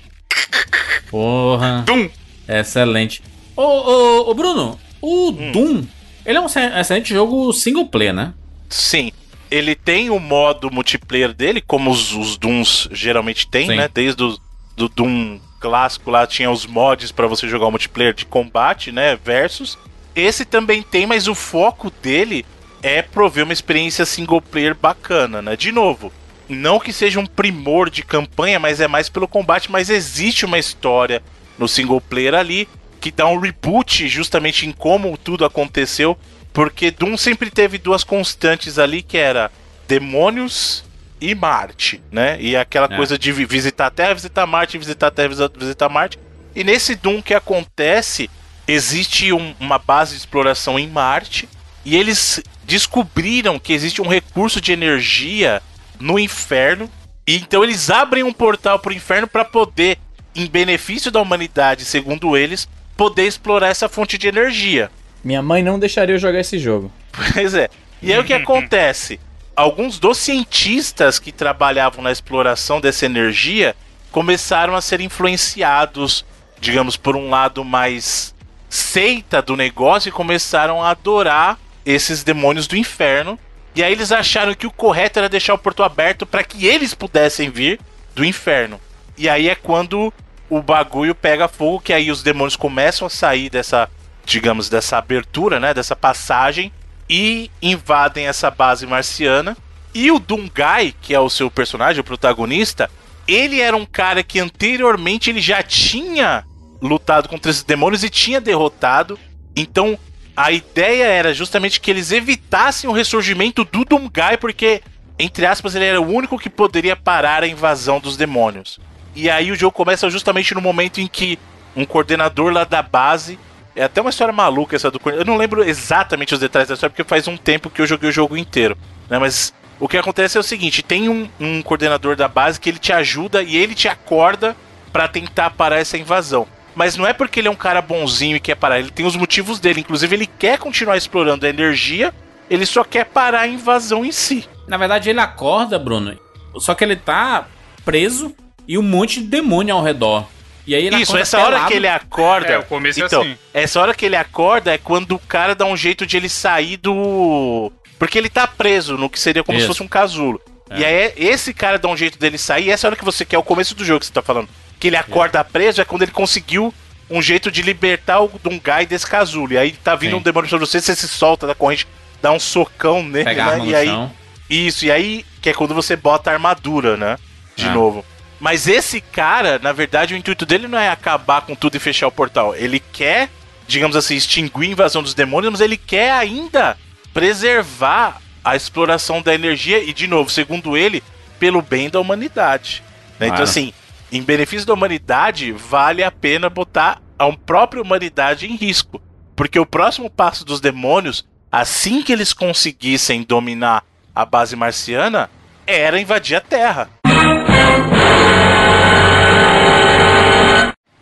[1.09, 1.83] Porra.
[1.85, 2.09] Dum.
[2.47, 3.21] Excelente.
[3.55, 5.83] Ô, ô, ô Bruno, o Doom,
[6.25, 8.33] ele é um exce- excelente jogo single player, né?
[8.69, 9.11] Sim.
[9.49, 13.75] Ele tem o modo multiplayer dele, como os, os Dooms geralmente tem, Sim.
[13.75, 13.89] né?
[13.93, 14.37] Desde o
[14.75, 19.17] do Doom clássico lá tinha os mods pra você jogar o multiplayer de combate, né?
[19.23, 19.77] Versus.
[20.15, 22.45] Esse também tem, mas o foco dele
[22.83, 25.55] é prover uma experiência single player bacana, né?
[25.55, 26.11] De novo,
[26.47, 30.59] não que seja um primor de campanha, mas é mais pelo combate, mas existe uma
[30.59, 31.21] história
[31.57, 32.67] no single player ali
[33.01, 36.17] que dá um reboot justamente em como tudo aconteceu,
[36.51, 39.51] porque Doom sempre teve duas constantes ali que era
[39.87, 40.83] demônios
[41.21, 42.37] e Marte, né?
[42.39, 42.95] E aquela É.
[42.95, 46.19] coisa de vi- visitar a Terra, visitar Marte, visitar a Terra, visi- visitar Marte.
[46.55, 48.29] E nesse Doom que acontece,
[48.67, 51.47] existe um- uma base de exploração em Marte
[51.83, 55.61] e eles descobriram que existe um recurso de energia
[55.99, 56.89] no inferno.
[57.27, 59.97] E então eles abrem um portal pro inferno para poder,
[60.35, 64.91] em benefício da humanidade, segundo eles, poder explorar essa fonte de energia.
[65.23, 66.91] Minha mãe não deixaria eu jogar esse jogo.
[67.33, 67.69] Pois é.
[68.01, 69.19] E aí o que acontece?
[69.55, 73.75] Alguns dos cientistas que trabalhavam na exploração dessa energia
[74.11, 76.25] começaram a ser influenciados,
[76.59, 78.35] digamos, por um lado mais
[78.69, 83.39] seita do negócio e começaram a adorar esses demônios do inferno.
[83.75, 86.93] E aí eles acharam que o correto era deixar o porto aberto para que eles
[86.93, 87.79] pudessem vir
[88.15, 88.79] do inferno.
[89.17, 90.13] E aí é quando
[90.49, 93.89] o bagulho pega fogo, que aí os demônios começam a sair dessa,
[94.25, 96.71] digamos, dessa abertura, né, dessa passagem
[97.09, 99.57] e invadem essa base marciana.
[99.93, 102.89] E o Dungai, que é o seu personagem, o protagonista,
[103.27, 106.45] ele era um cara que anteriormente ele já tinha
[106.81, 109.17] lutado contra esses demônios e tinha derrotado.
[109.55, 109.97] Então,
[110.35, 114.81] a ideia era justamente que eles evitassem o ressurgimento do Dungai, porque,
[115.17, 118.79] entre aspas, ele era o único que poderia parar a invasão dos demônios.
[119.15, 121.39] E aí o jogo começa justamente no momento em que
[121.75, 123.37] um coordenador lá da base.
[123.75, 125.27] É até uma história maluca essa do coordenador.
[125.27, 128.09] Eu não lembro exatamente os detalhes da história, porque faz um tempo que eu joguei
[128.09, 128.77] o jogo inteiro.
[129.09, 129.19] Né?
[129.19, 132.79] Mas o que acontece é o seguinte: tem um, um coordenador da base que ele
[132.79, 134.55] te ajuda e ele te acorda
[134.93, 136.47] pra tentar parar essa invasão.
[136.75, 139.15] Mas não é porque ele é um cara bonzinho e quer parar, ele tem os
[139.15, 139.79] motivos dele.
[139.79, 142.13] Inclusive, ele quer continuar explorando a energia,
[142.49, 144.47] ele só quer parar a invasão em si.
[144.67, 146.19] Na verdade, ele acorda, Bruno,
[146.57, 147.47] só que ele tá
[147.85, 148.35] preso
[148.67, 150.27] e um monte de demônio ao redor.
[150.67, 151.67] E aí ele Isso, essa hora pelado.
[151.67, 152.53] que ele acorda.
[152.53, 153.37] É, o começo é então, assim.
[153.53, 156.77] essa hora que ele acorda é quando o cara dá um jeito de ele sair
[156.77, 157.71] do.
[157.99, 159.67] Porque ele tá preso no que seria como se Isso.
[159.73, 160.41] fosse um casulo.
[160.69, 160.79] É.
[160.79, 163.35] E aí esse cara dá um jeito dele sair, e essa hora que você quer,
[163.35, 164.49] é o começo do jogo que você tá falando.
[164.85, 166.71] Que ele acorda preso é quando ele conseguiu
[167.09, 169.53] um jeito de libertar o Dungai desse casulo.
[169.53, 170.17] E aí tá vindo Sim.
[170.17, 171.87] um demônio sobre você, você se solta da corrente,
[172.21, 173.51] dá um socão nele, Pega a né?
[173.53, 173.87] arma no E aí.
[173.87, 174.11] chão.
[174.47, 177.17] Isso, e aí que é quando você bota a armadura, né?
[177.55, 177.73] De Ah.
[177.73, 178.05] novo.
[178.39, 182.05] Mas esse cara, na verdade, o intuito dele não é acabar com tudo e fechar
[182.07, 182.55] o portal.
[182.55, 183.31] Ele quer,
[183.67, 186.77] digamos assim, extinguir a invasão dos demônios, mas ele quer ainda
[187.11, 191.01] preservar a exploração da energia e, de novo, segundo ele,
[191.39, 192.83] pelo bem da humanidade.
[193.19, 193.27] né?
[193.27, 193.43] Então, Claro.
[193.49, 193.73] assim,
[194.11, 199.01] em benefício da humanidade, vale a pena botar a própria humanidade em risco.
[199.35, 203.83] Porque o próximo passo dos demônios, assim que eles conseguissem dominar
[204.13, 205.29] a base marciana,
[205.67, 206.89] era invadir a Terra.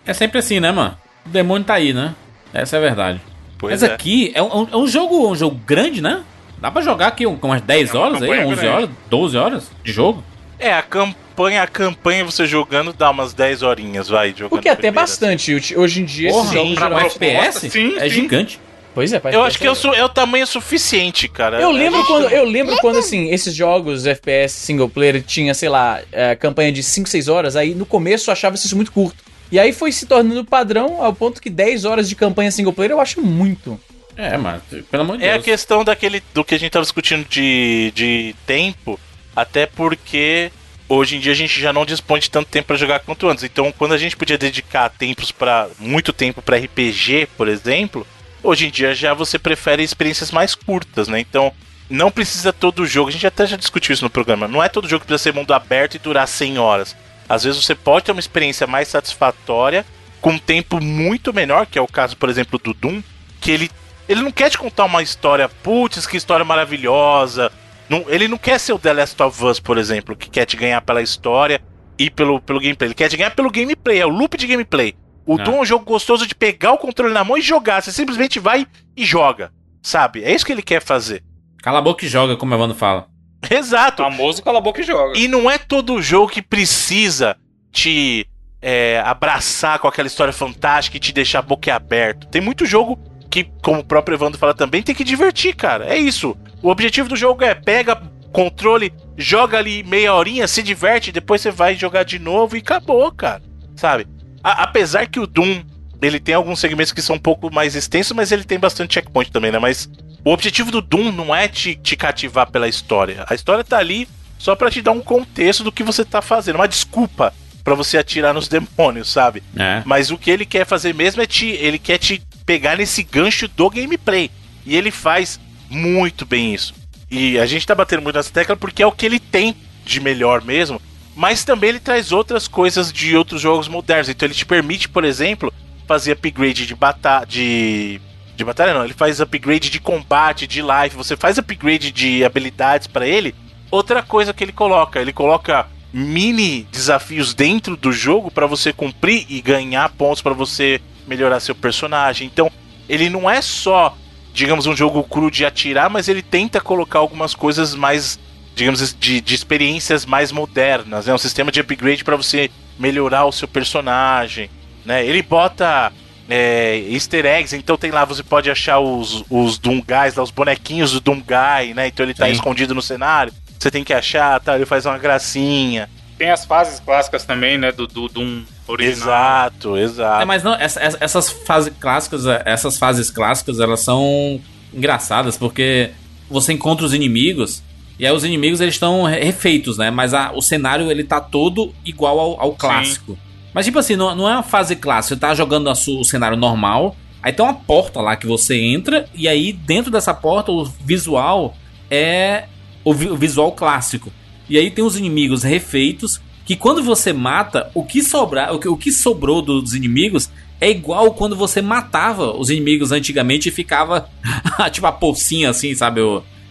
[0.06, 0.97] É sempre assim, né, mano?
[1.26, 2.14] O demônio tá aí, né?
[2.54, 3.22] Essa é a verdade.
[3.58, 3.93] Pois Mas é.
[3.93, 6.24] aqui é um, é um jogo, um jogo grande, né?
[6.58, 8.76] Dá pra jogar aqui com umas 10 É uma horas aí, campanha 11 grande.
[8.76, 10.24] horas, 12 horas de jogo.
[10.60, 11.16] É, a campanha,
[11.61, 14.49] a campanha você jogando dá umas 10 horinhas, vai, jogando.
[14.49, 14.95] Porque até primeiro.
[14.95, 15.53] bastante.
[15.55, 17.15] Hoje- Hoje em dia, Porra, esses jogos pra geralmente...
[17.15, 18.09] FPS sim, é sim.
[18.09, 18.59] gigante.
[18.95, 21.59] Pois é, Eu acho que eu sou, é o tamanho suficiente, cara.
[21.59, 25.53] Eu A lembro gente- quando, eu lembro quando assim, esses jogos FPS single player tinha,
[25.55, 28.91] sei lá, é, campanha de 5, 6 horas, aí no começo eu achava isso muito
[28.91, 29.17] curto.
[29.51, 32.91] E aí foi se tornando padrão ao ponto que 10 horas de campanha single player
[32.91, 33.79] eu acho muito.
[34.15, 34.61] É, mas
[34.91, 35.45] pelo amor de É a Deus.
[35.45, 38.99] questão daquele do que a gente tava discutindo de, de tempo,
[39.36, 40.51] até porque
[40.88, 43.43] hoje em dia a gente já não dispõe de tanto tempo pra jogar quanto antes.
[43.43, 48.05] Então, quando a gente podia dedicar tempos para muito tempo pra RPG, por exemplo,
[48.41, 51.19] hoje em dia já você prefere experiências mais curtas, né?
[51.19, 51.51] Então,
[51.89, 54.88] não precisa todo jogo, a gente até já discutiu isso no programa, não é todo
[54.88, 56.95] jogo que precisa ser mundo aberto e durar 100 horas.
[57.27, 59.86] Às vezes você pode ter uma experiência mais satisfatória
[60.21, 63.01] com um tempo muito menor, que é o caso, por exemplo, do Doom,
[63.41, 63.69] que ele
[64.07, 67.51] ele não quer te contar uma história, putz, que história maravilhosa.
[67.89, 70.55] Não- ele não quer ser o The Last of Us, por exemplo, que quer te
[70.57, 71.61] ganhar pela história
[71.99, 72.88] e pelo, pelo gameplay.
[72.88, 74.95] Ele quer te ganhar pelo gameplay, é o loop de gameplay.
[75.25, 75.43] O Ah.
[75.43, 77.81] Doom é um jogo gostoso de pegar o controle na mão e jogar.
[77.81, 78.65] Você simplesmente vai
[78.95, 79.51] e joga.
[79.86, 80.23] sabe?
[80.23, 81.21] É isso que ele quer fazer.
[81.61, 83.05] Cala a boca e joga, como o Evandro fala.
[83.51, 84.01] Exato.
[84.01, 85.17] Famoso cala a boca e joga.
[85.19, 87.36] E não é todo jogo que precisa
[87.69, 88.25] te
[88.61, 92.27] é, abraçar com aquela história fantástica e te deixar boquiaberto.
[92.27, 92.97] Tem muito jogo
[93.34, 95.86] que, como o próprio Evandro fala também, tem que divertir, cara.
[95.91, 96.38] É isso.
[96.61, 97.99] O objetivo do jogo é pega
[98.31, 103.11] controle, joga ali meia horinha, se diverte, depois você vai jogar de novo e acabou,
[103.11, 103.41] cara.
[103.75, 104.05] Sabe?
[104.43, 105.63] A- apesar que o Doom,
[105.99, 109.31] ele tem alguns segmentos que são um pouco mais extensos, mas ele tem bastante checkpoint
[109.31, 109.57] também, né?
[109.57, 109.89] Mas
[110.23, 113.25] o objetivo do Doom não é te, te cativar pela história.
[113.27, 114.07] A história tá ali
[114.38, 117.97] só pra te dar um contexto do que você tá fazendo, uma desculpa pra você
[117.97, 119.41] atirar nos demônios, sabe?
[119.57, 119.81] É.
[119.86, 121.47] Mas o que ele quer fazer mesmo é te.
[121.47, 124.29] Ele quer te pegar nesse gancho do gameplay.
[124.65, 125.39] E ele faz
[125.69, 126.73] muito bem isso.
[127.09, 129.99] E a gente tá batendo muito nessa tecla porque é o que ele tem de
[129.99, 130.81] melhor mesmo.
[131.15, 134.09] Mas também ele traz outras coisas de outros jogos modernos.
[134.09, 135.53] Então ele te permite, por exemplo,
[135.87, 137.25] fazer upgrade de batalha.
[137.25, 138.01] De.
[138.35, 142.87] De batalha não, ele faz upgrade de combate, de life, você faz upgrade de habilidades
[142.87, 143.35] pra ele.
[143.69, 149.27] Outra coisa que ele coloca, ele coloca mini desafios dentro do jogo pra você cumprir
[149.29, 152.28] e ganhar pontos pra você melhorar seu personagem.
[152.28, 152.51] Então,
[152.88, 153.95] ele não é só,
[154.34, 158.20] digamos, um jogo cru de atirar, mas ele tenta colocar algumas coisas mais,
[158.56, 161.14] digamos, de, de experiências mais modernas, né?
[161.14, 164.49] Um sistema de upgrade pra você melhorar o seu personagem,
[164.86, 165.06] né?
[165.06, 165.91] Ele bota
[166.30, 170.91] é, easter eggs, então tem lá, você pode achar os, os Doomguys, lá, os bonequinhos
[170.91, 171.88] do Doomguy, né?
[171.88, 172.32] Então ele tá Sim.
[172.32, 174.56] escondido no cenário, você tem que achar, tá?
[174.56, 175.89] Ele faz uma gracinha.
[176.24, 177.74] Tem as fases clássicas também, né?
[177.74, 178.93] Do, do Doom original.
[179.09, 180.21] Exato, exato.
[180.21, 184.39] É, mas não, essa- essa- essas fases clássicas, essas fases clássicas, elas são
[184.74, 185.89] engraçadas porque
[186.30, 187.61] você encontra os inimigos
[187.99, 189.91] e aí os inimigos eles estão re- refeitos, né?
[189.91, 193.17] Mas a- o cenário ele tá todo igual ao, ao clássico.
[193.53, 196.95] Mas tipo assim, não, não é uma fase clássica, você tá jogando o cenário normal,
[197.21, 201.53] aí tem uma porta lá que você entra e aí dentro dessa porta o visual
[201.91, 202.45] é
[202.82, 204.09] o, vi- o visual clássico.
[204.49, 208.67] E aí tem os inimigos refeitos que quando você mata, o que sobrar, o que,
[208.67, 210.29] o que sobrou dos inimigos
[210.59, 214.09] é igual quando você matava os inimigos antigamente e ficava
[214.71, 216.01] tipo a pocinha assim, sabe?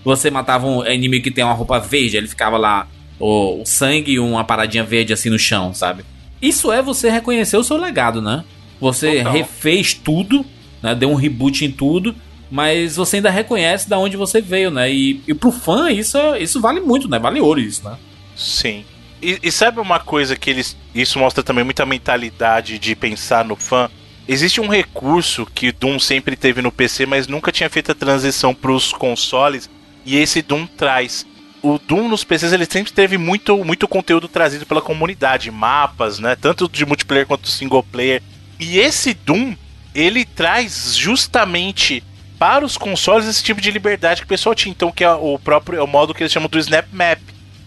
[0.05, 2.89] Você matava um inimigo que tem uma roupa verde, ele ficava lá
[3.19, 6.05] o, o sangue e uma paradinha verde assim no chão, sabe?
[6.41, 8.45] Isso é você reconhecer o seu legado, né?
[8.81, 9.33] Você Total.
[9.33, 10.45] refez tudo,
[10.83, 10.95] né?
[10.95, 12.15] Deu um reboot em tudo,
[12.53, 14.93] mas você ainda reconhece da onde você veio, né?
[14.93, 17.19] E, e pro fã isso, é- isso vale muito, né?
[17.19, 17.97] Vale ouro isso, né?
[18.37, 18.85] Sim.
[19.23, 20.77] E, e sabe uma coisa que eles.
[20.95, 23.89] Isso mostra também muita mentalidade de pensar no fã.
[24.29, 28.55] Existe um recurso que Doom sempre teve no PC, mas nunca tinha feito a transição
[28.55, 29.71] para os consoles.
[30.05, 31.25] E esse Doom traz.
[31.63, 36.37] O Doom nos PCs ele sempre teve muito, muito conteúdo trazido pela comunidade, mapas, né?
[36.37, 38.23] Tanto de multiplayer quanto single player.
[38.61, 39.57] E esse Doom,
[39.95, 42.03] ele traz justamente
[42.43, 44.73] para os consoles esse tipo de liberdade que o pessoal tinha.
[44.73, 47.21] Então, que é o próprio é o modo que eles chamam do Snap Map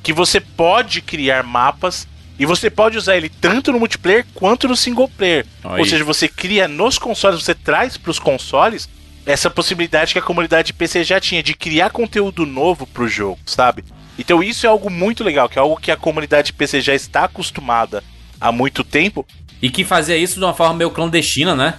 [0.03, 2.05] que você pode criar mapas
[2.37, 5.45] e você pode usar ele tanto no multiplayer quanto no single player.
[5.63, 5.79] Aí.
[5.79, 8.89] Ou seja, você cria nos consoles, você traz para os consoles
[9.25, 13.39] essa possibilidade que a comunidade de PC já tinha de criar conteúdo novo pro jogo,
[13.45, 13.81] sabe?
[14.19, 16.93] Então isso é algo muito legal, que é algo que a comunidade de PC já
[16.93, 18.03] está acostumada
[18.41, 19.25] há muito tempo.
[19.61, 21.75] E que fazia isso de uma forma meio clandestina, né?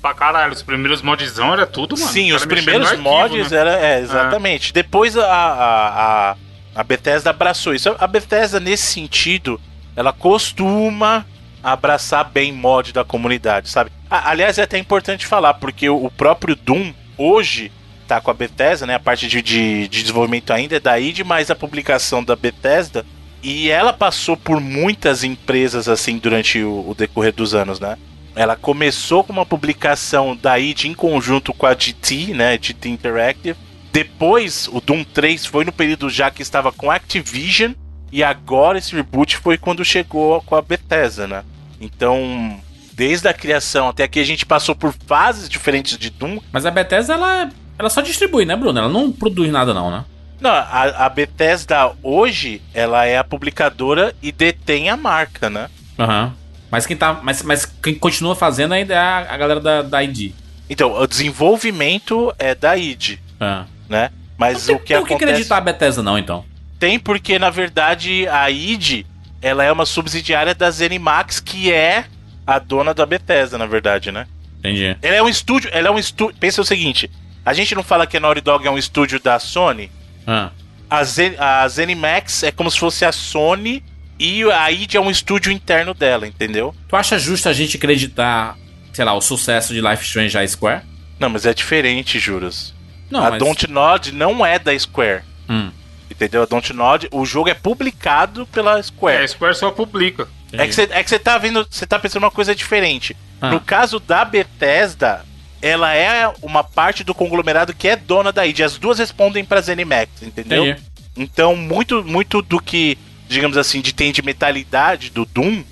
[0.00, 2.10] Pra caralho, os primeiros modzão era tudo, mano.
[2.10, 3.58] Sim, os primeiros arquivo, mods né?
[3.58, 4.72] era é, exatamente.
[4.72, 6.36] Depois a, a, a,
[6.74, 7.94] a Bethesda abraçou isso.
[7.98, 9.60] A Bethesda nesse sentido,
[9.94, 11.26] ela costuma
[11.62, 13.90] abraçar bem mod da comunidade, sabe?
[14.10, 17.70] Ah, aliás, é até importante falar porque o, o próprio Doom hoje
[18.08, 18.94] tá com a Bethesda, né?
[18.94, 23.04] A parte de, de, de desenvolvimento ainda é da id, mas a publicação da Bethesda
[23.42, 27.96] e ela passou por muitas empresas assim durante o, o decorrer dos anos, né?
[28.34, 32.58] Ela começou com uma publicação da id em conjunto com a GT, né?
[32.60, 33.58] GT Interactive.
[33.92, 37.72] Depois, o Doom 3 foi no período já que estava com a Activision.
[38.12, 41.44] E agora esse reboot foi quando chegou com a Bethesda, né?
[41.80, 42.60] Então,
[42.92, 46.38] desde a criação até aqui, a gente passou por fases diferentes de Doom.
[46.52, 48.78] Mas a Bethesda, ela, ela só distribui, né, Bruno?
[48.78, 50.04] Ela não produz nada, não, né?
[50.40, 55.68] Não, a, a Bethesda hoje, ela é a publicadora e detém a marca, né?
[55.98, 56.34] Aham.
[56.70, 57.18] Mas quem tá.
[57.22, 60.32] Mas, mas quem continua fazendo ainda é a, a galera da, da ID.
[60.68, 63.64] Então, o desenvolvimento é da id, Ah.
[63.88, 64.10] né?
[64.38, 65.30] Mas Não o que tem o que acontece...
[65.32, 66.44] acreditar a Bethesda, não, então.
[66.78, 69.04] Tem porque, na verdade, a id,
[69.42, 72.04] ela é uma subsidiária da ZeniMax, que é
[72.46, 74.26] a dona da Bethesda, na verdade, né?
[74.60, 74.96] Entendi.
[75.02, 76.36] Ela é um estúdio, ela é um estúdio...
[76.38, 77.10] Pensa o seguinte,
[77.44, 79.90] a gente não fala que a Naughty Dog é um estúdio da Sony?
[80.26, 80.50] Ah.
[80.88, 83.82] A, Zen, a ZeniMax é como se fosse a Sony
[84.20, 86.74] e a id é um estúdio interno dela, entendeu?
[86.86, 88.56] Tu acha justo a gente acreditar,
[88.92, 90.82] sei lá, o sucesso de Life Strange à Square?
[91.18, 92.74] Não, mas é diferente, juras.
[93.10, 95.22] Não, a mas- Dontnod não é da Square.
[95.48, 95.70] Hum,
[96.10, 96.42] Entendeu?
[96.42, 99.24] A Dontnod, o jogo é publicado pela É, Square.
[99.24, 100.28] a Square só publica.
[100.52, 103.16] É que você é que você tá vendo, você tá pensando uma coisa diferente.
[103.40, 103.50] Ah.
[103.50, 105.24] No caso da Bethesda,
[105.62, 108.60] ela é uma parte do conglomerado que é dona da id.
[108.60, 110.66] As duas respondem pra ZeniMax, entendeu?
[110.66, 110.82] entendi.
[111.16, 112.98] Então, muito, muito do que,
[113.30, 115.62] digamos assim, de tem de metalidade do Doom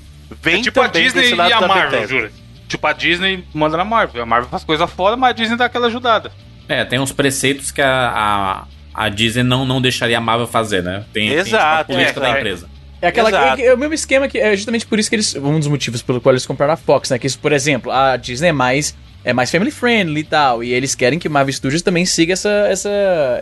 [0.41, 2.33] vem É tipo a também Disney desse e lado a da Marvel, jura?
[2.69, 4.23] Tipo, a Disney manda na Marvel.
[4.23, 6.31] A Marvel faz coisa foda, mas a Disney dá aquela ajudada.
[6.69, 10.83] É, tem uns preceitos que a, a, a Disney não, não deixaria a Marvel fazer,
[10.83, 11.05] né?
[11.13, 12.39] Tem, tem, tipo, a Exato, política é, da é.
[12.39, 12.69] empresa.
[13.01, 13.61] É aquela Exato.
[13.61, 16.03] é, é o mesmo esquema que é justamente por isso que eles um dos motivos
[16.03, 17.19] pelo qual eles compraram a Fox, né?
[17.19, 18.95] Que isso, por exemplo, a Disney é mais
[19.25, 22.35] é mais family friendly e tal, e eles querem que o Marvel Studios também siga
[22.35, 22.91] essa essa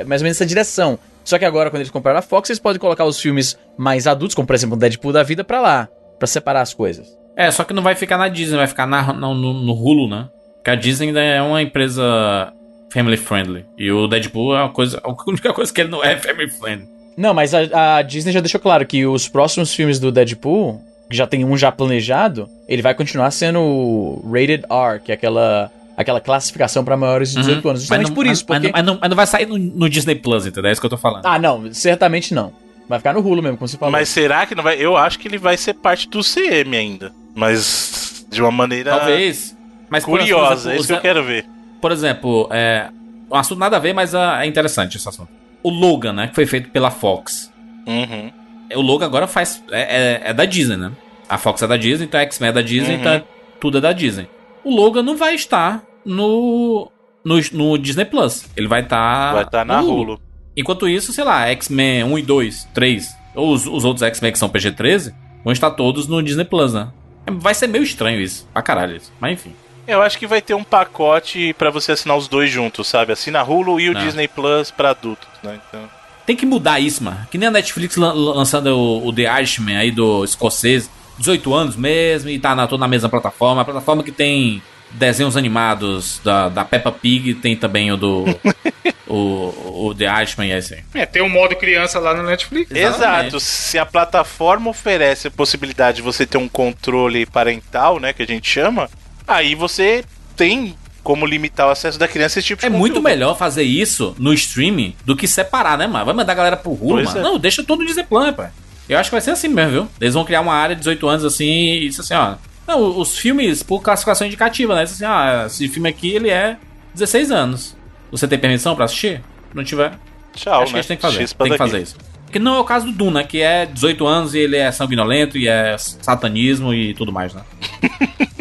[0.07, 0.99] mais ou menos essa direção.
[1.27, 4.35] Só que agora quando eles compraram a Fox, eles podem colocar os filmes mais adultos,
[4.35, 7.18] como por exemplo o Deadpool da vida pra lá, pra separar as coisas.
[7.37, 10.09] É, só que não vai ficar na Disney, vai ficar na, no, no, no Hulu,
[10.09, 10.29] né?
[10.55, 12.53] Porque a Disney ainda é uma empresa
[12.93, 13.66] family friendly.
[13.77, 15.01] E o Deadpool é uma coisa.
[15.03, 16.89] A única coisa que ele não é family friendly.
[17.16, 21.16] Não, mas a, a Disney já deixou claro que os próximos filmes do Deadpool, que
[21.16, 26.21] já tem um já planejado, ele vai continuar sendo rated R, que é aquela aquela
[26.21, 28.09] classificação pra maiores de 18 anos, justamente Uhum.
[28.09, 30.15] Mas não- por isso, mas, porque mas, não, mas, não, vai sair no, no Disney
[30.15, 30.69] Plus, entendeu?
[30.69, 31.25] É isso que eu tô falando.
[31.25, 32.53] Ah, não, certamente não.
[32.89, 33.91] Vai ficar no Hulu mesmo, como você falou.
[33.93, 34.77] Mas será que não vai?
[34.79, 37.13] Eu acho que ele vai ser parte do CM ainda.
[37.35, 39.57] Mas de uma maneira Talvez.
[39.91, 41.45] Mas curiosa, é isso que eu quero ver.
[41.81, 42.89] Por exemplo, é,
[43.31, 45.29] um assunto nada a ver, mas ah, é interessante esse assunto.
[45.63, 46.29] O Logan, né?
[46.29, 47.53] Que foi feito pela Fox.
[47.87, 48.31] Uhum.
[48.75, 49.63] O Logan agora faz.
[49.71, 50.93] É, é- é da Disney, né?
[51.29, 53.01] A Fox é da Disney, então a X-Men é da Disney, Uhum.
[53.01, 53.25] então é-
[53.61, 54.29] tudo é da Disney.
[54.67, 56.91] O Logan não vai estar no.
[57.25, 58.45] No, no Disney Plus.
[58.57, 59.33] Ele vai estar.
[59.33, 60.21] vai estar na no Hulu.
[60.57, 64.39] Enquanto isso, sei lá, X-Men 1 e 2, 3, ou os, os outros X-Men que
[64.39, 65.12] são PG-13,
[65.45, 66.89] vão estar todos no Disney Plus, né?
[67.31, 68.49] Vai ser meio estranho isso.
[68.53, 69.12] Pra caralho isso.
[69.21, 69.53] Mas enfim.
[69.87, 73.12] Eu acho que vai ter um pacote pra você assinar os dois juntos, sabe?
[73.12, 74.01] Assina Hulu e o Não.
[74.01, 75.61] Disney Plus pra adultos, né?
[75.69, 75.83] Então,
[76.27, 77.19] Tem que mudar isso, mano.
[77.31, 80.91] Que nem a Netflix lan- lan- lançando o, o The Irishman aí do escocês.
[81.19, 83.62] 18 anos mesmo e tá na, toda na mesma plataforma.
[83.62, 88.25] A plataforma que tem desenhos animados da, da Peppa Pig, tem também o do.
[89.07, 90.62] o, o The Irishman e aí.
[90.95, 92.71] É, tem um modo criança lá no Netflix.
[92.71, 93.27] Exatamente.
[93.29, 93.41] Exato.
[93.41, 98.27] Se a plataforma oferece a possibilidade de você ter um controle parental, né, que a
[98.27, 98.89] gente chama,
[99.27, 100.05] aí você
[100.37, 103.05] tem como limitar o acesso da criança a esse tipo de É muito conteúdo.
[103.05, 106.05] melhor fazer isso no streaming do que separar, né, mano?
[106.05, 107.21] Vai mandar a galera pro Hulu, Pois mano.
[107.21, 107.23] é.
[107.23, 108.51] Não, deixa todo o Disney Plus, pai.
[108.89, 109.89] Eu acho que vai ser assim mesmo, viu?
[110.01, 112.37] Eles vão criar uma área de 18 anos assim e isso assim, ó.
[112.66, 114.84] Não, os filmes por classificação indicativa, né?
[114.84, 116.57] Isso assim, ó, esse filme aqui ele é
[116.95, 117.76] 16 anos.
[118.11, 119.22] Você tem permissão pra assistir?
[119.55, 119.93] Não tiver,
[120.37, 120.78] Tchau, acho que né?
[120.78, 121.34] a gente tem que fazer.
[121.34, 121.70] Pra Tem que daqui.
[121.70, 121.97] fazer isso.
[122.30, 123.24] Que não é o caso do Doom, né?
[123.24, 127.43] Que é 18 anos e ele é sanguinolento e é satanismo e tudo mais, né?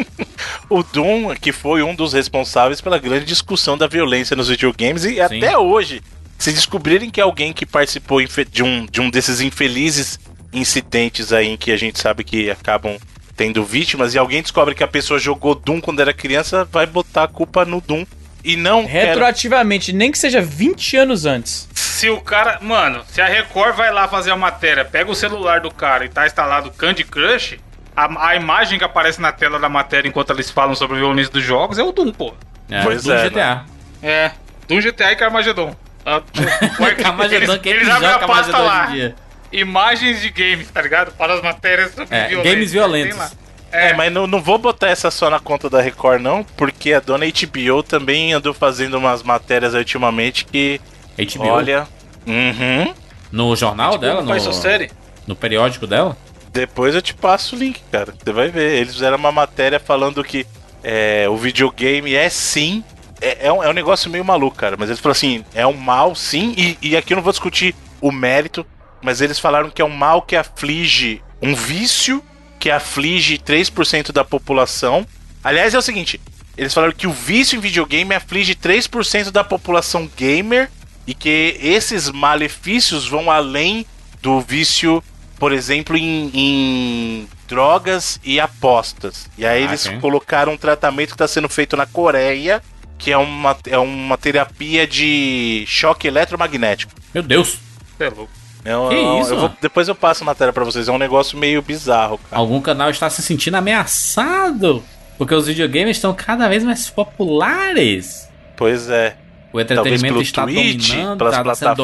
[0.67, 5.21] O Doom, que foi um dos responsáveis pela grande discussão da violência nos videogames, e
[5.21, 6.01] até hoje,
[6.39, 8.19] se descobrirem que alguém que participou
[8.51, 10.19] de um, de um desses infelizes
[10.56, 12.97] incidentes aí em que a gente sabe que acabam
[13.36, 17.24] tendo vítimas, e alguém descobre que a pessoa jogou Doom quando era criança, vai botar
[17.24, 18.06] a culpa no Doom.
[18.43, 21.68] E não quero- Retroativamente, nem que seja 20 anos antes.
[21.74, 22.60] Se o cara.
[22.62, 26.10] Mano, se a Record vai lá fazer a matéria, pega o celular do cara e
[26.10, 27.58] tá instalado Candy Crush,
[27.95, 31.32] a, a imagem que aparece na tela da matéria enquanto eles falam sobre a violência
[31.34, 32.34] dos jogos é o Doom, pô.
[32.70, 33.66] É, Pois do é, GTA.
[34.03, 34.32] É.
[34.68, 35.76] Doom GTA e Carmageddon.
[36.06, 38.84] Ah, o- Carmageddon, eles, quem eles abrem a pasta Carmageddon lá.
[38.84, 39.16] hoje em dia?
[39.60, 41.12] Imagens de games, tá ligado?
[41.14, 42.53] Para as matérias sobre É, violência.
[42.53, 43.18] games violentos.
[43.18, 43.32] Lá.
[43.72, 46.99] É, mas não, não vou botar essa só na conta da Record, não, porque a
[46.99, 50.80] dona HBO também andou fazendo umas matérias ultimamente que,
[51.18, 51.47] HBO.
[51.47, 51.88] olha.
[52.26, 52.93] Uhum.
[53.32, 54.22] No jornal dela?
[54.22, 54.91] Não faz no, sua série?
[55.28, 56.18] no periódico dela?
[56.53, 58.14] Depois eu te passo o link, cara.
[58.24, 58.80] Você vai ver.
[58.80, 60.45] Eles fizeram uma matéria falando que
[60.84, 62.84] é, o videogame é sim.
[63.20, 64.76] É, é um, é um negócio meio maluco, cara.
[64.80, 66.53] Mas eles falaram assim: é um mal, sim.
[66.58, 68.66] E, e aqui eu não vou discutir o mérito.
[69.06, 72.24] Mas eles falaram que é um mal que aflige um vício
[72.60, 75.06] que aflige 3% da população.
[75.43, 76.20] Aliás, é o seguinte:
[76.58, 80.70] eles falaram que o vício em videogame aflige 3% da população gamer.
[81.08, 83.86] E que esses malefícios vão além
[84.24, 85.03] do vício
[85.38, 89.30] por exemplo, em, em drogas e apostas.
[89.38, 89.99] E aí Ah, eles sim.
[89.99, 92.64] colocaram um tratamento que está sendo feito na Coreia,
[92.97, 96.91] que é uma, é uma terapia de choque eletromagnético.
[97.14, 97.60] Meu Deus.
[97.97, 98.32] Você é louco.
[98.66, 100.88] É Que é isso, eu vou- depois eu passo a matéria pra vocês.
[100.88, 102.38] É um negócio meio bizarro, cara.
[102.41, 104.84] Algum canal está se sentindo ameaçado.
[105.18, 108.30] Porque os videogames estão cada vez mais populares.
[108.57, 109.16] Pois é.
[109.53, 111.78] O entretenimento está Twitch, dominando, pelas sendo plataformas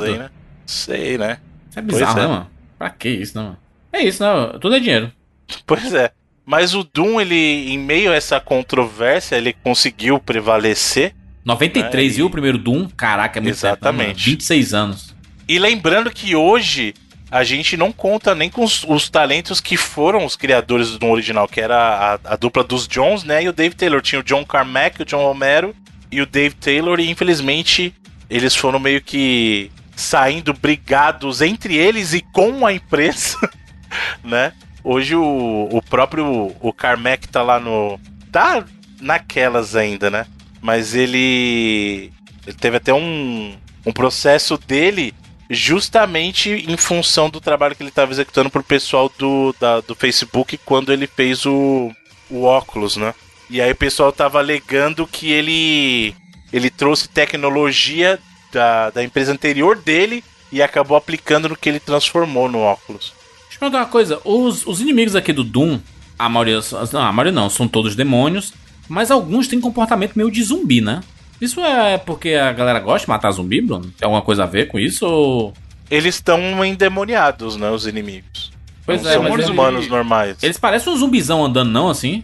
[0.00, 0.04] dominado.
[0.04, 0.30] aí, né?
[0.66, 1.38] Sei, né?
[1.70, 2.26] Isso é bizarro, Pois é.
[2.28, 2.50] né, mano?
[2.78, 3.58] Pra que isso, né, mano?
[3.92, 4.58] É isso, né?
[4.60, 5.12] Tudo é dinheiro.
[5.66, 6.10] Pois é.
[6.44, 11.14] Mas o Doom, ele, em meio a essa controvérsia, ele conseguiu prevalecer.
[11.44, 12.26] 93, É, viu?
[12.26, 12.88] O primeiro Doom?
[12.96, 13.98] Caraca, é muito Exatamente.
[14.00, 14.18] né, mano?
[14.18, 15.11] 26 anos.
[15.48, 16.94] E lembrando que hoje
[17.30, 21.48] a gente não conta nem com os, os talentos que foram os criadores do original,
[21.48, 23.42] que era a, a dupla dos Johns, né?
[23.42, 24.02] E o Dave Taylor.
[24.02, 25.74] Tinha o John Carmack, o John Romero
[26.10, 27.94] e o Dave Taylor, e infelizmente
[28.28, 33.38] eles foram meio que saindo brigados entre eles e com a empresa,
[34.22, 34.52] né?
[34.84, 37.98] Hoje o, o próprio o Carmack tá lá no.
[38.30, 38.64] tá
[39.00, 40.26] naquelas ainda, né?
[40.60, 42.12] Mas ele.
[42.46, 45.14] Ele teve até um, um processo dele
[45.54, 50.58] justamente em função do trabalho que ele estava executando pro pessoal do, da- do Facebook
[50.64, 51.90] quando ele fez o,
[52.30, 53.14] o óculos, né?
[53.50, 56.14] E aí o pessoal tava alegando que ele
[56.52, 58.18] ele trouxe tecnologia
[58.52, 63.12] da, da empresa anterior dele e acabou aplicando no que ele transformou no óculos.
[63.44, 64.20] Deixa eu perguntar uma coisa.
[64.24, 65.80] Os, os inimigos aqui do Doom,
[66.18, 66.60] a maioria.
[66.92, 68.52] Não, a maioria não, são todos demônios.
[68.88, 71.00] Mas alguns têm comportamento meio de zumbi, né?
[71.42, 73.92] Isso é porque a galera gosta de matar zumbi, Bruno?
[73.98, 75.04] Tem alguma coisa a ver com isso?
[75.04, 75.52] Ou...
[75.90, 77.68] Eles estão endemoniados, né?
[77.68, 78.52] Os inimigos.
[78.86, 80.36] Pois não é, são mas humanos normais.
[80.40, 82.22] Eles parecem um zumbizão andando, não, assim?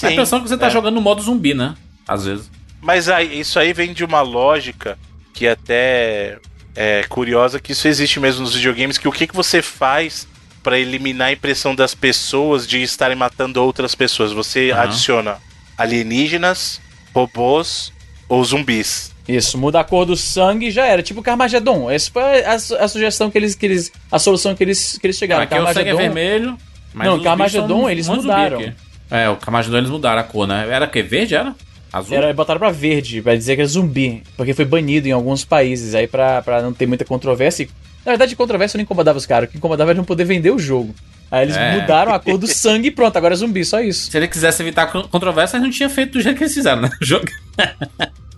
[0.00, 0.70] Dá a impressão que você tá é.
[0.70, 1.74] jogando no modo zumbi, né?
[2.08, 2.50] Às vezes.
[2.80, 4.98] Mas aí, isso aí vem de uma lógica
[5.34, 6.38] que até
[6.74, 10.26] é curiosa que isso existe mesmo nos videogames, que o que, que você faz
[10.62, 14.32] para eliminar a impressão das pessoas de estarem matando outras pessoas?
[14.32, 14.82] Você Aham.
[14.82, 15.36] adiciona
[15.76, 16.80] alienígenas,
[17.14, 17.94] robôs
[18.28, 19.14] ou zumbis.
[19.28, 21.02] Isso, muda a cor do sangue e já era.
[21.02, 21.90] Tipo Carmageddon.
[21.90, 23.92] Essa foi a, su- a sugestão que eles, que eles.
[24.10, 25.42] A solução que eles, que eles chegaram.
[25.42, 26.56] aqui o sangue é vermelho.
[26.94, 28.72] mas Não, Carmageddon, eles mudaram.
[29.10, 30.66] É, o Carmageddon eles mudaram a cor, né?
[30.70, 31.02] Era o quê?
[31.02, 31.54] Verde, era?
[31.92, 32.16] Azul?
[32.16, 34.22] Era, botaram pra verde, pra dizer que é zumbi.
[34.36, 37.68] Porque foi banido em alguns países, aí pra, pra não ter muita controvérsia.
[38.04, 39.48] Na verdade, controvérsia não incomodava os caras.
[39.48, 40.94] O que incomodava era não poder vender o jogo.
[41.30, 41.72] Aí eles É.
[41.80, 44.10] mudaram a cor do sangue e pronto, agora é zumbi, só isso.
[44.10, 46.90] Se ele quisesse evitar con- controvérsia, não tinha feito do jeito que eles fizeram, né?
[47.00, 47.26] O jogo.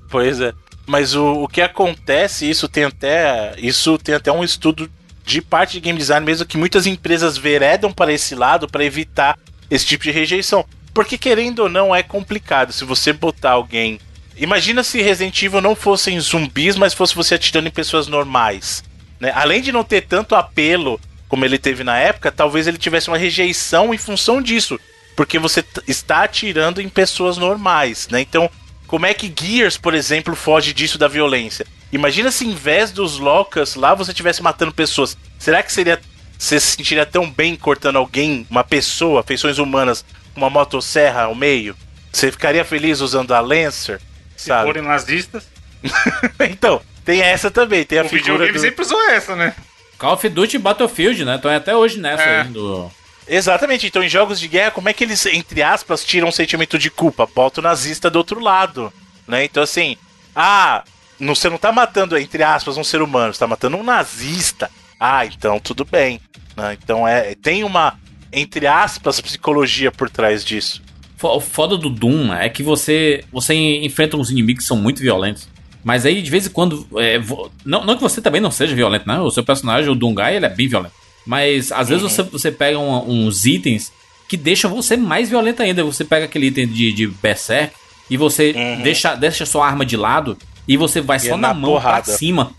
[0.09, 0.53] Pois é.
[0.87, 3.55] Mas o, o que acontece, isso tem até.
[3.59, 4.91] Isso tem até um estudo
[5.25, 9.39] de parte de game design mesmo que muitas empresas veredam para esse lado para evitar
[9.71, 10.65] esse tipo de rejeição.
[10.95, 12.73] Porque querendo ou não, é complicado.
[12.73, 14.01] Se você botar alguém.
[14.39, 18.83] Imagina se Resident Evil não fossem zumbis, mas fosse você atirando em pessoas normais.
[19.21, 19.31] né?
[19.35, 20.99] Além de não ter tanto apelo
[21.29, 24.81] como ele teve na época, talvez ele tivesse uma rejeição em função disso.
[25.15, 28.21] Porque você está atirando em pessoas normais, né?
[28.21, 28.51] Então,
[28.87, 31.67] como é que Gears, por exemplo, foge disso da violência?
[31.93, 35.17] Imagina se em vez dos Locus lá você estivesse matando pessoas.
[35.39, 36.01] Será que seria.
[36.39, 41.35] Você se sentiria tão bem cortando alguém, uma pessoa, feições humanas, com uma motosserra ao
[41.35, 41.75] meio?
[42.13, 44.01] Você ficaria feliz usando a Lancer?
[44.37, 44.67] Se Sabe?
[44.67, 45.49] forem nazistas.
[46.49, 48.61] então, tem essa também, tem a O figura videogame do...
[48.61, 49.55] sempre usou essa, né?
[49.99, 51.37] Call of Duty e Battlefield, né?
[51.37, 52.45] Estão até hoje nessa É.
[52.45, 52.91] do.
[53.27, 56.79] Exatamente, então em jogos de guerra, como é que eles, entre aspas, tiram o sentimento
[56.79, 57.27] de culpa?
[57.27, 58.91] Bota o nazista do outro lado,
[59.27, 59.45] né?
[59.45, 59.97] Então assim,
[60.35, 60.83] ah,
[61.21, 64.71] não, você não tá matando, entre aspas, um ser humano, você tá matando um nazista.
[64.99, 66.21] Ah, então tudo bem.
[66.57, 66.77] né?
[66.83, 67.99] Então é, tem uma,
[68.33, 70.83] entre aspas, psicologia por trás disso.
[71.21, 75.49] O foda do Doom é que você, você enfrenta uns inimigos que são muito violentos.
[75.89, 76.87] Mas aí, de vez em quando.
[76.99, 77.19] é,
[77.65, 79.19] não, não que você também não seja violento, né?
[79.21, 80.93] O seu personagem, o Doomguy, ele é bem violento.
[81.27, 83.91] Mas às vezes você, você pega um- uns itens
[84.29, 85.83] que deixam você mais violento ainda.
[85.85, 87.75] Você pega aquele item de, de Berserk
[88.11, 90.37] e você deixa, deixa sua arma de lado
[90.69, 92.03] e você vai só é na, na mão porrada.
[92.03, 92.53] pra cima.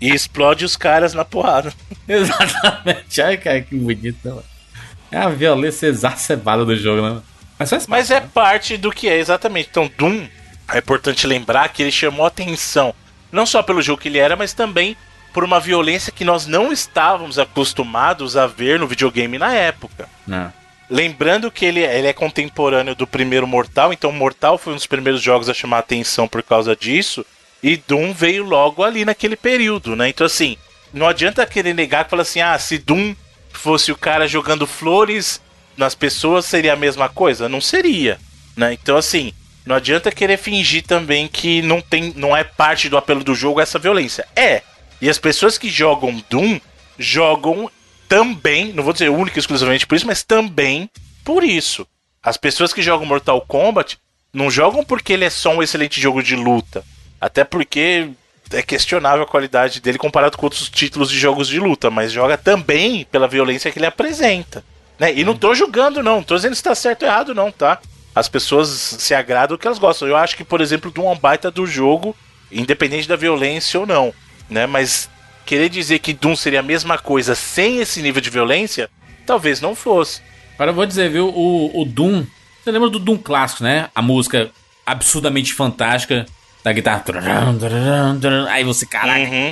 [0.00, 1.72] E explode os caras na porrada.
[2.08, 3.22] Exatamente.
[3.22, 4.30] Ai, cara, que bonito, né?
[4.32, 4.44] mano?
[5.12, 7.20] É a violência exacerbada do jogo, né?
[7.56, 9.68] Mas, faz Mas parte, é parte do que é, exatamente.
[9.70, 10.26] Então, Doom,
[10.68, 12.94] é importante lembrar que ele chamou atenção,
[13.30, 14.96] não só pelo jogo que ele era, mas também
[15.32, 20.08] por uma violência que nós não estávamos acostumados a ver no videogame na época.
[20.26, 20.52] né?
[20.90, 25.22] Lembrando que ele, ele é contemporâneo do primeiro Mortal, então Mortal foi um dos primeiros
[25.22, 27.24] jogos a chamar atenção por causa disso,
[27.62, 30.08] e Doom veio logo ali naquele período, né?
[30.10, 30.58] Então, assim,
[30.92, 33.14] não adianta querer negar que fala assim, ah, se Doom
[33.52, 35.40] fosse o cara jogando flores
[35.76, 37.48] nas pessoas, seria a mesma coisa?
[37.48, 38.18] Não seria,
[38.54, 38.74] né?
[38.74, 39.32] Então, assim,
[39.64, 43.60] não adianta querer fingir também que não tem, não é parte do apelo do jogo
[43.60, 44.26] essa violência.
[44.34, 44.62] É.
[45.00, 46.60] E as pessoas que jogam Doom
[46.98, 47.70] jogam
[48.08, 50.90] também, não vou dizer única e exclusivamente por isso, mas também
[51.24, 51.86] por isso.
[52.22, 53.98] As pessoas que jogam Mortal Kombat
[54.32, 56.84] não jogam porque ele é só um excelente jogo de luta.
[57.20, 58.10] Até porque
[58.52, 62.36] é questionável a qualidade dele comparado com outros títulos de jogos de luta, mas joga
[62.36, 64.64] também pela violência que ele apresenta.
[64.98, 65.14] Né?
[65.14, 67.80] E não tô julgando, não, não tô dizendo se tá certo ou errado, não, tá?
[68.14, 70.06] As pessoas se agradam do que elas gostam.
[70.06, 72.14] Eu acho que, por exemplo, Doom é um baita do jogo,
[72.50, 74.12] independente da violência ou não,
[74.50, 74.66] né?
[74.66, 75.08] Mas
[75.46, 78.90] querer dizer que Doom seria a mesma coisa sem esse nível de violência,
[79.26, 80.20] talvez não fosse.
[80.54, 82.24] Agora eu vou dizer, viu, o, o Doom.
[82.62, 83.88] Você lembra do Doom clássico, né?
[83.94, 84.50] A música
[84.84, 86.26] absurdamente fantástica.
[86.62, 87.02] Da guitarra.
[88.50, 89.18] Aí você, caraca.
[89.18, 89.50] Uhum.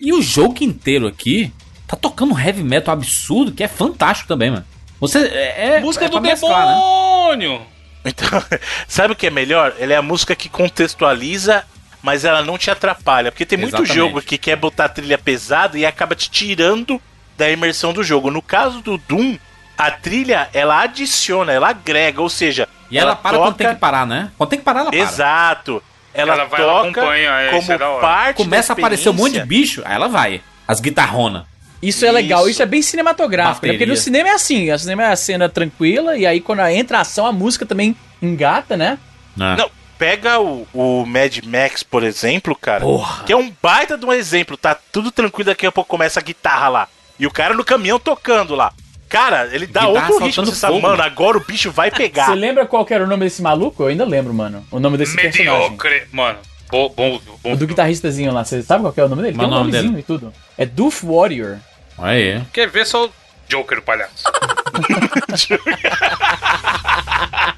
[0.00, 1.52] E o jogo inteiro aqui
[1.86, 4.64] tá tocando um heavy metal absurdo, que é fantástico também, mano.
[5.00, 5.76] Você é.
[5.76, 6.74] é Música é do mesclar, né?
[6.74, 7.62] demônio!
[8.04, 8.42] Então,
[8.86, 9.74] sabe o que é melhor?
[9.78, 11.64] Ela é a música que contextualiza,
[12.02, 13.32] mas ela não te atrapalha.
[13.32, 13.94] Porque tem muito Exatamente.
[13.94, 17.00] jogo que quer botar trilha pesada e acaba te tirando
[17.36, 18.30] da imersão do jogo.
[18.30, 19.36] No caso do Doom,
[19.76, 24.06] a trilha ela adiciona, ela agrega, ou seja, E ela, para quando tem que parar,
[24.06, 24.30] né?
[24.38, 24.98] Quando tem que parar, ela para.
[24.98, 25.82] Exato.
[26.14, 29.12] Ela, Ela vai, ela toca acompanha, é, isso como é parte Começa a aparecer um
[29.12, 30.40] monte de bicho, aí ela vai.
[30.66, 31.42] As guitarronas.
[31.82, 32.50] Isso é legal, Isso.
[32.50, 33.72] isso é bem cinematográfico, né?
[33.72, 36.98] Porque no cinema é assim, o cinema é a cena tranquila, e aí quando entra
[36.98, 38.98] a ação, a música também engata, né?
[39.36, 39.56] Né?
[39.58, 42.80] Não, pega o, o Mad Max, por exemplo, cara.
[42.80, 43.24] Porra.
[43.24, 44.56] Que é um baita de um exemplo.
[44.56, 46.88] Tá tudo tranquilo, daqui a pouco começa a guitarra lá.
[47.18, 48.72] E o cara no caminhão tocando lá.
[49.08, 50.46] Cara, ele dá Guitarra outro ritmo.
[50.46, 51.08] Você sabe, fogo, mano, mano.
[51.08, 52.26] agora o bicho vai pegar.
[52.26, 53.82] Você lembra qual que era o nome desse maluco?
[53.82, 54.66] Eu ainda lembro, mano.
[54.70, 55.70] O nome desse personagem.
[55.70, 56.02] Mediocre.
[56.12, 56.38] Mano,
[56.70, 57.52] bom, bom, bom.
[57.52, 59.36] O do guitarristazinho lá, você sabe qual que é o nome dele?
[59.36, 60.02] Mas Tem um o nome nomezinho dele?
[60.02, 60.32] e tudo.
[60.58, 61.58] É Doof Warrior.
[61.98, 62.42] Aí.
[62.52, 63.10] Quer ver só o
[63.48, 64.24] Joker, o palhaço?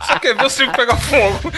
[0.06, 1.50] só quer ver o circo pegar fogo.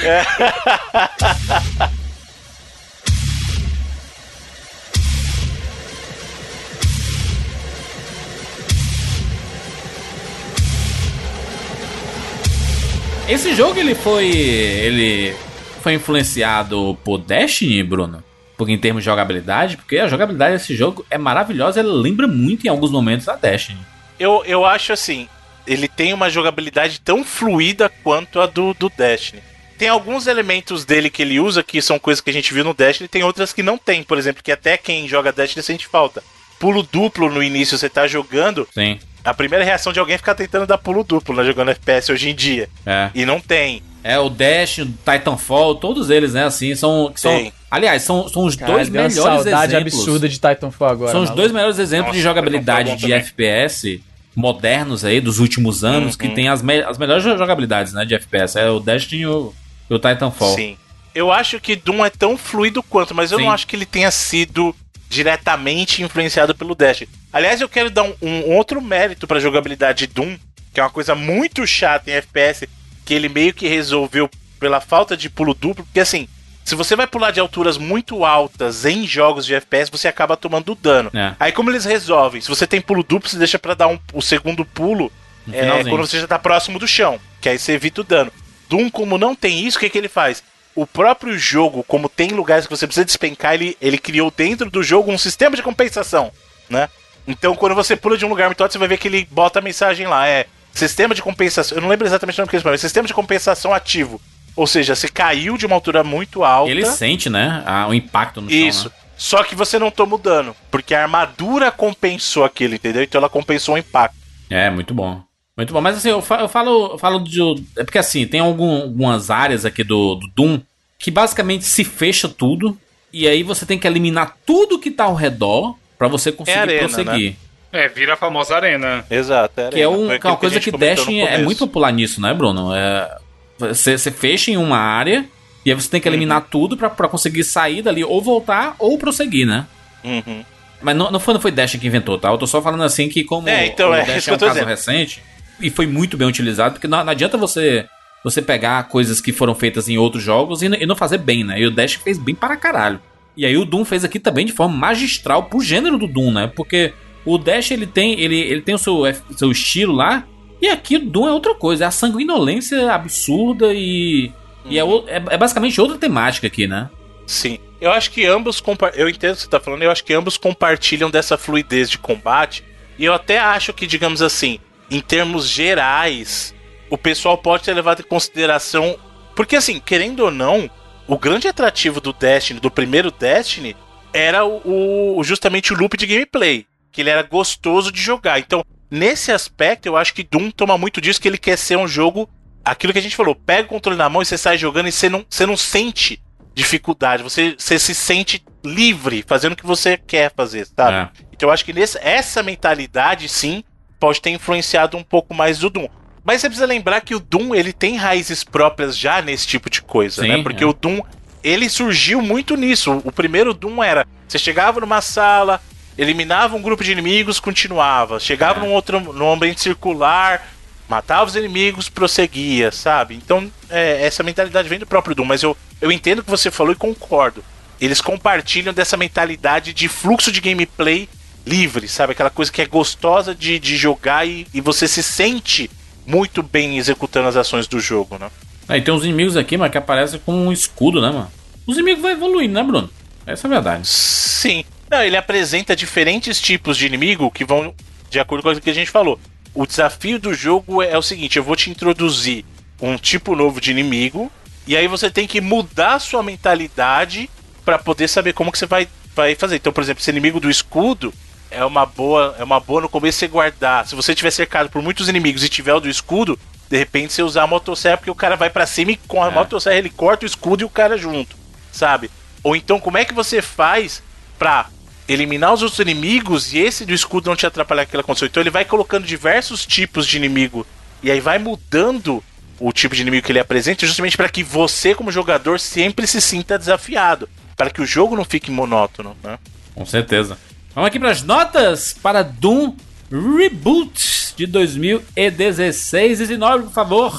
[13.29, 14.27] Esse jogo ele foi.
[14.29, 15.35] ele
[15.81, 18.23] foi influenciado por Destiny, Bruno?
[18.57, 22.67] Porque em termos de jogabilidade, porque a jogabilidade desse jogo é maravilhosa, ela lembra muito
[22.67, 23.79] em alguns momentos a Destiny.
[24.19, 25.29] Eu, eu acho assim,
[25.67, 29.43] ele tem uma jogabilidade tão fluida quanto a do, do Destiny.
[29.79, 32.75] Tem alguns elementos dele que ele usa que são coisas que a gente viu no
[32.75, 36.23] Destiny, tem outras que não tem, por exemplo, que até quem joga Destiny sente falta.
[36.59, 38.99] Pulo duplo no início, você tá jogando, Sim.
[39.25, 42.31] A primeira reação de alguém é ficar tentando dar pulo duplo, né, jogando FPS hoje
[42.31, 42.69] em dia.
[42.87, 43.11] É.
[43.15, 43.83] E não tem.
[44.03, 47.11] É, o Destiny, o Titanfall, todos eles, né, assim, são.
[47.15, 49.95] que são aliás, são, são os Cara, dois deu uma melhores saudade exemplos.
[49.95, 51.13] absurda de Titanfall agora.
[51.13, 51.37] São os maluco.
[51.43, 53.19] dois melhores exemplos de Nossa, jogabilidade Titanfall de também.
[53.19, 54.01] FPS
[54.35, 56.35] modernos aí, dos últimos anos, que Uhum.
[56.35, 58.59] tem as, me- as melhores jogabilidades, né, de FPS.
[58.59, 59.53] É o Destiny e o,
[59.91, 60.55] o Titanfall.
[60.55, 60.77] Sim.
[61.15, 63.45] Eu acho que Doom é tão fluido quanto, mas eu Sim.
[63.45, 64.75] não acho que ele tenha sido
[65.11, 67.11] diretamente influenciado pelo Destiny.
[67.33, 70.37] Aliás, eu quero dar um, um outro mérito pra jogabilidade de Doom,
[70.73, 72.69] que é uma coisa muito chata em FPS,
[73.05, 74.29] que ele meio que resolveu
[74.59, 76.29] pela falta de pulo duplo, porque assim,
[76.65, 80.75] se você vai pular de alturas muito altas em jogos de FPS, você acaba tomando
[80.75, 81.11] dano.
[81.15, 81.35] É.
[81.41, 82.41] Aí como eles resolvem?
[82.41, 85.11] Se você tem pulo duplo, você deixa pra dar um, o segundo pulo
[85.53, 88.33] é, quando você já tá próximo do chão, que aí você evita o dano.
[88.69, 90.45] Doom, como não tem isso, o que, que ele faz?
[90.77, 94.83] O próprio jogo, como tem lugares que você precisa despencar, ele, ele criou dentro do
[94.83, 96.31] jogo um sistema de compensação,
[96.69, 96.89] né?
[97.31, 99.59] Então, quando você pula de um lugar muito alto, você vai ver que ele bota
[99.59, 102.63] a mensagem lá, é sistema de compensação, eu não lembro exatamente o nome que eles
[102.63, 104.21] falam, é sistema de compensação ativo.
[104.57, 106.71] Ou seja, você caiu de uma altura muito alta.
[106.71, 108.89] Ele sente, né, a- o impacto no chão, Isso.
[108.89, 108.95] né?
[109.17, 113.03] Só que você não toma o dano, porque a armadura compensou aquilo, entendeu?
[113.03, 114.17] Então ela compensou o impacto.
[114.49, 115.23] É, muito bom.
[115.57, 115.81] Muito bom.
[115.81, 117.39] Mas assim, eu fa- eu falo, eu falo de.
[117.77, 120.61] É porque assim, tem algum- algumas áreas aqui do, do Doom
[120.99, 122.79] que basicamente se fecha tudo.
[123.13, 126.89] E aí você tem que eliminar tudo que tá ao redor pra você conseguir arena,
[126.89, 127.37] prosseguir.
[127.71, 129.05] É, vira a famosa arena.
[129.11, 129.55] Exato.
[129.71, 132.75] Que é, um- que é uma coisa que Destiny é muito popular nisso, né, Bruno?
[132.75, 133.17] É,
[133.59, 135.27] você, você fecha em uma área
[135.65, 136.49] e aí você tem que eliminar Uhum.
[136.51, 139.67] tudo pra, pra conseguir sair dali, ou voltar, ou prosseguir, né?
[140.03, 140.43] Uhum.
[140.81, 142.31] Mas não, não, foi, não foi Destiny que inventou, tá?
[142.31, 144.39] Eu tô só falando assim que como É, então, o é que é eu um
[144.39, 144.69] tô caso dizendo.
[144.69, 145.23] recente
[145.61, 147.85] e foi muito bem utilizado, porque não, não adianta você
[148.25, 151.59] você pegar coisas que foram feitas em outros jogos e, e não fazer bem, né?
[151.61, 153.01] E o Destiny fez bem para caralho.
[153.37, 156.47] E aí o Doom fez aqui também de forma magistral pro gênero do Doom, né?
[156.55, 156.93] Porque
[157.25, 159.03] o Dash ele tem ele, ele tem o seu,
[159.37, 160.27] seu estilo lá
[160.61, 164.33] e aqui o Doom é outra coisa, é a sanguinolência absurda e
[164.67, 166.91] e é, é, é basicamente outra temática aqui, né?
[167.27, 167.59] Sim.
[167.81, 168.63] Eu acho que ambos
[168.95, 171.97] eu entendo o que você tá falando, eu acho que ambos compartilham dessa fluidez de
[171.97, 172.63] combate.
[172.99, 174.59] E eu até acho que, digamos assim,
[174.91, 176.55] em termos gerais,
[176.91, 178.99] o pessoal pode ter levado em consideração.
[179.35, 180.69] Porque assim, querendo ou não,
[181.15, 183.77] o grande atrativo do Destiny, do primeiro Destiny,
[184.13, 186.67] era o, o- justamente o loop de gameplay.
[186.93, 188.39] Que ele era gostoso de jogar.
[188.41, 191.87] Então, nesse aspecto, eu acho que Doom toma muito disso, que ele quer ser um
[191.87, 192.29] jogo.
[192.65, 194.93] Aquilo que a gente falou, pega o controle na mão e você sai jogando e
[194.93, 196.21] você não, você não sente
[196.53, 200.97] dificuldade, você, você se sente livre fazendo o que você quer fazer, sabe?
[200.97, 201.25] É.
[201.33, 203.63] Então eu acho que nesse, essa mentalidade, sim,
[203.99, 205.87] pode ter influenciado um pouco mais do Doom.
[206.25, 209.81] Mas você precisa lembrar que o Doom, ele tem raízes próprias já nesse tipo de
[209.83, 210.43] coisa, Sim, né?
[210.43, 210.67] Porque é.
[210.67, 211.01] o Doom,
[211.43, 213.01] ele surgiu muito nisso.
[213.05, 215.61] O primeiro Doom era, você chegava numa sala,
[215.97, 218.21] eliminava um grupo de inimigos, continuava.
[218.21, 218.63] Chegava É.
[218.67, 220.47] num outro num ambiente circular,
[220.89, 223.15] matava os inimigos, prosseguia, sabe?
[223.15, 226.51] Então, é, essa mentalidade vem do próprio Doom, mas eu, eu entendo o que você
[226.51, 227.43] falou e concordo.
[227.81, 231.09] Eles compartilham dessa mentalidade de fluxo de gameplay
[231.47, 232.13] livre, sabe?
[232.13, 235.71] Aquela coisa que é gostosa de, de jogar e, e você se sente
[236.07, 238.31] muito bem executando as ações do jogo, né?
[238.69, 241.31] Aí tem uns inimigos aqui, mas que aparecem com um escudo, né, mano?
[241.67, 242.91] Os inimigos vão evoluindo, né, Bruno?
[243.27, 243.87] Essa é a verdade.
[243.87, 244.65] Sim.
[244.91, 247.75] Não, ele apresenta diferentes tipos de inimigo que vão
[248.09, 249.19] de acordo com o que a gente falou.
[249.55, 252.45] O desafio do jogo é, é o seguinte: eu vou te introduzir
[252.81, 254.31] um tipo novo de inimigo,
[254.67, 257.31] e aí você tem que mudar a sua mentalidade
[257.65, 259.57] para poder saber como que você vai, vai fazer.
[259.57, 261.13] Então, por exemplo, esse inimigo do escudo
[261.51, 263.87] é uma boa, é uma boa no começo você guardar.
[263.87, 267.23] Se você tiver cercado por muitos inimigos e tiver o do escudo, de repente você
[267.23, 269.31] usar a motosserra porque o cara vai para cima e com a É.
[269.31, 271.37] motosserra ele corta o escudo e o cara junto,
[271.73, 272.11] sabe?
[272.43, 274.03] Ou então como é que você faz
[274.39, 274.67] pra
[275.09, 278.27] eliminar os outros inimigos e esse do escudo não te atrapalhar aquela condição?
[278.27, 280.67] Então ele vai colocando diversos tipos de inimigo
[281.03, 282.23] e aí vai mudando
[282.59, 286.21] o tipo de inimigo que ele apresenta justamente para que você como jogador sempre se
[286.21, 289.39] sinta desafiado, para que o jogo não fique monótono, né?
[289.75, 290.39] Com certeza.
[290.75, 292.75] Vamos aqui para as notas para Doom
[293.11, 296.19] Reboot de 2016.
[296.21, 297.13] 19, por favor.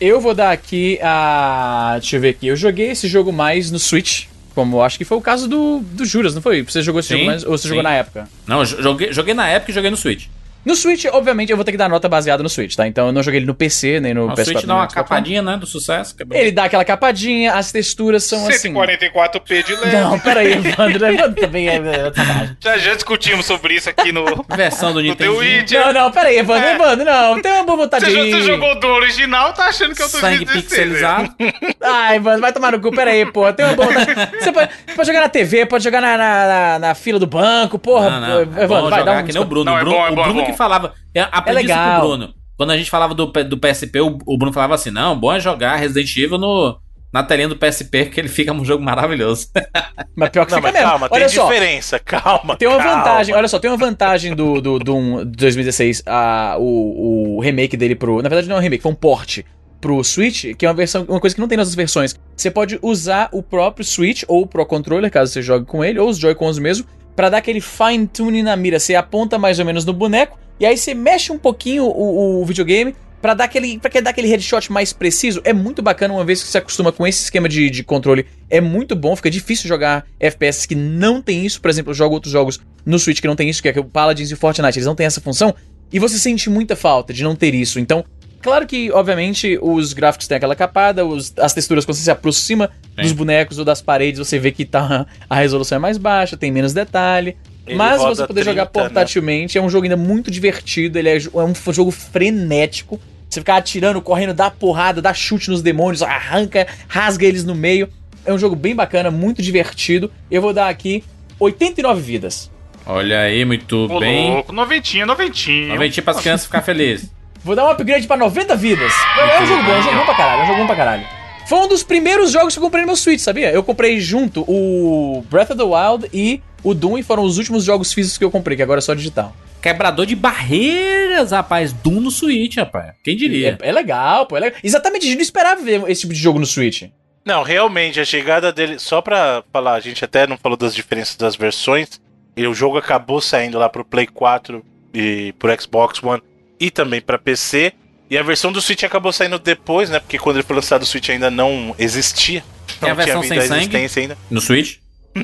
[0.00, 1.96] Eu vou dar aqui a.
[2.00, 2.48] Deixa eu ver aqui.
[2.48, 4.24] Eu joguei esse jogo mais no Switch.
[4.56, 6.62] Como acho que foi o caso do, do Juras, não foi?
[6.62, 7.44] Você jogou esse Sim, jogo mais.
[7.44, 7.68] Ou você sim.
[7.68, 8.28] jogou na época?
[8.46, 10.26] Não, eu joguei, joguei na época e joguei no Switch.
[10.64, 12.86] No Switch, obviamente, eu vou ter que dar nota baseada no Switch, tá?
[12.86, 14.44] Então eu não joguei ele no PC, nem no O PS4.
[14.44, 16.14] Switch nem dá no uma capadinha, né, do sucesso.
[16.16, 16.34] que é bom.
[16.36, 18.72] Ele dá aquela capadinha, as texturas são assim.
[18.72, 19.96] 144p de leve.
[19.96, 21.06] Não, peraí, Evandro.
[21.06, 22.12] Evandro também é, é.
[22.60, 24.24] Já, já discutimos sobre isso aqui no,
[24.54, 25.32] Versão do Nintendo.
[25.72, 26.74] Não, não, peraí, Evandro, É.
[26.74, 27.42] Evandro, não.
[27.42, 30.44] Tem uma boa vontade Você, você jogou do original, tá achando que eu tô Sangue
[30.44, 31.34] 2016, pixelizado.
[31.82, 33.52] Ai, mano, vai tomar no cu, pera aí, pô.
[33.52, 34.30] Tem uma boa vontade.
[34.38, 37.78] Você pode, pode jogar na TV, pode jogar na, na, na- na fila do banco,
[37.78, 38.10] porra.
[38.10, 38.38] Não, não.
[38.38, 39.24] É Evandro, bom vai, jogar dá um.
[39.26, 39.64] que nem o Bruno.
[39.64, 40.56] Não, o é Bruno, bom, é o bom, é Bruno bom.
[40.56, 40.92] que falava.
[41.14, 42.00] Eu aprendi isso legal.
[42.00, 42.34] com o Bruno.
[42.56, 45.40] Quando a gente falava do, do PSP, o, o Bruno falava assim: não, bom é
[45.40, 46.78] jogar Resident Evil no,
[47.12, 49.48] na telinha do PSP, que ele fica um jogo maravilhoso.
[50.16, 50.88] Mas pior que Não, fica mas mesmo.
[50.88, 51.44] calma, Olha tem só.
[51.48, 52.56] diferença, calma.
[52.56, 52.96] Tem uma calma.
[52.98, 57.40] vantagem, olha só, tem uma vantagem do, do, do um- de 2016, a, o, o
[57.40, 58.16] remake dele pro.
[58.22, 59.38] Na verdade, não é um remake, foi um port
[59.80, 62.14] pro Switch, que é uma versão, uma coisa que não tem nas outras versões.
[62.36, 65.98] Você pode usar o próprio Switch ou o Pro Controller, caso você jogue com ele,
[65.98, 68.78] ou os Joy-Cons mesmo, pra dar aquele fine tuning na mira.
[68.78, 72.44] Você aponta mais ou menos no boneco, e aí você mexe um pouquinho o, o
[72.44, 72.94] videogame.
[73.20, 76.48] Pra dar, aquele, pra dar aquele headshot mais preciso, é muito bacana uma vez que
[76.48, 78.26] você acostuma com esse esquema de, de controle.
[78.50, 81.60] É muito bom, fica difícil jogar FPS que não tem isso.
[81.60, 83.84] Por exemplo, eu jogo outros jogos no Switch que não tem isso, que é o
[83.84, 85.54] Paladins e o Fortnite, eles não têm essa função.
[85.92, 87.78] E você sente muita falta de não ter isso.
[87.78, 88.04] Então,
[88.42, 92.70] claro que, obviamente, os gráficos têm aquela capada, os- as texturas, quando você se aproxima
[92.96, 93.02] Sim.
[93.02, 96.50] dos bonecos ou das paredes, você vê que tá, a resolução é mais baixa, tem
[96.50, 97.36] menos detalhe.
[97.66, 98.84] Ele Mas você poder jogar 30, né?
[98.88, 103.00] portatilmente é um jogo ainda muito divertido, ele é, é um jogo frenético.
[103.30, 107.88] Você ficar atirando, correndo, dá porrada, dá chute nos demônios, arranca, rasga eles no meio.
[108.26, 110.12] É um jogo bem bacana, muito divertido.
[110.30, 111.02] Eu vou dar aqui
[111.40, 112.50] 89 vidas.
[112.84, 114.32] Olha aí, muito Ô, bem.
[114.32, 115.68] louco, noventinho, noventinho.
[115.68, 117.10] Noventinho pras crianças ficar felizes.
[117.44, 118.92] Vou dar um upgrade pra 90 vidas.
[119.18, 120.76] É um jogo bom, é um jogo bom pra caralho, é um jogo bom pra
[120.76, 121.06] caralho.
[121.48, 123.50] Foi um dos primeiros jogos que eu comprei no meu Switch, sabia?
[123.50, 127.64] Eu comprei junto o Breath of the Wild e o Doom, e foram os últimos
[127.64, 129.34] jogos físicos que eu comprei, que agora é só digital.
[129.60, 131.72] Quebrador de barreiras, rapaz.
[131.72, 132.94] Doom no Switch, rapaz.
[133.02, 133.58] Quem diria?
[133.60, 134.60] É, é legal, pô, é legal.
[134.62, 136.84] Exatamente, a gente não esperava ver esse tipo de jogo no Switch.
[137.24, 138.78] Não, realmente, a chegada dele.
[138.78, 142.00] Só pra falar, a gente até não falou das diferenças das versões.
[142.36, 144.64] E o jogo acabou saindo lá pro Play 4
[144.94, 146.22] e pro Xbox One
[146.66, 147.72] e também pra PC.
[148.10, 149.98] E a versão do Switch acabou saindo depois, né?
[149.98, 152.44] Porque quando ele foi lançado, o Switch ainda não existia.
[152.80, 153.60] Tem a não tinha versão vindo sem à sangue?
[153.62, 154.18] existência ainda.
[154.30, 154.76] No Switch?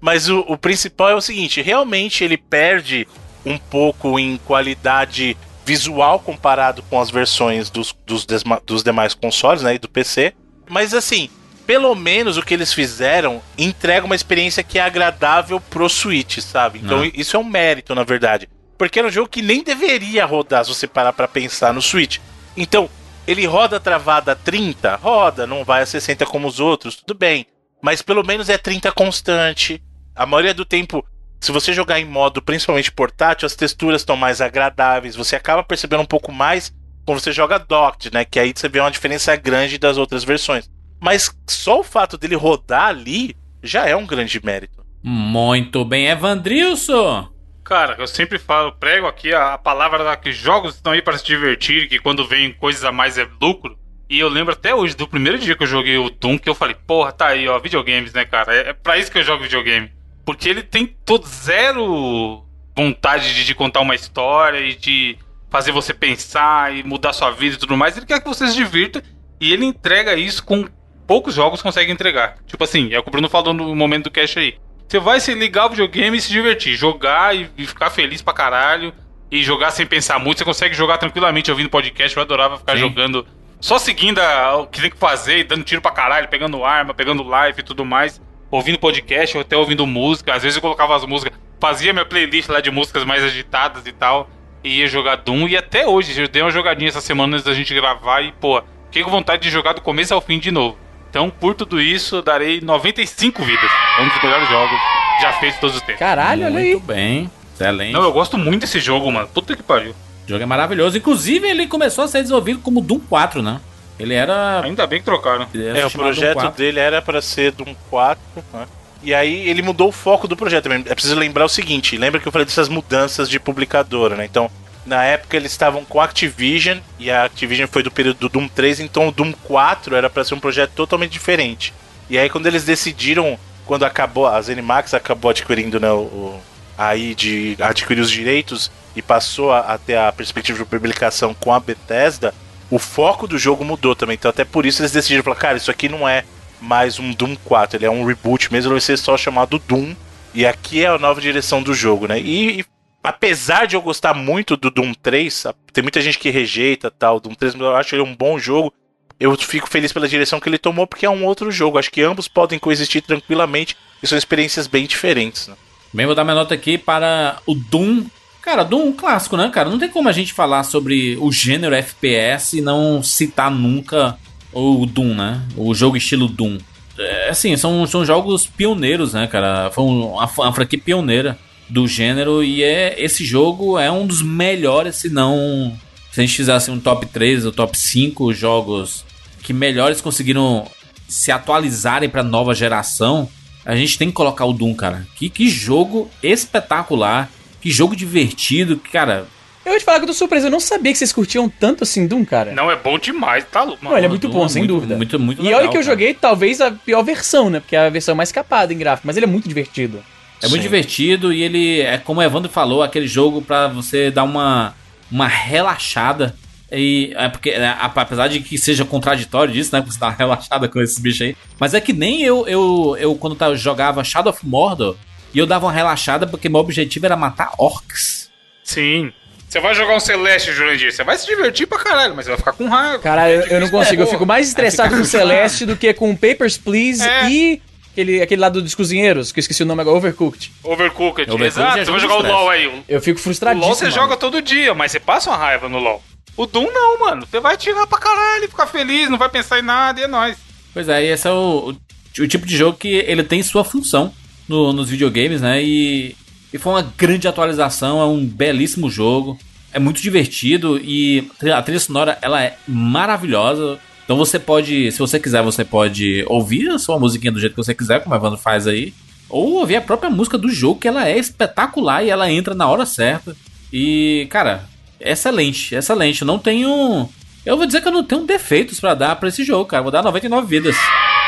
[0.00, 3.06] Mas o, o principal é o seguinte: realmente ele perde
[3.44, 9.62] um pouco em qualidade visual comparado com as versões dos, dos, desma- dos demais consoles,
[9.62, 9.74] né?
[9.74, 10.32] E do PC.
[10.68, 11.28] Mas assim,
[11.66, 16.80] pelo menos o que eles fizeram entrega uma experiência que é agradável pro Switch, sabe?
[16.82, 17.10] Então Ah.
[17.14, 18.48] isso é um mérito, na verdade.
[18.80, 22.16] Porque era um jogo que nem deveria rodar se você parar pra pensar no Switch.
[22.56, 22.88] Então,
[23.26, 24.96] ele roda travada a 30?
[24.96, 27.44] Roda, não vai a 60 como os outros, tudo bem.
[27.82, 29.82] Mas pelo menos é 30 constante.
[30.16, 31.06] A maioria do tempo,
[31.38, 35.14] se você jogar em modo principalmente portátil, as texturas estão mais agradáveis.
[35.14, 36.72] Você acaba percebendo um pouco mais
[37.04, 38.24] quando você joga docked, né?
[38.24, 40.70] Que aí você vê uma diferença grande das outras versões.
[40.98, 44.82] Mas só o fato dele rodar ali já é um grande mérito.
[45.02, 47.39] Muito bem, Evandrilson.
[47.70, 51.16] Cara, eu sempre falo, prego aqui a, a palavra da que jogos estão aí para
[51.16, 53.78] se divertir, que quando vem coisas a mais é lucro.
[54.08, 56.54] E eu lembro até hoje do primeiro dia que eu joguei o Doom, que eu
[56.56, 58.52] falei, porra, tá aí, ó, videogames, né, cara?
[58.52, 59.88] É, é pra isso que eu jogo videogame.
[60.26, 62.44] Porque ele tem todo zero
[62.76, 65.16] vontade de, de contar uma história e de
[65.48, 67.96] fazer você pensar e mudar sua vida e tudo mais.
[67.96, 69.00] Ele quer que você se divirta
[69.40, 70.66] e ele entrega isso com
[71.06, 72.34] poucos jogos consegue entregar.
[72.48, 74.58] Tipo assim, é o que o Bruno falou no momento do cash aí.
[74.90, 78.34] Você vai se ligar o videogame e se divertir, jogar e, e ficar feliz pra
[78.34, 78.92] caralho
[79.30, 80.38] e jogar sem pensar muito.
[80.38, 82.16] Você consegue jogar tranquilamente ouvindo podcast.
[82.16, 82.80] Eu adorava ficar Sim.
[82.80, 83.24] jogando
[83.60, 86.92] só seguindo a- o que tem que fazer, e dando tiro pra caralho, pegando arma,
[86.92, 88.20] pegando live e tudo mais.
[88.50, 90.34] Ouvindo podcast ou até ouvindo música.
[90.34, 93.92] Às vezes eu colocava as músicas, fazia minha playlist lá de músicas mais agitadas e
[93.92, 94.28] tal.
[94.64, 95.46] E ia jogar Doom.
[95.46, 98.60] E até hoje, eu dei uma jogadinha essa semana antes da gente gravar e, pô,
[98.86, 100.76] fiquei com vontade de jogar do começo ao fim de novo.
[101.10, 103.70] Então, por tudo isso, eu darei 95 vidas.
[103.98, 104.78] É um dos melhores jogos
[105.20, 105.98] já feitos de todos os tempos.
[105.98, 106.70] Caralho, olha aí.
[106.72, 107.30] Muito bem.
[107.54, 107.92] Excelente.
[107.92, 109.26] Não, eu gosto muito desse jogo, mano.
[109.28, 109.90] Puta que pariu.
[109.90, 110.96] O jogo é maravilhoso.
[110.96, 113.60] Inclusive, ele começou a ser desenvolvido como Doom 4, né?
[113.98, 114.62] Ele era.
[114.62, 115.46] Ainda bem que trocaram.
[115.52, 116.52] ele era É, o projeto 4.
[116.56, 118.22] dele era pra ser Doom 4,
[118.54, 118.66] né?
[119.02, 120.84] E aí ele mudou o foco do projeto também.
[120.86, 124.24] É preciso lembrar o seguinte, lembra que eu falei dessas mudanças de publicadora, né?
[124.26, 124.50] Então,
[124.86, 128.48] na época eles estavam com a Activision e a Activision foi do período do Doom
[128.48, 131.72] 3, então o Doom 4 era pra ser um projeto totalmente diferente.
[132.08, 136.40] E aí quando eles decidiram, quando acabou, a ZeniMax acabou adquirindo né, o-
[136.76, 141.52] aí de adquirir os direitos e passou a, a ter a perspectiva de publicação com
[141.52, 142.34] a Bethesda,
[142.70, 144.14] o foco do jogo mudou também.
[144.14, 146.24] Então até por isso eles decidiram falar, cara, isso aqui não é
[146.60, 149.94] mais um Doom 4, ele é um reboot mesmo, ele vai ser só chamado Doom.
[150.32, 152.18] E aqui é a nova direção do jogo, né?
[152.20, 152.64] E, e
[153.02, 157.20] apesar de eu gostar muito do Doom 3, a- tem muita gente que rejeita tal,
[157.20, 158.72] Doom 3, mas eu acho ele um bom jogo.
[159.18, 161.78] Eu fico feliz pela direção que ele tomou, porque é um outro jogo.
[161.78, 165.46] Acho que ambos podem coexistir tranquilamente e são experiências bem diferentes.
[165.48, 165.54] Né?
[165.92, 168.04] Bem, vou dar minha nota aqui para o Doom.
[168.40, 169.68] Cara, Doom clássico, né, cara?
[169.68, 174.16] Não tem como a gente falar sobre o gênero FPS e não citar nunca
[174.52, 175.42] o Doom, né?
[175.54, 176.56] O jogo estilo Doom.
[176.98, 179.70] É, assim, são, são jogos pioneiros, né, cara?
[179.70, 181.38] Foi um- uma, uma franquia pioneira
[181.70, 185.76] do gênero e é esse jogo é um dos melhores, se não...
[186.10, 189.04] Se a gente fizesse um top 3 ou top 5 jogos
[189.42, 190.66] que melhores conseguiram
[191.08, 193.28] se atualizarem para nova geração,
[193.64, 195.06] a gente tem que colocar o Doom, cara.
[195.14, 197.30] Que, que jogo espetacular,
[197.60, 199.26] que jogo divertido, que, cara.
[199.64, 201.84] Eu vou te falar que eu tô surpreso, eu não sabia que vocês curtiam tanto
[201.84, 202.52] assim Doom, cara.
[202.52, 203.84] Não, é bom demais, tá louco.
[203.84, 204.96] Não, ele é muito Doom bom, sem dúvida.
[204.96, 205.92] Muito, muito e legal, olha que eu cara.
[205.92, 207.60] joguei talvez a pior versão, né?
[207.60, 210.02] Porque é a versão mais capada em gráfico, mas ele é muito divertido.
[210.42, 210.68] É muito Sim.
[210.68, 214.74] divertido e ele é como o Evandro falou, aquele jogo pra você dar uma
[215.10, 216.34] uma relaxada.
[216.72, 219.82] E é porque, é, apesar de que seja contraditório disso, né?
[219.86, 221.36] Você uma relaxada com esses bichos aí.
[221.58, 224.94] Mas é que nem eu, eu, eu quando tava, jogava Shadow of Mordor,
[225.34, 228.30] e eu dava uma relaxada porque meu objetivo era matar orcs.
[228.62, 229.12] Sim.
[229.48, 232.38] Você vai jogar um Celeste, Jurandir, você vai se divertir pra caralho, mas você vai
[232.38, 233.00] ficar com raiva.
[233.00, 235.26] Caralho, eu, eu não consigo, eu fico mais estressado com frustrado.
[235.26, 237.28] Celeste do que com Papers, Please É.
[237.28, 237.60] e
[237.92, 240.52] aquele, aquele lado dos cozinheiros, que eu esqueci o nome agora, Overcooked.
[240.62, 241.78] Overcooked, Overcooked exato.
[241.78, 242.66] é Você vai jogar o LoL aí.
[242.66, 243.66] O Eu fico o frustradíssimo.
[243.66, 243.96] LoL você mano.
[243.96, 246.02] joga todo dia, mas você passa uma raiva no LoL.
[246.36, 247.26] O Doom não, mano.
[247.30, 250.36] Você vai tirar pra caralho, ficar feliz, não vai pensar em nada e é nóis.
[250.72, 251.72] Pois é, e esse é o,
[252.18, 254.12] o, o tipo de jogo que ele tem sua função
[254.48, 255.62] no- nos videogames, né?
[255.62, 256.16] E,
[256.52, 259.38] e foi uma grande atualização, é um belíssimo jogo,
[259.72, 263.78] é muito divertido e a trilha sonora ela é maravilhosa.
[264.10, 267.62] Então você pode, se você quiser, você pode ouvir a sua musiquinha do jeito que
[267.62, 268.92] você quiser, como a Evandro faz aí,
[269.28, 272.68] ou ouvir a própria música do jogo, que ela é espetacular e ela entra na
[272.68, 273.36] hora certa.
[273.72, 274.64] E, cara,
[275.00, 276.22] excelente, excelente.
[276.22, 277.08] Eu não tenho.
[277.46, 279.84] Eu vou dizer que eu não tenho defeitos pra dar pra esse jogo, cara.
[279.84, 280.74] Vou dar 99 vidas.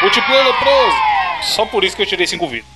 [0.03, 0.97] Multiplayer leproso.
[1.55, 2.67] Só por isso que eu tirei 5 vidas.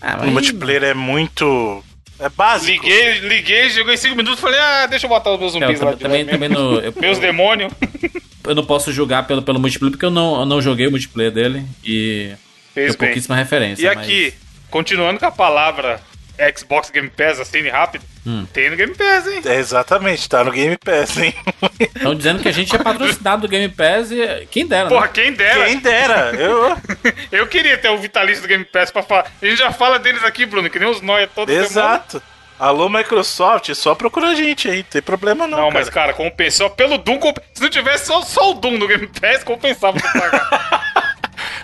[0.00, 1.82] Ah, O multiplayer é muito.
[2.20, 2.84] É básico.
[2.84, 5.80] Liguei, liguei, joguei 5 minutos e falei, ah, deixa eu botar os meus Eu zumbis
[5.80, 7.72] lá também, de também, não, eu, Meus demônios.
[8.44, 11.30] eu não posso julgar pelo, pelo multiplayer porque eu não, eu não joguei o multiplayer
[11.32, 12.32] dele e
[12.74, 13.08] Fez bem.
[13.08, 13.82] pouquíssima referência.
[13.84, 14.34] E aqui,
[14.70, 16.00] continuando com a palavra
[16.56, 18.46] Xbox Game Pass, assim, rápido, Hum.
[18.52, 19.40] tem no Game Pass, hein?
[19.46, 21.34] É, exatamente, tá no Game Pass, hein?
[21.80, 25.10] Estão dizendo que a gente é patrocinado do Game Pass e quem dera, Porra, né?
[25.14, 25.64] quem dera.
[25.64, 26.76] Quem dera, eu.
[27.32, 29.30] Eu queria ter o vitalício do Game Pass pra falar.
[29.40, 31.66] A gente já fala deles aqui, Bruno, que nem os nóia toda semana.
[31.66, 32.22] Exato.
[32.58, 35.56] Alô, Microsoft, só procura a gente aí, não tem problema não.
[35.58, 35.78] Não, cara.
[35.78, 37.18] mas cara, compensou pelo Doom.
[37.18, 40.92] comp- Se não tivesse só, só o Doom no Game Pass, compensava pra pagar.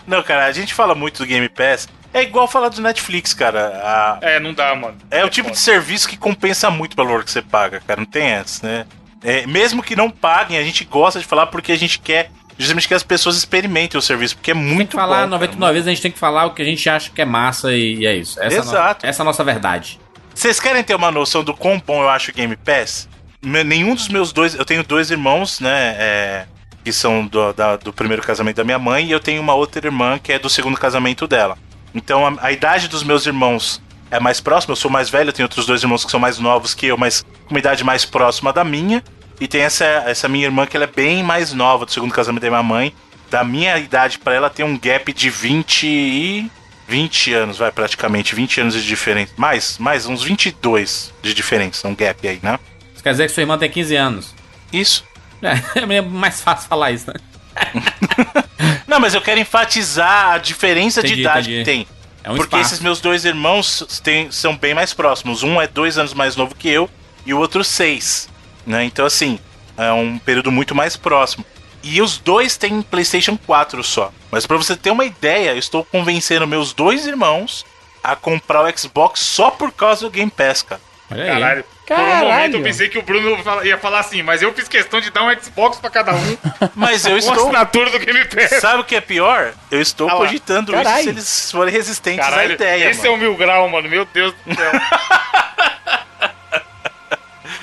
[0.06, 1.88] Não, cara, a gente fala muito do Game Pass.
[2.12, 3.80] É igual falar do Netflix, cara.
[3.82, 4.96] A- é, não dá, mano.
[5.10, 8.00] É o tipo de serviço que compensa muito pelo valor que você paga, cara.
[8.00, 8.86] Não tem essa, né?
[9.22, 12.30] É, mesmo que não paguem, a gente gosta de falar porque a gente quer.
[12.56, 15.30] Justamente que as pessoas experimentem o serviço, porque é Tem muito que falar bom.
[15.30, 15.72] 99 cara.
[15.72, 17.96] vezes, a gente tem que falar o que a gente acha que é massa e,
[17.96, 18.40] e é isso.
[18.40, 19.06] Essa É a no- Exato.
[19.06, 19.98] essa é a nossa verdade.
[20.32, 23.08] Vocês querem ter uma noção do quão bom eu acho o Game Pass?
[23.42, 24.54] Nenhum dos meus dois.
[24.54, 25.96] Eu tenho dois irmãos, né?
[25.98, 26.46] é,
[26.84, 29.86] que são do, da- do primeiro casamento da minha mãe, e eu tenho uma outra
[29.86, 31.56] irmã que é do segundo casamento dela.
[31.94, 33.80] Então a, a idade dos meus irmãos
[34.10, 36.74] é mais próxima, eu sou mais velho, tenho outros dois irmãos que são mais novos
[36.74, 39.02] que eu, mas com uma idade mais próxima da minha.
[39.40, 42.42] E tem essa, essa minha irmã que ela é bem mais nova do segundo casamento
[42.42, 42.94] da minha mãe.
[43.30, 46.50] Da minha idade pra ela tem um gap de 20 e.
[46.86, 48.34] 20 anos, vai, praticamente.
[48.34, 49.32] 20 anos de diferença.
[49.36, 51.88] Mais, mais, uns 22 de diferença.
[51.88, 52.58] Um gap aí, né?
[52.94, 54.34] Isso quer dizer que sua irmã tem 15 anos.
[54.72, 55.02] Isso.
[55.42, 57.14] É, é mais fácil falar isso, né?
[58.86, 61.58] Não, mas eu quero enfatizar a diferença Entendi, de idade entendi.
[61.58, 61.86] que tem.
[62.22, 62.74] É um porque espaço.
[62.74, 65.42] esses meus dois irmãos têm- são bem mais próximos.
[65.42, 66.88] Um é dois anos mais novo que eu
[67.26, 68.28] e o outro seis.
[68.66, 68.84] Né?
[68.84, 69.38] Então, assim,
[69.76, 71.44] é um período muito mais próximo.
[71.82, 74.10] E os dois têm PlayStation 4 só.
[74.30, 77.64] Mas pra você ter uma ideia, eu estou convencendo meus dois irmãos
[78.02, 80.80] a comprar o Xbox só por causa do Game Pass, cara.
[81.10, 81.28] Olha aí.
[81.40, 81.64] Caralho.
[81.64, 82.28] Por um Caralho.
[82.28, 85.22] momento eu pensei que o Bruno ia falar assim, mas eu fiz questão de dar
[85.24, 86.38] um Xbox pra cada um
[86.74, 87.34] Mas eu estou.
[87.44, 88.58] assinatura do Game Pass.
[88.60, 89.52] Sabe o que é pior?
[89.70, 92.88] Eu estou Ah cogitando isso se eles forem resistentes à Caralho, ideia.
[92.90, 93.12] esse mano.
[93.12, 93.86] é o mil grau, mano.
[93.88, 94.72] Meu Deus do céu.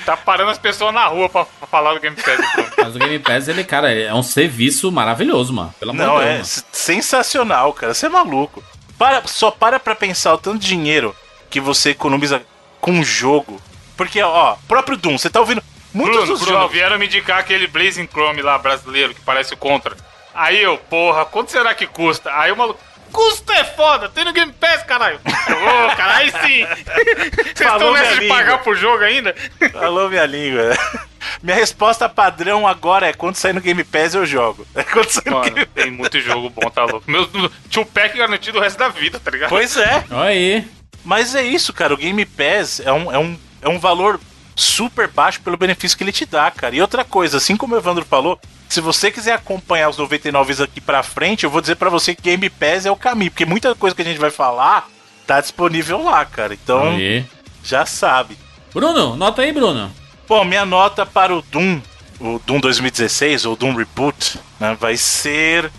[0.06, 2.70] tá parando as pessoas na rua pra, pra falar do Game Pass, Bruno.
[2.78, 5.74] Mas o Game Pass, ele, cara, é um serviço maravilhoso, mano.
[5.78, 6.58] Pelo amor Não, de é Deus.
[6.58, 7.92] s- sensacional, cara.
[7.94, 8.62] Você é maluco.
[8.98, 11.14] Para, só para pra pensar o tanto de dinheiro
[11.50, 12.42] que você economiza
[12.82, 13.58] com um jogo.
[13.96, 15.62] Porque, ó, próprio Doom, você tá ouvindo
[15.94, 16.72] muitos Bruno, dos Bruno, jogos.
[16.74, 19.96] vieram me indicar aquele Blazing Chrome lá brasileiro que parece o Contra.
[20.34, 22.30] Aí eu, porra, quanto será que custa?
[22.34, 22.80] Aí o maluco,
[23.12, 25.20] custo é foda, tem no Game Pass, caralho.
[25.48, 26.66] Eu, Ô, cara, aí sim.
[27.54, 28.36] Vocês Falou estão nessa de língua.
[28.38, 29.34] pagar por jogo ainda?
[29.74, 30.70] Alô, minha língua.
[31.40, 34.66] Minha resposta padrão agora é: quando sair no Game Pass eu jogo.
[34.74, 37.08] É quando sair no Mano, Game tem muito jogo bom, tá louco.
[37.08, 37.28] Meu
[37.70, 39.48] tio pack garantido o resto da vida, tá ligado?
[39.48, 40.04] Pois é.
[40.10, 40.66] Olha aí.
[41.04, 41.94] Mas é isso, cara.
[41.94, 44.20] O Game Pass é um, é um, é um valor
[44.54, 46.74] super baixo pelo benefício que ele te dá, cara.
[46.74, 48.38] E outra coisa, assim como o Evandro falou,
[48.68, 52.22] se você quiser acompanhar os 99 aqui pra frente, eu vou dizer pra você que
[52.22, 54.88] Game Pass é o caminho, porque muita coisa que a gente vai falar
[55.26, 56.54] tá disponível lá, cara.
[56.54, 56.96] Então,
[57.62, 58.36] já sabe.
[58.72, 59.90] Bruno, nota aí, Bruno.
[60.28, 61.80] Bom, minha nota para o Doom,
[62.20, 65.70] o Doom 2016, ou Doom Reboot, né, vai ser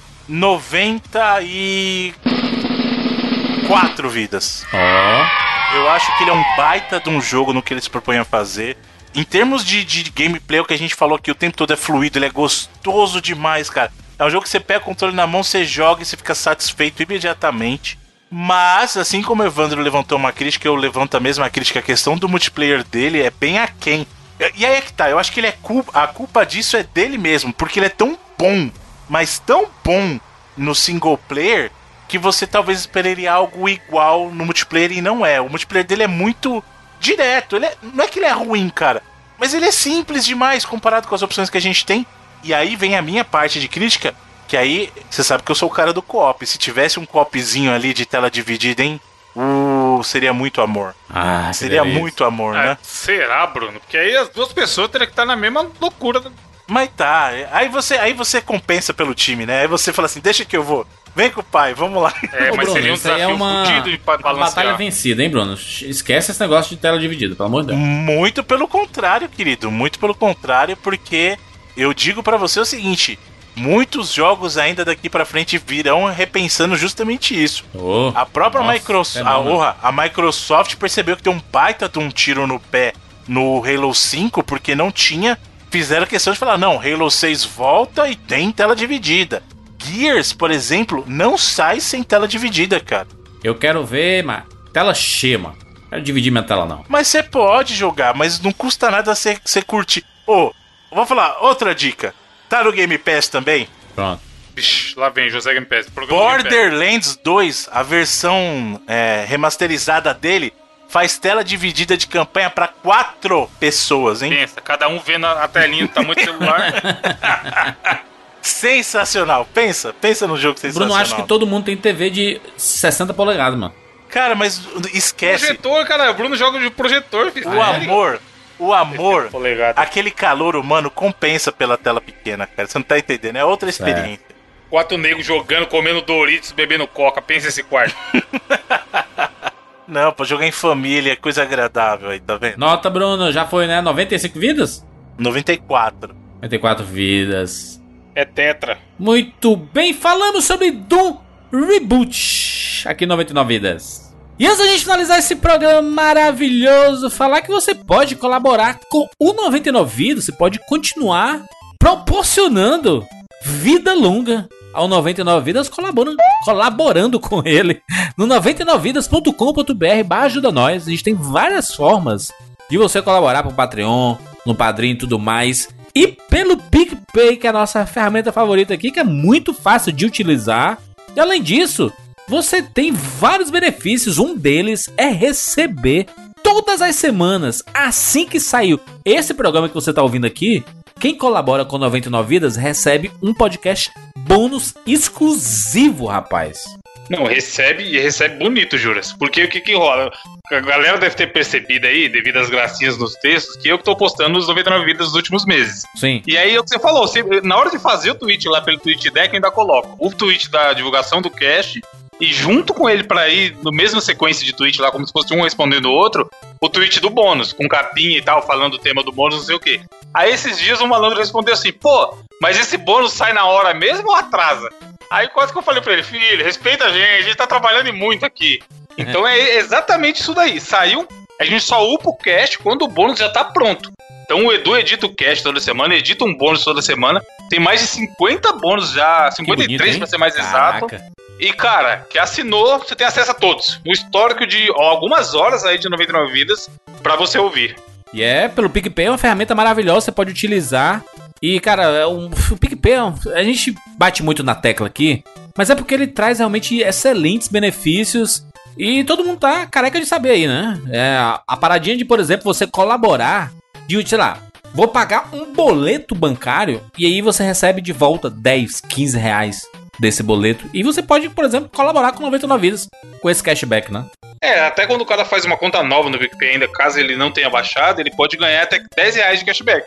[3.63, 4.65] 94 vidas.
[4.73, 5.75] Ó.
[5.75, 8.17] Eu acho que ele é um baita de um jogo no que ele se propõe
[8.17, 8.77] a fazer.
[9.15, 11.75] Em termos de, de gameplay, o que a gente falou que o tempo todo é
[11.75, 13.91] fluido, ele é gostoso demais, cara.
[14.17, 16.35] É um jogo que você pega o controle na mão, você joga e você fica
[16.35, 17.97] satisfeito imediatamente.
[18.29, 21.79] Mas, assim como o Evandro levantou uma crítica, eu levanto a mesma crítica.
[21.79, 24.07] A questão do multiplayer dele é bem aquém.
[24.55, 26.83] E aí é que tá, eu acho que ele é culpa, a culpa disso é
[26.83, 28.69] dele mesmo, porque ele é tão bom,
[29.07, 30.19] mas tão bom
[30.57, 31.71] no single player,
[32.07, 35.39] que você talvez esperaria algo igual no multiplayer e não é.
[35.41, 36.63] O multiplayer dele é muito
[36.99, 37.55] direto.
[37.55, 39.01] Ele é- não é que ele é ruim, cara,
[39.37, 42.05] mas ele é simples demais comparado com as opções que a gente tem.
[42.43, 44.13] E aí vem a minha parte de crítica,
[44.47, 46.45] que aí você sabe que eu sou o cara do co-op.
[46.45, 48.99] Se tivesse um co-opzinho ali de tela dividida, hein?
[49.35, 50.93] Uh, seria muito amor.
[51.09, 52.71] Ah, Seria muito amor, né?
[52.73, 53.79] Ah, será, Bruno?
[53.79, 56.21] Porque aí as duas pessoas teriam que estar na mesma loucura.
[56.67, 59.61] Mas tá, aí você, aí você compensa pelo time, né?
[59.61, 60.85] Aí você fala assim, deixa que eu vou.
[61.15, 62.13] Vem com o pai, vamos lá.
[62.33, 65.53] É, Ô, mas Bruno, seria um isso aí desafio é uma, batalha vencida, hein, Bruno?
[65.53, 67.79] Esquece esse negócio de tela dividida, pelo amor de Deus.
[67.79, 69.69] Muito pelo contrário, querido.
[69.69, 71.37] Muito pelo contrário, porque
[71.77, 73.19] eu digo pra você o seguinte:
[73.55, 77.63] muitos jogos ainda daqui pra frente virão repensando justamente isso.
[77.75, 79.55] Ô, A própria Nossa, Microsoft, a, fenômeno.
[79.55, 82.93] orra, a Microsoft percebeu que tem um baita de um tiro no pé
[83.27, 85.37] no Halo 5 porque não tinha.
[85.69, 89.43] Fizeram questão de falar: não, Halo 6 volta e tem tela dividida.
[89.83, 93.07] Gears, por exemplo, não sai sem tela dividida, cara.
[93.43, 95.57] eu quero ver, mas tela cheia, mano.
[95.65, 96.83] Não Quero dividir minha tela, não.
[96.87, 100.03] Mas você pode jogar, mas não custa nada você você curtir.
[100.25, 100.51] Ô,
[100.91, 102.15] vou falar outra dica.
[102.49, 103.67] Tá no Game Pass também?
[103.95, 104.21] Pronto.
[104.55, 105.87] Vixe, lá vem José Game Pass.
[105.89, 106.51] programa Game Pass.
[106.51, 110.53] Borderlands 2, a versão é, remasterizada dele,
[110.87, 114.29] faz tela dividida de campanha pra quatro pessoas, hein?
[114.31, 116.71] Pensa, cada um vendo a a telinha do tamanho do celular.
[118.43, 119.47] Sensacional.
[119.53, 120.89] Pensa, pensa no jogo sensacional.
[120.89, 123.73] Bruno, acho que todo mundo tem TV de 60 polegadas, mano.
[124.09, 124.61] Cara, mas
[124.93, 125.45] esquece.
[125.45, 126.11] projetor, cara.
[126.11, 127.49] O Bruno joga de projetor, filho.
[127.49, 128.19] O amor,
[128.59, 129.29] o amor,
[129.75, 132.67] aquele calor humano compensa pela tela pequena, cara.
[132.67, 133.37] Você não tá entendendo?
[133.37, 134.33] É outra experiência.
[134.69, 137.21] Quatro negros jogando, comendo Doritos, bebendo coca.
[137.21, 137.95] Pensa esse quarto.
[139.87, 142.57] Não, pra jogar em família, é coisa agradável aí, tá vendo?
[142.57, 143.81] Nota, Bruno, já foi, né?
[143.81, 144.85] 95 vidas?
[145.17, 146.15] 94.
[146.35, 147.82] 94 vidas.
[148.15, 148.77] É tetra.
[148.97, 151.17] Muito bem, falamos sobre Doom
[151.51, 154.13] Reboot aqui em 99 Vidas.
[154.37, 159.33] E antes da gente finalizar esse programa maravilhoso, falar que você pode colaborar com o
[159.33, 161.43] 99 Vidas, você pode continuar
[161.79, 163.05] proporcionando
[163.43, 167.81] vida longa ao 99 Vidas, colaborando, colaborando com ele
[168.17, 170.87] no 99vidas.com.br barra ajuda nós.
[170.87, 172.31] A gente tem várias formas
[172.69, 175.69] de você colaborar pro Patreon, no Padrim e tudo mais.
[175.95, 180.05] E pelo PicPay, que é a nossa ferramenta favorita aqui, que é muito fácil de
[180.05, 180.79] utilizar.
[181.15, 181.91] E além disso,
[182.27, 184.17] você tem vários benefícios.
[184.17, 186.07] Um deles é receber
[186.41, 190.63] todas as semanas, assim que saiu esse programa que você está ouvindo aqui.
[190.99, 196.65] Quem colabora com 99 Vidas recebe um podcast bônus exclusivo, rapaz.
[197.09, 199.13] Não, recebe e recebe bonito, Juras.
[199.13, 200.11] Porque o que que rola?
[200.51, 203.95] A galera deve ter percebido aí, devido às gracinhas nos textos, que eu que tô
[203.95, 205.83] postando os 99 vidas dos últimos meses.
[205.95, 206.21] Sim.
[206.27, 208.61] E aí, é o que você falou, você- na hora de fazer o tweet lá
[208.61, 211.81] pelo tweet deck, eu ainda coloco o tweet da divulgação do cast
[212.21, 215.33] e junto com ele pra ir no mesma sequência de tweet lá, como se fosse
[215.33, 216.29] um respondendo o outro,
[216.61, 219.55] o tweet do bônus, com capinha e tal, falando o tema do bônus, não sei
[219.55, 219.81] o quê.
[220.13, 224.09] Aí esses dias um malandro respondeu assim, pô, mas esse bônus sai na hora mesmo
[224.09, 224.69] ou atrasa?
[225.13, 227.87] Aí quase que eu falei pra ele, filho, respeita a gente, a gente tá trabalhando
[227.87, 228.59] e muito aqui.
[228.97, 230.59] Então é exatamente isso daí.
[230.59, 231.07] Saiu,
[231.39, 233.91] a gente só upa o cast quando o bônus já tá pronto.
[234.23, 237.21] Então o Edu edita o cast toda semana, edita um bônus toda semana.
[237.47, 240.87] Tem mais de 50 bônus já, Que 53 bonito, pra ser mais exato.
[240.87, 241.13] Caraca.
[241.39, 243.79] E, cara, que assinou, você tem acesso a todos.
[243.85, 246.71] Um histórico de ó, algumas horas aí de 99 vidas
[247.03, 247.75] pra você ouvir.
[248.11, 251.03] E é, pelo PicPay é uma ferramenta maravilhosa, você pode utilizar.
[251.43, 252.93] E, cara, é um- o PicPay,
[253.35, 255.21] a gente bate muito na tecla aqui,
[255.57, 258.45] mas é porque ele traz realmente excelentes benefícios
[258.77, 260.79] e todo mundo tá careca de saber aí, né?
[260.89, 263.51] É, a paradinha de, por exemplo, você colaborar
[263.85, 264.37] de, sei lá,
[264.73, 269.63] vou pagar um boleto bancário e aí você recebe de volta 10, 15 reais
[269.99, 270.69] desse boleto.
[270.73, 272.89] E você pode, por exemplo, colaborar com 99 vidas
[273.21, 274.05] com esse cashback, né?
[274.41, 277.31] É, até quando o cara faz uma conta nova no PicPay ainda, caso ele não
[277.31, 279.85] tenha baixado, ele pode ganhar até 10 reais de cashback.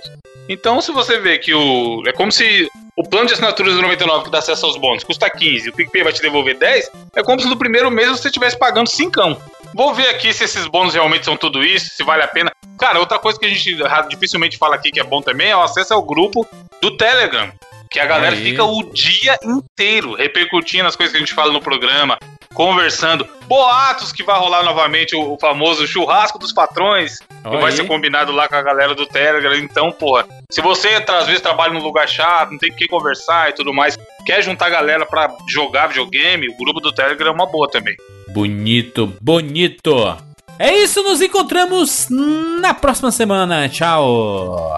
[0.49, 2.03] Então, se você vê que o.
[2.07, 5.29] É como se o plano de assinaturas do 99 que dá acesso aos bônus custa
[5.29, 8.29] 15 e o PicPay vai te devolver 10, é como se no primeiro mês você
[8.29, 9.37] estivesse pagando 5.
[9.75, 12.51] Vou ver aqui se esses bônus realmente são tudo isso, se vale a pena.
[12.79, 13.77] Cara, outra coisa que a gente
[14.09, 16.47] dificilmente fala aqui que é bom também é o acesso ao grupo
[16.81, 17.53] do Telegram.
[17.91, 21.61] Que a galera fica o dia inteiro repercutindo as coisas que a gente fala no
[21.61, 22.19] programa,
[22.55, 23.27] conversando.
[23.47, 28.33] Boatos que vai rolar novamente o, o famoso churrasco dos patrões, que vai ser combinado
[28.33, 29.55] lá com a galera do Telegram.
[29.57, 33.51] Então, porra, se você às vezes trabalha num lugar chato, não tem com quem conversar
[33.51, 37.33] e tudo mais, quer juntar a galera pra jogar videogame, o grupo do Telegram é
[37.33, 37.97] uma boa também.
[38.29, 40.17] Bonito, bonito.
[40.59, 43.69] É isso, nos encontramos na próxima semana.
[43.69, 44.73] Tchau.